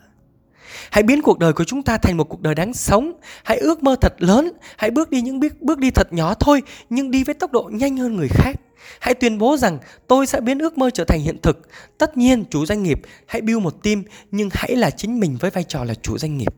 Hãy 0.91 1.03
biến 1.03 1.21
cuộc 1.21 1.39
đời 1.39 1.53
của 1.53 1.63
chúng 1.63 1.83
ta 1.83 1.97
thành 1.97 2.17
một 2.17 2.23
cuộc 2.23 2.41
đời 2.41 2.55
đáng 2.55 2.73
sống. 2.73 3.13
Hãy 3.43 3.57
ước 3.57 3.83
mơ 3.83 3.95
thật 4.01 4.13
lớn. 4.17 4.51
Hãy 4.77 4.91
bước 4.91 5.09
đi 5.09 5.21
những 5.21 5.39
bước, 5.39 5.61
bước 5.61 5.79
đi 5.79 5.91
thật 5.91 6.13
nhỏ 6.13 6.33
thôi, 6.33 6.61
nhưng 6.89 7.11
đi 7.11 7.23
với 7.23 7.35
tốc 7.35 7.51
độ 7.51 7.69
nhanh 7.73 7.97
hơn 7.97 8.15
người 8.15 8.27
khác. 8.27 8.55
Hãy 8.99 9.13
tuyên 9.13 9.37
bố 9.37 9.57
rằng 9.57 9.79
tôi 10.07 10.27
sẽ 10.27 10.41
biến 10.41 10.59
ước 10.59 10.77
mơ 10.77 10.89
trở 10.89 11.03
thành 11.03 11.21
hiện 11.21 11.37
thực. 11.41 11.67
Tất 11.97 12.17
nhiên, 12.17 12.45
chủ 12.49 12.65
doanh 12.65 12.83
nghiệp, 12.83 13.01
hãy 13.27 13.41
build 13.41 13.61
một 13.61 13.83
team, 13.83 14.03
nhưng 14.31 14.49
hãy 14.53 14.75
là 14.75 14.89
chính 14.89 15.19
mình 15.19 15.37
với 15.39 15.51
vai 15.51 15.63
trò 15.63 15.83
là 15.83 15.93
chủ 15.93 16.17
doanh 16.17 16.37
nghiệp. 16.37 16.55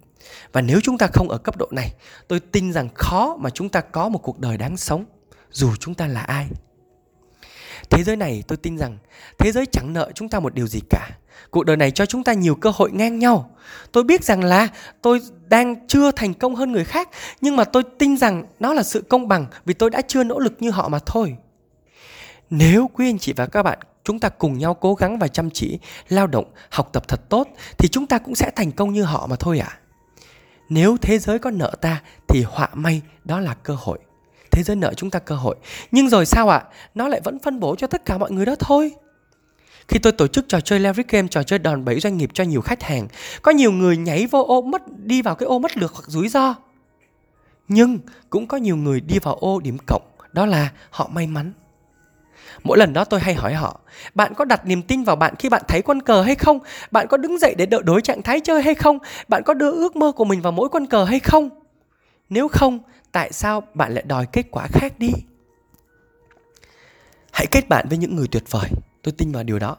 Và 0.51 0.61
nếu 0.61 0.79
chúng 0.83 0.97
ta 0.97 1.07
không 1.07 1.29
ở 1.29 1.37
cấp 1.37 1.57
độ 1.57 1.67
này, 1.71 1.93
tôi 2.27 2.39
tin 2.39 2.73
rằng 2.73 2.89
khó 2.93 3.37
mà 3.39 3.49
chúng 3.49 3.69
ta 3.69 3.81
có 3.81 4.09
một 4.09 4.19
cuộc 4.19 4.39
đời 4.39 4.57
đáng 4.57 4.77
sống, 4.77 5.05
dù 5.51 5.75
chúng 5.79 5.93
ta 5.93 6.07
là 6.07 6.21
ai. 6.21 6.47
Thế 7.89 8.03
giới 8.03 8.15
này 8.15 8.43
tôi 8.47 8.57
tin 8.57 8.77
rằng 8.77 8.97
thế 9.37 9.51
giới 9.51 9.65
chẳng 9.65 9.93
nợ 9.93 10.11
chúng 10.15 10.29
ta 10.29 10.39
một 10.39 10.53
điều 10.53 10.67
gì 10.67 10.79
cả. 10.89 11.09
Cuộc 11.51 11.65
đời 11.65 11.77
này 11.77 11.91
cho 11.91 12.05
chúng 12.05 12.23
ta 12.23 12.33
nhiều 12.33 12.55
cơ 12.55 12.71
hội 12.75 12.91
ngang 12.91 13.19
nhau. 13.19 13.51
Tôi 13.91 14.03
biết 14.03 14.23
rằng 14.23 14.43
là 14.43 14.67
tôi 15.01 15.19
đang 15.47 15.87
chưa 15.87 16.11
thành 16.11 16.33
công 16.33 16.55
hơn 16.55 16.71
người 16.71 16.85
khác, 16.85 17.09
nhưng 17.41 17.55
mà 17.55 17.63
tôi 17.63 17.83
tin 17.99 18.17
rằng 18.17 18.45
nó 18.59 18.73
là 18.73 18.83
sự 18.83 19.01
công 19.09 19.27
bằng 19.27 19.45
vì 19.65 19.73
tôi 19.73 19.89
đã 19.89 20.01
chưa 20.07 20.23
nỗ 20.23 20.39
lực 20.39 20.53
như 20.59 20.71
họ 20.71 20.89
mà 20.89 20.99
thôi. 21.05 21.35
Nếu 22.49 22.89
quý 22.93 23.09
anh 23.09 23.19
chị 23.19 23.33
và 23.33 23.45
các 23.45 23.63
bạn 23.63 23.79
chúng 24.03 24.19
ta 24.19 24.29
cùng 24.29 24.57
nhau 24.57 24.73
cố 24.73 24.95
gắng 24.95 25.19
và 25.19 25.27
chăm 25.27 25.49
chỉ, 25.49 25.79
lao 26.09 26.27
động, 26.27 26.45
học 26.69 26.89
tập 26.93 27.07
thật 27.07 27.29
tốt 27.29 27.47
thì 27.77 27.87
chúng 27.87 28.07
ta 28.07 28.17
cũng 28.17 28.35
sẽ 28.35 28.51
thành 28.55 28.71
công 28.71 28.93
như 28.93 29.03
họ 29.03 29.27
mà 29.27 29.35
thôi 29.35 29.59
ạ. 29.59 29.69
À. 29.69 29.79
Nếu 30.69 30.97
thế 31.01 31.19
giới 31.19 31.39
có 31.39 31.51
nợ 31.51 31.71
ta 31.81 32.01
thì 32.27 32.43
họa 32.43 32.69
may 32.73 33.01
đó 33.23 33.39
là 33.39 33.53
cơ 33.53 33.75
hội. 33.79 33.99
Thế 34.55 34.63
giới 34.63 34.75
nợ 34.75 34.93
chúng 34.93 35.09
ta 35.09 35.19
cơ 35.19 35.35
hội. 35.35 35.55
Nhưng 35.91 36.09
rồi 36.09 36.25
sao 36.25 36.49
ạ? 36.49 36.57
À? 36.57 36.67
Nó 36.95 37.07
lại 37.07 37.21
vẫn 37.23 37.39
phân 37.39 37.59
bổ 37.59 37.75
cho 37.75 37.87
tất 37.87 38.05
cả 38.05 38.17
mọi 38.17 38.31
người 38.31 38.45
đó 38.45 38.55
thôi. 38.59 38.91
Khi 39.87 39.99
tôi 39.99 40.11
tổ 40.11 40.27
chức 40.27 40.45
trò 40.47 40.59
chơi 40.59 40.79
leverage 40.79 41.17
game, 41.17 41.27
trò 41.27 41.43
chơi 41.43 41.59
đòn 41.59 41.85
bẩy 41.85 41.99
doanh 41.99 42.17
nghiệp 42.17 42.29
cho 42.33 42.43
nhiều 42.43 42.61
khách 42.61 42.83
hàng, 42.83 43.07
có 43.41 43.51
nhiều 43.51 43.71
người 43.71 43.97
nhảy 43.97 44.27
vô 44.27 44.43
ô 44.43 44.61
mất 44.61 44.81
đi 44.97 45.21
vào 45.21 45.35
cái 45.35 45.47
ô 45.47 45.59
mất 45.59 45.77
lượt 45.77 45.91
hoặc 45.93 46.03
rủi 46.07 46.27
ro. 46.27 46.55
Nhưng 47.67 47.99
cũng 48.29 48.47
có 48.47 48.57
nhiều 48.57 48.75
người 48.75 49.01
đi 49.01 49.19
vào 49.19 49.35
ô 49.35 49.59
điểm 49.59 49.77
cộng, 49.87 50.01
đó 50.31 50.45
là 50.45 50.69
họ 50.89 51.09
may 51.13 51.27
mắn. 51.27 51.51
Mỗi 52.63 52.77
lần 52.77 52.93
đó 52.93 53.03
tôi 53.03 53.19
hay 53.19 53.33
hỏi 53.33 53.53
họ, 53.53 53.79
bạn 54.13 54.33
có 54.33 54.45
đặt 54.45 54.65
niềm 54.65 54.81
tin 54.81 55.03
vào 55.03 55.15
bạn 55.15 55.33
khi 55.39 55.49
bạn 55.49 55.61
thấy 55.67 55.81
quân 55.81 56.01
cờ 56.01 56.21
hay 56.21 56.35
không? 56.35 56.59
Bạn 56.91 57.07
có 57.07 57.17
đứng 57.17 57.39
dậy 57.39 57.55
để 57.57 57.65
đợi 57.65 57.81
đối 57.83 58.01
trạng 58.01 58.21
thái 58.21 58.39
chơi 58.39 58.61
hay 58.61 58.75
không? 58.75 58.99
Bạn 59.27 59.43
có 59.45 59.53
đưa 59.53 59.71
ước 59.71 59.95
mơ 59.95 60.11
của 60.11 60.25
mình 60.25 60.41
vào 60.41 60.51
mỗi 60.51 60.69
quân 60.69 60.87
cờ 60.87 61.03
hay 61.03 61.19
không? 61.19 61.49
Nếu 62.29 62.47
không, 62.47 62.79
tại 63.15 63.33
sao 63.33 63.63
bạn 63.73 63.93
lại 63.93 64.03
đòi 64.07 64.25
kết 64.25 64.45
quả 64.51 64.67
khác 64.67 64.99
đi? 64.99 65.11
Hãy 67.31 67.45
kết 67.51 67.69
bạn 67.69 67.85
với 67.89 67.97
những 67.97 68.15
người 68.15 68.27
tuyệt 68.27 68.43
vời, 68.49 68.69
tôi 69.03 69.13
tin 69.17 69.31
vào 69.31 69.43
điều 69.43 69.59
đó. 69.59 69.77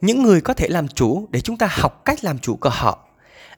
Những 0.00 0.22
người 0.22 0.40
có 0.40 0.54
thể 0.54 0.68
làm 0.68 0.88
chủ 0.88 1.26
để 1.30 1.40
chúng 1.40 1.58
ta 1.58 1.68
học 1.70 2.02
cách 2.04 2.24
làm 2.24 2.38
chủ 2.38 2.56
của 2.56 2.68
họ 2.68 3.08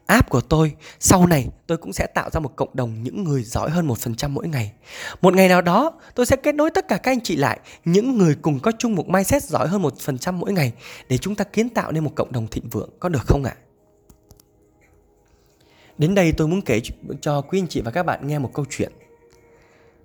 app 0.07 0.31
của 0.31 0.41
tôi 0.41 0.75
sau 1.01 1.27
này 1.27 1.49
tôi 1.67 1.79
cũng 1.79 1.93
sẽ 1.93 2.07
tạo 2.07 2.31
ra 2.31 2.41
một 2.41 2.57
cộng 2.57 2.77
đồng 2.77 3.03
những 3.03 3.25
người 3.25 3.43
giỏi 3.43 3.71
hơn 3.71 3.89
1% 3.89 4.29
mỗi 4.29 4.49
ngày. 4.49 4.73
Một 5.21 5.35
ngày 5.35 5.49
nào 5.49 5.63
đó 5.63 5.93
tôi 6.15 6.27
sẽ 6.27 6.37
kết 6.37 6.55
nối 6.55 6.71
tất 6.71 6.89
cả 6.89 6.97
các 6.97 7.13
anh 7.13 7.21
chị 7.21 7.37
lại 7.37 7.61
những 7.85 8.19
người 8.19 8.37
cùng 8.43 8.61
có 8.61 8.73
chung 8.79 8.95
một 8.95 9.09
mindset 9.09 9.43
giỏi 9.43 9.69
hơn 9.69 9.83
1% 9.83 10.33
mỗi 10.33 10.53
ngày 10.53 10.73
để 11.09 11.19
chúng 11.19 11.35
ta 11.35 11.45
kiến 11.45 11.69
tạo 11.69 11.93
nên 11.93 12.05
một 12.05 12.13
cộng 12.15 12.33
đồng 12.33 12.47
thịnh 12.47 12.69
vượng 12.69 12.91
có 13.01 13.09
được 13.09 13.23
không 13.27 13.45
ạ? 13.45 13.55
Đến 15.99 16.15
đây 16.15 16.33
tôi 16.33 16.49
muốn 16.49 16.61
kể 16.63 16.81
cho 17.21 17.41
quý 17.41 17.61
anh 17.61 17.69
chị 17.69 17.81
và 17.81 17.91
các 17.91 18.03
bạn 18.03 18.27
nghe 18.27 18.39
một 18.39 18.51
câu 18.55 18.65
chuyện. 18.71 18.93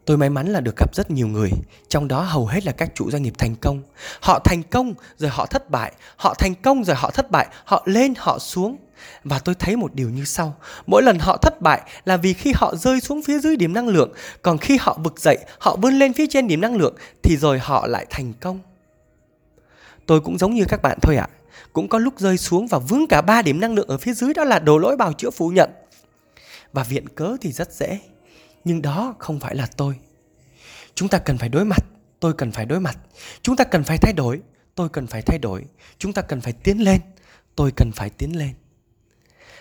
Tôi 0.06 0.18
may 0.18 0.30
mắn 0.30 0.48
là 0.48 0.60
được 0.62 0.78
gặp 0.78 0.96
rất 0.96 1.12
nhiều 1.12 1.28
người, 1.28 1.52
trong 1.88 2.08
đó 2.08 2.22
hầu 2.22 2.46
hết 2.46 2.66
là 2.66 2.72
các 2.72 2.92
chủ 2.96 3.12
doanh 3.12 3.24
nghiệp 3.24 3.34
thành 3.38 3.56
công. 3.56 3.82
Họ 4.22 4.40
thành 4.40 4.64
công 4.64 4.94
rồi 5.18 5.30
họ 5.30 5.46
thất 5.46 5.70
bại, 5.70 5.94
họ 6.16 6.34
thành 6.34 6.56
công 6.56 6.84
rồi 6.84 6.96
họ 6.96 7.12
thất 7.12 7.32
bại, 7.32 7.48
họ 7.66 7.84
lên 7.86 8.14
họ 8.18 8.40
xuống. 8.40 8.78
Và 9.24 9.40
tôi 9.40 9.56
thấy 9.56 9.76
một 9.76 9.94
điều 9.94 10.10
như 10.10 10.26
sau, 10.26 10.56
mỗi 10.88 11.04
lần 11.04 11.20
họ 11.20 11.38
thất 11.38 11.62
bại 11.62 11.82
là 12.06 12.18
vì 12.18 12.34
khi 12.34 12.54
họ 12.56 12.76
rơi 12.76 13.02
xuống 13.02 13.22
phía 13.24 13.40
dưới 13.40 13.56
điểm 13.56 13.74
năng 13.74 13.88
lượng, 13.88 14.14
còn 14.42 14.58
khi 14.58 14.78
họ 14.82 14.98
vực 15.04 15.20
dậy, 15.20 15.38
họ 15.60 15.76
vươn 15.76 16.00
lên 16.00 16.14
phía 16.14 16.26
trên 16.30 16.48
điểm 16.48 16.62
năng 16.62 16.76
lượng 16.76 16.96
thì 17.24 17.38
rồi 17.38 17.60
họ 17.60 17.88
lại 17.88 18.06
thành 18.10 18.34
công. 18.34 18.60
Tôi 20.06 20.22
cũng 20.22 20.38
giống 20.38 20.54
như 20.54 20.66
các 20.66 20.82
bạn 20.82 20.98
thôi 21.02 21.16
ạ. 21.16 21.30
À. 21.32 21.36
Cũng 21.74 21.88
có 21.88 22.00
lúc 22.00 22.20
rơi 22.20 22.38
xuống 22.38 22.68
và 22.68 22.80
vướng 22.80 23.08
cả 23.08 23.22
ba 23.22 23.42
điểm 23.42 23.60
năng 23.60 23.74
lượng 23.74 23.88
ở 23.88 23.98
phía 23.98 24.14
dưới 24.14 24.34
đó 24.34 24.44
là 24.44 24.60
đồ 24.60 24.78
lỗi 24.78 24.98
bào 24.98 25.14
chữa 25.14 25.30
phủ 25.30 25.50
nhận. 25.50 25.70
Và 26.74 26.84
viện 26.84 27.10
cớ 27.10 27.38
thì 27.42 27.52
rất 27.52 27.74
dễ 27.74 28.00
nhưng 28.66 28.82
đó 28.82 29.16
không 29.20 29.40
phải 29.40 29.56
là 29.56 29.68
tôi. 29.78 29.96
Chúng 30.96 31.10
ta 31.10 31.18
cần 31.18 31.38
phải 31.38 31.50
đối 31.50 31.66
mặt, 31.66 31.86
tôi 32.20 32.34
cần 32.34 32.52
phải 32.52 32.66
đối 32.66 32.80
mặt. 32.80 32.98
Chúng 33.42 33.56
ta 33.56 33.64
cần 33.64 33.84
phải 33.84 33.98
thay 33.98 34.14
đổi, 34.14 34.42
tôi 34.76 34.90
cần 34.90 35.08
phải 35.08 35.22
thay 35.22 35.38
đổi. 35.38 35.66
Chúng 35.98 36.14
ta 36.14 36.22
cần 36.22 36.42
phải 36.42 36.54
tiến 36.54 36.84
lên, 36.84 37.02
tôi 37.56 37.72
cần 37.72 37.92
phải 37.92 38.10
tiến 38.10 38.38
lên. 38.38 38.54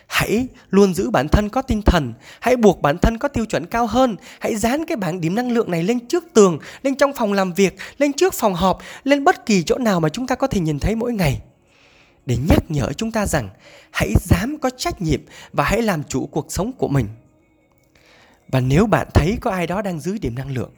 Hãy 0.06 0.46
luôn 0.70 0.94
giữ 0.94 1.10
bản 1.10 1.28
thân 1.28 1.48
có 1.48 1.62
tinh 1.62 1.82
thần, 1.82 2.14
hãy 2.40 2.56
buộc 2.56 2.82
bản 2.82 2.98
thân 2.98 3.18
có 3.18 3.28
tiêu 3.28 3.44
chuẩn 3.44 3.66
cao 3.66 3.86
hơn. 3.86 4.16
Hãy 4.40 4.56
dán 4.56 4.86
cái 4.86 4.96
bảng 4.96 5.20
điểm 5.20 5.34
năng 5.34 5.52
lượng 5.52 5.70
này 5.70 5.82
lên 5.82 6.08
trước 6.08 6.24
tường, 6.34 6.58
lên 6.82 6.94
trong 6.94 7.12
phòng 7.12 7.32
làm 7.32 7.52
việc, 7.52 7.76
lên 7.98 8.12
trước 8.12 8.34
phòng 8.34 8.54
họp, 8.54 8.78
lên 9.04 9.24
bất 9.24 9.46
kỳ 9.46 9.62
chỗ 9.62 9.78
nào 9.78 10.00
mà 10.00 10.08
chúng 10.08 10.26
ta 10.26 10.34
có 10.34 10.46
thể 10.46 10.60
nhìn 10.60 10.78
thấy 10.78 10.94
mỗi 10.94 11.12
ngày. 11.12 11.42
Để 12.26 12.36
nhắc 12.48 12.70
nhở 12.70 12.92
chúng 12.92 13.12
ta 13.12 13.26
rằng, 13.26 13.48
hãy 13.90 14.12
dám 14.20 14.58
có 14.58 14.70
trách 14.70 15.02
nhiệm 15.02 15.20
và 15.52 15.64
hãy 15.64 15.82
làm 15.82 16.04
chủ 16.04 16.26
cuộc 16.26 16.46
sống 16.52 16.72
của 16.72 16.88
mình 16.88 17.06
và 18.54 18.60
nếu 18.60 18.86
bạn 18.86 19.08
thấy 19.14 19.38
có 19.40 19.50
ai 19.50 19.66
đó 19.66 19.82
đang 19.82 20.00
giữ 20.00 20.18
điểm 20.18 20.34
năng 20.34 20.50
lượng, 20.50 20.70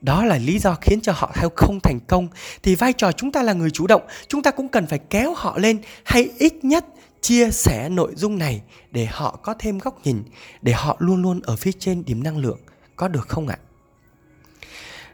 đó 0.00 0.24
là 0.24 0.38
lý 0.38 0.58
do 0.58 0.74
khiến 0.80 1.00
cho 1.00 1.12
họ 1.16 1.32
theo 1.34 1.50
không 1.56 1.80
thành 1.80 1.98
công, 2.08 2.28
thì 2.62 2.74
vai 2.74 2.92
trò 2.92 3.12
chúng 3.12 3.32
ta 3.32 3.42
là 3.42 3.52
người 3.52 3.70
chủ 3.70 3.86
động. 3.86 4.02
Chúng 4.28 4.42
ta 4.42 4.50
cũng 4.50 4.68
cần 4.68 4.86
phải 4.86 4.98
kéo 4.98 5.34
họ 5.34 5.58
lên 5.58 5.78
hay 6.04 6.30
ít 6.38 6.64
nhất 6.64 6.84
chia 7.20 7.50
sẻ 7.50 7.88
nội 7.88 8.12
dung 8.16 8.38
này 8.38 8.62
để 8.90 9.06
họ 9.06 9.38
có 9.42 9.54
thêm 9.58 9.78
góc 9.78 10.06
nhìn, 10.06 10.22
để 10.62 10.72
họ 10.72 10.96
luôn 10.98 11.22
luôn 11.22 11.40
ở 11.42 11.56
phía 11.56 11.72
trên 11.78 12.04
điểm 12.04 12.22
năng 12.22 12.38
lượng. 12.38 12.58
Có 12.96 13.08
được 13.08 13.28
không 13.28 13.48
ạ? 13.48 13.58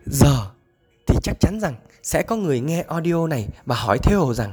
Giờ 0.06 0.46
thì 1.06 1.16
chắc 1.22 1.37
chắn 1.40 1.61
rằng 1.61 1.74
sẽ 2.02 2.22
có 2.22 2.37
người 2.37 2.61
nghe 2.61 2.85
audio 2.88 3.26
này 3.26 3.48
và 3.66 3.76
hỏi 3.76 3.98
theo 4.02 4.35
rằng, 4.35 4.52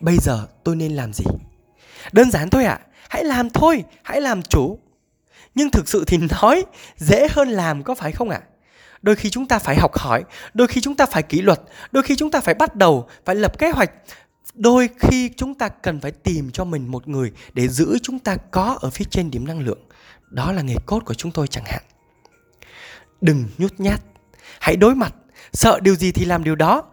bây 0.00 0.16
giờ 0.22 0.46
tôi 0.64 0.76
nên 0.76 0.92
làm 0.92 1.12
gì? 1.12 1.24
Đơn 2.12 2.30
giản 2.30 2.50
thôi 2.50 2.64
ạ 2.64 2.80
à. 2.82 2.86
hãy 3.08 3.24
làm 3.24 3.50
thôi, 3.50 3.84
hãy 4.02 4.20
làm 4.20 4.42
chủ 4.42 4.78
nhưng 5.56 5.70
thực 5.70 5.88
sự 5.88 6.04
thì 6.06 6.18
nói 6.42 6.64
dễ 6.96 7.28
hơn 7.30 7.48
làm 7.48 7.82
có 7.82 7.94
phải 7.94 8.12
không 8.12 8.30
ạ? 8.30 8.40
À? 8.42 8.46
Đôi 9.02 9.16
khi 9.16 9.30
chúng 9.30 9.48
ta 9.48 9.58
phải 9.58 9.76
học 9.76 9.96
hỏi, 9.96 10.24
đôi 10.54 10.66
khi 10.66 10.80
chúng 10.80 10.96
ta 10.96 11.06
phải 11.06 11.22
kỷ 11.22 11.42
luật, 11.42 11.60
đôi 11.92 12.02
khi 12.02 12.16
chúng 12.16 12.30
ta 12.30 12.40
phải 12.40 12.54
bắt 12.54 12.76
đầu, 12.76 13.08
phải 13.24 13.34
lập 13.36 13.58
kế 13.58 13.70
hoạch. 13.70 13.90
Đôi 14.54 14.88
khi 14.98 15.30
chúng 15.36 15.54
ta 15.54 15.68
cần 15.68 16.00
phải 16.00 16.10
tìm 16.10 16.50
cho 16.50 16.64
mình 16.64 16.90
một 16.90 17.08
người 17.08 17.32
để 17.54 17.68
giữ 17.68 17.98
chúng 18.02 18.18
ta 18.18 18.36
có 18.36 18.78
ở 18.80 18.90
phía 18.90 19.04
trên 19.10 19.30
điểm 19.30 19.46
năng 19.46 19.60
lượng. 19.60 19.78
Đó 20.30 20.52
là 20.52 20.62
nghề 20.62 20.74
cốt 20.86 21.04
của 21.04 21.14
chúng 21.14 21.32
tôi 21.32 21.48
chẳng 21.48 21.64
hạn. 21.64 21.82
Đừng 23.20 23.44
nhút 23.58 23.72
nhát, 23.78 24.00
hãy 24.60 24.76
đối 24.76 24.94
mặt, 24.94 25.14
sợ 25.52 25.80
điều 25.82 25.94
gì 25.94 26.12
thì 26.12 26.24
làm 26.24 26.44
điều 26.44 26.54
đó. 26.54 26.84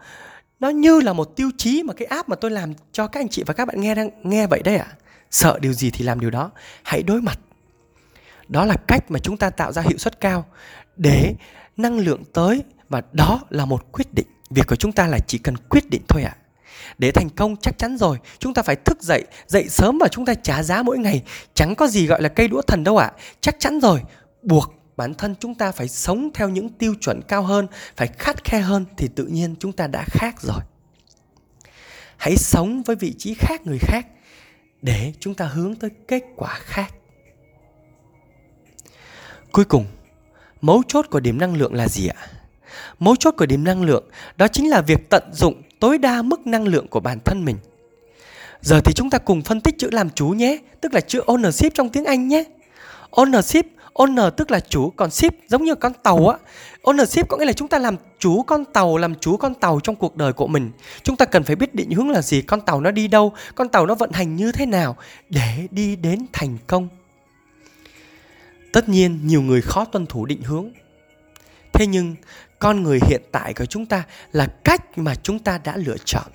Nó 0.60 0.68
như 0.68 1.00
là 1.00 1.12
một 1.12 1.36
tiêu 1.36 1.50
chí 1.56 1.82
mà 1.82 1.92
cái 1.92 2.06
app 2.06 2.28
mà 2.28 2.36
tôi 2.36 2.50
làm 2.50 2.72
cho 2.92 3.06
các 3.06 3.20
anh 3.20 3.28
chị 3.28 3.42
và 3.46 3.54
các 3.54 3.64
bạn 3.64 3.80
nghe 3.80 3.94
đang 3.94 4.10
nghe 4.22 4.46
vậy 4.46 4.62
đấy 4.64 4.76
ạ. 4.76 4.86
À? 4.90 4.96
Sợ 5.30 5.58
điều 5.60 5.72
gì 5.72 5.90
thì 5.90 6.04
làm 6.04 6.20
điều 6.20 6.30
đó, 6.30 6.50
hãy 6.82 7.02
đối 7.02 7.20
mặt 7.20 7.38
đó 8.48 8.64
là 8.64 8.76
cách 8.86 9.10
mà 9.10 9.18
chúng 9.18 9.36
ta 9.36 9.50
tạo 9.50 9.72
ra 9.72 9.82
hiệu 9.82 9.98
suất 9.98 10.20
cao 10.20 10.46
để 10.96 11.34
năng 11.76 11.98
lượng 11.98 12.22
tới 12.32 12.62
và 12.88 13.02
đó 13.12 13.40
là 13.50 13.64
một 13.64 13.92
quyết 13.92 14.14
định 14.14 14.26
việc 14.50 14.66
của 14.66 14.76
chúng 14.76 14.92
ta 14.92 15.06
là 15.06 15.18
chỉ 15.18 15.38
cần 15.38 15.56
quyết 15.56 15.90
định 15.90 16.02
thôi 16.08 16.22
ạ 16.22 16.36
à. 16.36 16.40
để 16.98 17.10
thành 17.10 17.28
công 17.36 17.56
chắc 17.56 17.78
chắn 17.78 17.96
rồi, 17.98 18.18
chúng 18.38 18.54
ta 18.54 18.62
phải 18.62 18.76
thức 18.76 19.02
dậy 19.02 19.24
dậy 19.46 19.68
sớm 19.68 19.98
và 19.98 20.08
chúng 20.08 20.26
ta 20.26 20.34
trả 20.34 20.62
giá 20.62 20.82
mỗi 20.82 20.98
ngày 20.98 21.22
chẳng 21.54 21.74
có 21.74 21.86
gì 21.86 22.06
gọi 22.06 22.22
là 22.22 22.28
cây 22.28 22.48
đũa 22.48 22.62
thần 22.62 22.84
đâu 22.84 22.96
ạ 22.96 23.12
à. 23.16 23.18
chắc 23.40 23.56
chắn 23.58 23.80
rồi, 23.80 24.00
buộc 24.42 24.74
bản 24.96 25.14
thân 25.14 25.34
chúng 25.40 25.54
ta 25.54 25.72
phải 25.72 25.88
sống 25.88 26.30
theo 26.34 26.48
những 26.48 26.68
tiêu 26.68 26.94
chuẩn 27.00 27.22
cao 27.22 27.42
hơn, 27.42 27.66
phải 27.96 28.08
khắt 28.18 28.44
khe 28.44 28.60
hơn 28.60 28.84
thì 28.96 29.08
tự 29.08 29.24
nhiên 29.24 29.54
chúng 29.58 29.72
ta 29.72 29.86
đã 29.86 30.04
khác 30.08 30.40
rồi 30.40 30.60
hãy 32.16 32.36
sống 32.36 32.82
với 32.82 32.96
vị 32.96 33.14
trí 33.18 33.34
khác 33.34 33.66
người 33.66 33.78
khác 33.78 34.06
để 34.82 35.12
chúng 35.20 35.34
ta 35.34 35.46
hướng 35.46 35.74
tới 35.74 35.90
kết 36.08 36.22
quả 36.36 36.54
khác 36.54 36.94
Cuối 39.54 39.64
cùng, 39.64 39.84
mấu 40.60 40.82
chốt 40.88 41.06
của 41.10 41.20
điểm 41.20 41.38
năng 41.38 41.56
lượng 41.56 41.74
là 41.74 41.88
gì 41.88 42.08
ạ? 42.08 42.16
Mấu 42.98 43.16
chốt 43.16 43.34
của 43.38 43.46
điểm 43.46 43.64
năng 43.64 43.82
lượng 43.82 44.04
đó 44.36 44.48
chính 44.48 44.70
là 44.70 44.80
việc 44.80 45.10
tận 45.10 45.22
dụng 45.32 45.62
tối 45.80 45.98
đa 45.98 46.22
mức 46.22 46.46
năng 46.46 46.68
lượng 46.68 46.88
của 46.88 47.00
bản 47.00 47.18
thân 47.24 47.44
mình. 47.44 47.56
Giờ 48.60 48.80
thì 48.84 48.92
chúng 48.92 49.10
ta 49.10 49.18
cùng 49.18 49.42
phân 49.42 49.60
tích 49.60 49.78
chữ 49.78 49.88
làm 49.92 50.10
chủ 50.10 50.28
nhé, 50.28 50.58
tức 50.80 50.94
là 50.94 51.00
chữ 51.00 51.22
ownership 51.26 51.70
trong 51.74 51.88
tiếng 51.88 52.04
Anh 52.04 52.28
nhé. 52.28 52.44
Ownership, 53.10 53.62
owner 53.92 54.30
tức 54.30 54.50
là 54.50 54.60
chủ, 54.60 54.90
còn 54.90 55.10
ship 55.10 55.34
giống 55.48 55.64
như 55.64 55.74
con 55.74 55.92
tàu 56.02 56.28
á. 56.28 56.38
Ownership 56.82 57.24
có 57.28 57.36
nghĩa 57.36 57.44
là 57.44 57.52
chúng 57.52 57.68
ta 57.68 57.78
làm 57.78 57.96
chủ 58.18 58.42
con 58.42 58.64
tàu, 58.64 58.96
làm 58.96 59.14
chủ 59.14 59.36
con 59.36 59.54
tàu 59.54 59.80
trong 59.82 59.96
cuộc 59.96 60.16
đời 60.16 60.32
của 60.32 60.46
mình. 60.46 60.70
Chúng 61.02 61.16
ta 61.16 61.24
cần 61.24 61.42
phải 61.42 61.56
biết 61.56 61.74
định 61.74 61.90
hướng 61.90 62.10
là 62.10 62.22
gì, 62.22 62.42
con 62.42 62.60
tàu 62.60 62.80
nó 62.80 62.90
đi 62.90 63.08
đâu, 63.08 63.32
con 63.54 63.68
tàu 63.68 63.86
nó 63.86 63.94
vận 63.94 64.12
hành 64.12 64.36
như 64.36 64.52
thế 64.52 64.66
nào 64.66 64.96
để 65.28 65.66
đi 65.70 65.96
đến 65.96 66.26
thành 66.32 66.58
công. 66.66 66.88
Tất 68.74 68.88
nhiên, 68.88 69.20
nhiều 69.24 69.42
người 69.42 69.60
khó 69.60 69.84
tuân 69.84 70.06
thủ 70.06 70.26
định 70.26 70.42
hướng. 70.42 70.68
Thế 71.72 71.86
nhưng, 71.86 72.14
con 72.58 72.82
người 72.82 73.00
hiện 73.08 73.22
tại 73.32 73.54
của 73.54 73.64
chúng 73.64 73.86
ta 73.86 74.02
là 74.32 74.46
cách 74.46 74.98
mà 74.98 75.14
chúng 75.14 75.38
ta 75.38 75.58
đã 75.64 75.76
lựa 75.76 75.96
chọn. 76.04 76.26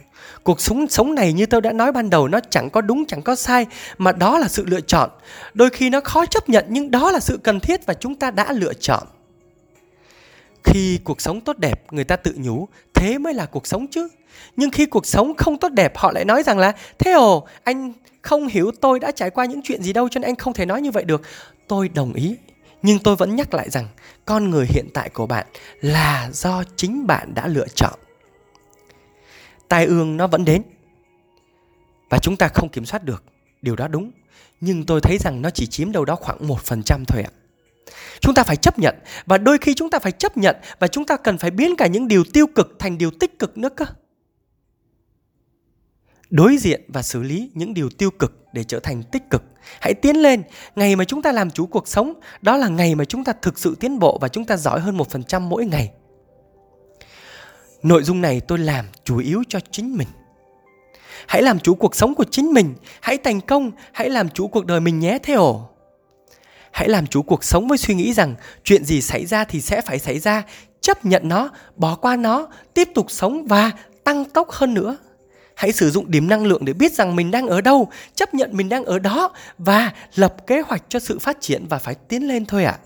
Cuộc 0.43 0.62
sống 0.62 0.88
sống 0.88 1.15
này 1.15 1.34
như 1.34 1.45
tôi 1.45 1.62
đã 1.62 1.71
nói 1.71 1.91
ban 1.91 2.10
đầu, 2.10 2.28
nó 2.28 2.39
chẳng 2.49 2.69
có 2.69 2.82
đúng, 2.82 3.06
chẳng 3.06 3.21
có 3.21 3.36
sai, 3.36 3.65
mà 3.97 4.12
đó 4.12 4.38
là 4.38 4.47
sự 4.47 4.65
lựa 4.65 4.82
chọn. 4.82 5.10
Đôi 5.54 5.69
khi 5.69 5.89
nó 5.89 6.02
khó 6.02 6.25
chấp 6.25 6.49
nhận, 6.49 6.65
nhưng 6.69 6.91
đó 6.91 7.12
là 7.12 7.19
sự 7.19 7.39
cần 7.43 7.60
thiết 7.60 7.86
và 7.86 7.93
chúng 7.93 8.15
ta 8.15 8.32
đã 8.32 8.54
lựa 8.54 8.73
chọn. 8.73 9.04
Khi 10.63 10.99
cuộc 11.04 11.21
sống 11.21 11.41
tốt 11.41 11.58
đẹp, 11.58 11.93
người 11.93 12.04
ta 12.04 12.15
tự 12.15 12.34
nhủ, 12.38 12.67
thế 12.93 13.17
mới 13.17 13.34
là 13.34 13.45
cuộc 13.45 13.67
sống 13.67 13.88
chứ. 13.88 14.08
Nhưng 14.56 14.69
khi 14.69 14.86
cuộc 14.86 15.06
sống 15.06 15.34
không 15.38 15.58
tốt 15.58 15.69
đẹp, 15.69 15.97
họ 15.97 16.12
lại 16.12 16.25
nói 16.25 16.43
rằng 16.43 16.58
là, 16.58 16.73
thế 16.99 17.12
ồ, 17.12 17.47
anh 17.63 17.93
không 18.21 18.47
hiểu 18.47 18.71
tôi 18.82 18.99
đã 18.99 19.12
trải 19.12 19.30
qua 19.30 19.45
những 19.45 19.62
chuyện 19.63 19.84
gì 19.84 19.93
đâu, 19.93 20.10
cho 20.10 20.19
nên 20.19 20.30
anh 20.30 20.36
không 20.36 20.54
thể 20.54 20.65
nói 20.65 20.82
như 20.82 20.91
vậy 20.91 21.04
được 21.04 21.21
tôi 21.69 21.89
đồng 21.89 22.13
ý, 22.13 22.36
nhưng 22.82 22.99
tôi 22.99 23.15
vẫn 23.15 23.36
nhắc 23.36 23.53
lại 23.53 23.69
rằng 23.69 23.88
con 24.25 24.49
người 24.49 24.65
hiện 24.69 24.88
tại 24.93 25.10
của 25.10 25.27
bạn 25.27 25.47
là 25.82 26.29
do 26.34 26.63
chính 26.75 27.08
bạn 27.08 27.34
đã 27.34 27.47
lựa 27.47 27.67
chọn. 27.67 27.99
Tai 29.67 29.86
ương 29.86 30.17
nó 30.17 30.27
vẫn 30.27 30.45
đến, 30.45 30.62
và 32.10 32.19
chúng 32.21 32.38
ta 32.38 32.47
không 32.47 32.69
kiểm 32.69 32.86
soát 32.86 33.03
được, 33.03 33.23
điều 33.62 33.75
đó 33.75 33.88
đúng, 33.88 34.12
nhưng 34.62 34.86
tôi 34.86 35.01
thấy 35.01 35.17
rằng 35.17 35.41
nó 35.41 35.49
chỉ 35.49 35.67
chiếm 35.67 35.91
đâu 35.91 36.05
đó 36.05 36.15
khoảng 36.15 36.47
một 36.47 36.62
phần 36.62 36.84
trăm 36.84 37.03
thôi 37.08 37.23
ạ. 37.23 37.32
Chúng 38.19 38.36
ta 38.36 38.43
phải 38.43 38.55
chấp 38.55 38.79
nhận, 38.79 38.95
và 39.25 39.38
đôi 39.38 39.58
khi 39.58 39.73
chúng 39.73 39.89
ta 39.89 39.99
phải 39.99 40.12
chấp 40.12 40.38
nhận, 40.38 40.55
và 40.79 40.88
chúng 40.88 41.05
ta 41.05 41.17
cần 41.17 41.38
phải 41.38 41.51
biến 41.51 41.75
cả 41.75 41.88
những 41.88 42.08
điều 42.08 42.23
tiêu 42.23 42.47
cực 42.55 42.75
thành 42.79 42.97
điều 42.97 43.12
tích 43.12 43.39
cực 43.39 43.58
nữa 43.58 43.69
cơ. 43.69 43.86
Đối 46.29 46.58
diện 46.58 46.82
và 46.88 47.01
xử 47.01 47.23
lý 47.23 47.51
những 47.53 47.73
điều 47.73 47.89
tiêu 47.89 48.12
cực 48.12 48.38
để 48.54 48.64
trở 48.64 48.80
thành 48.80 49.04
tích 49.04 49.30
cực. 49.30 49.44
Hãy 49.82 49.94
tiến 49.94 50.16
lên. 50.16 50.44
Ngày 50.76 50.96
mà 50.96 51.04
chúng 51.04 51.22
ta 51.22 51.32
làm 51.32 51.52
chủ 51.52 51.66
cuộc 51.66 51.88
sống, 51.88 52.14
đó 52.42 52.58
là 52.58 52.68
ngày 52.68 52.96
mà 52.96 53.06
chúng 53.06 53.24
ta 53.24 53.34
thực 53.42 53.60
sự 53.60 53.76
tiến 53.80 54.00
bộ 54.00 54.18
và 54.22 54.28
chúng 54.28 54.46
ta 54.46 54.58
giỏi 54.58 54.80
hơn 54.80 54.98
một 54.98 55.10
phần 55.10 55.24
trăm 55.24 55.50
mỗi 55.50 55.66
ngày. 55.66 55.92
Nội 57.84 58.04
dung 58.04 58.22
này 58.22 58.40
tôi 58.40 58.58
làm 58.58 58.86
chủ 59.04 59.18
yếu 59.18 59.44
cho 59.50 59.60
chính 59.72 59.98
mình. 59.98 60.08
Hãy 61.28 61.42
làm 61.42 61.60
chủ 61.60 61.76
cuộc 61.76 61.96
sống 61.96 62.16
của 62.16 62.26
chính 62.32 62.54
mình. 62.54 62.76
Hãy 63.02 63.18
thành 63.18 63.42
công. 63.42 63.72
Hãy 63.92 64.10
làm 64.10 64.30
chủ 64.30 64.48
cuộc 64.48 64.66
đời 64.66 64.80
mình 64.80 65.00
nhé 65.00 65.20
Theo 65.24 65.70
hãy 66.72 66.90
làm 66.90 67.08
chủ 67.08 67.22
cuộc 67.22 67.44
sống 67.44 67.68
với 67.68 67.78
suy 67.78 67.94
nghĩ 67.94 68.14
rằng 68.14 68.36
chuyện 68.64 68.86
gì 68.86 69.02
xảy 69.02 69.26
ra 69.26 69.44
thì 69.44 69.62
sẽ 69.62 69.82
phải 69.82 70.00
xảy 70.00 70.20
ra. 70.20 70.44
Chấp 70.82 71.06
nhận 71.06 71.28
nó, 71.28 71.50
bỏ 71.76 71.96
qua 71.96 72.16
nó, 72.16 72.48
tiếp 72.74 72.90
tục 72.96 73.12
sống 73.12 73.46
và 73.46 73.72
tăng 74.04 74.26
tốc 74.26 74.52
hơn 74.52 74.74
nữa 74.74 74.98
hãy 75.60 75.72
sử 75.72 75.91
dụng 75.91 76.12
điểm 76.12 76.30
năng 76.30 76.45
lượng 76.45 76.65
để 76.65 76.74
biết 76.74 76.93
rằng 76.93 77.15
mình 77.15 77.32
đang 77.32 77.48
ở 77.48 77.62
đâu, 77.62 77.89
chấp 78.15 78.34
nhận 78.34 78.50
mình 78.54 78.69
đang 78.69 78.86
ở 78.86 79.00
đó 79.00 79.32
và 79.58 79.93
lập 80.15 80.48
kế 80.48 80.62
hoạch 80.62 80.84
cho 80.89 81.00
sự 81.00 81.19
phát 81.19 81.38
triển 81.41 81.65
và 81.69 81.78
phải 81.78 81.95
tiến 81.95 82.28
lên 82.28 82.45
thôi 82.45 82.65
ạ 82.65 82.80
à. 82.82 82.86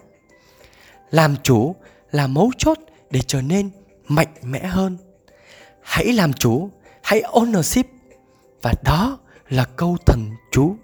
làm 1.11 1.35
chủ 1.43 1.75
là 2.11 2.27
mấu 2.27 2.51
chốt 2.57 2.77
để 3.11 3.21
trở 3.27 3.41
nên 3.41 3.69
mạnh 4.07 4.27
mẽ 4.43 4.65
hơn 4.65 4.97
hãy 5.81 6.05
làm 6.13 6.33
chủ, 6.33 6.69
hãy 7.03 7.21
ownership 7.21 7.83
và 8.61 8.73
đó 8.83 9.17
là 9.49 9.65
câu 9.75 9.97
thần 10.05 10.29
chú 10.51 10.75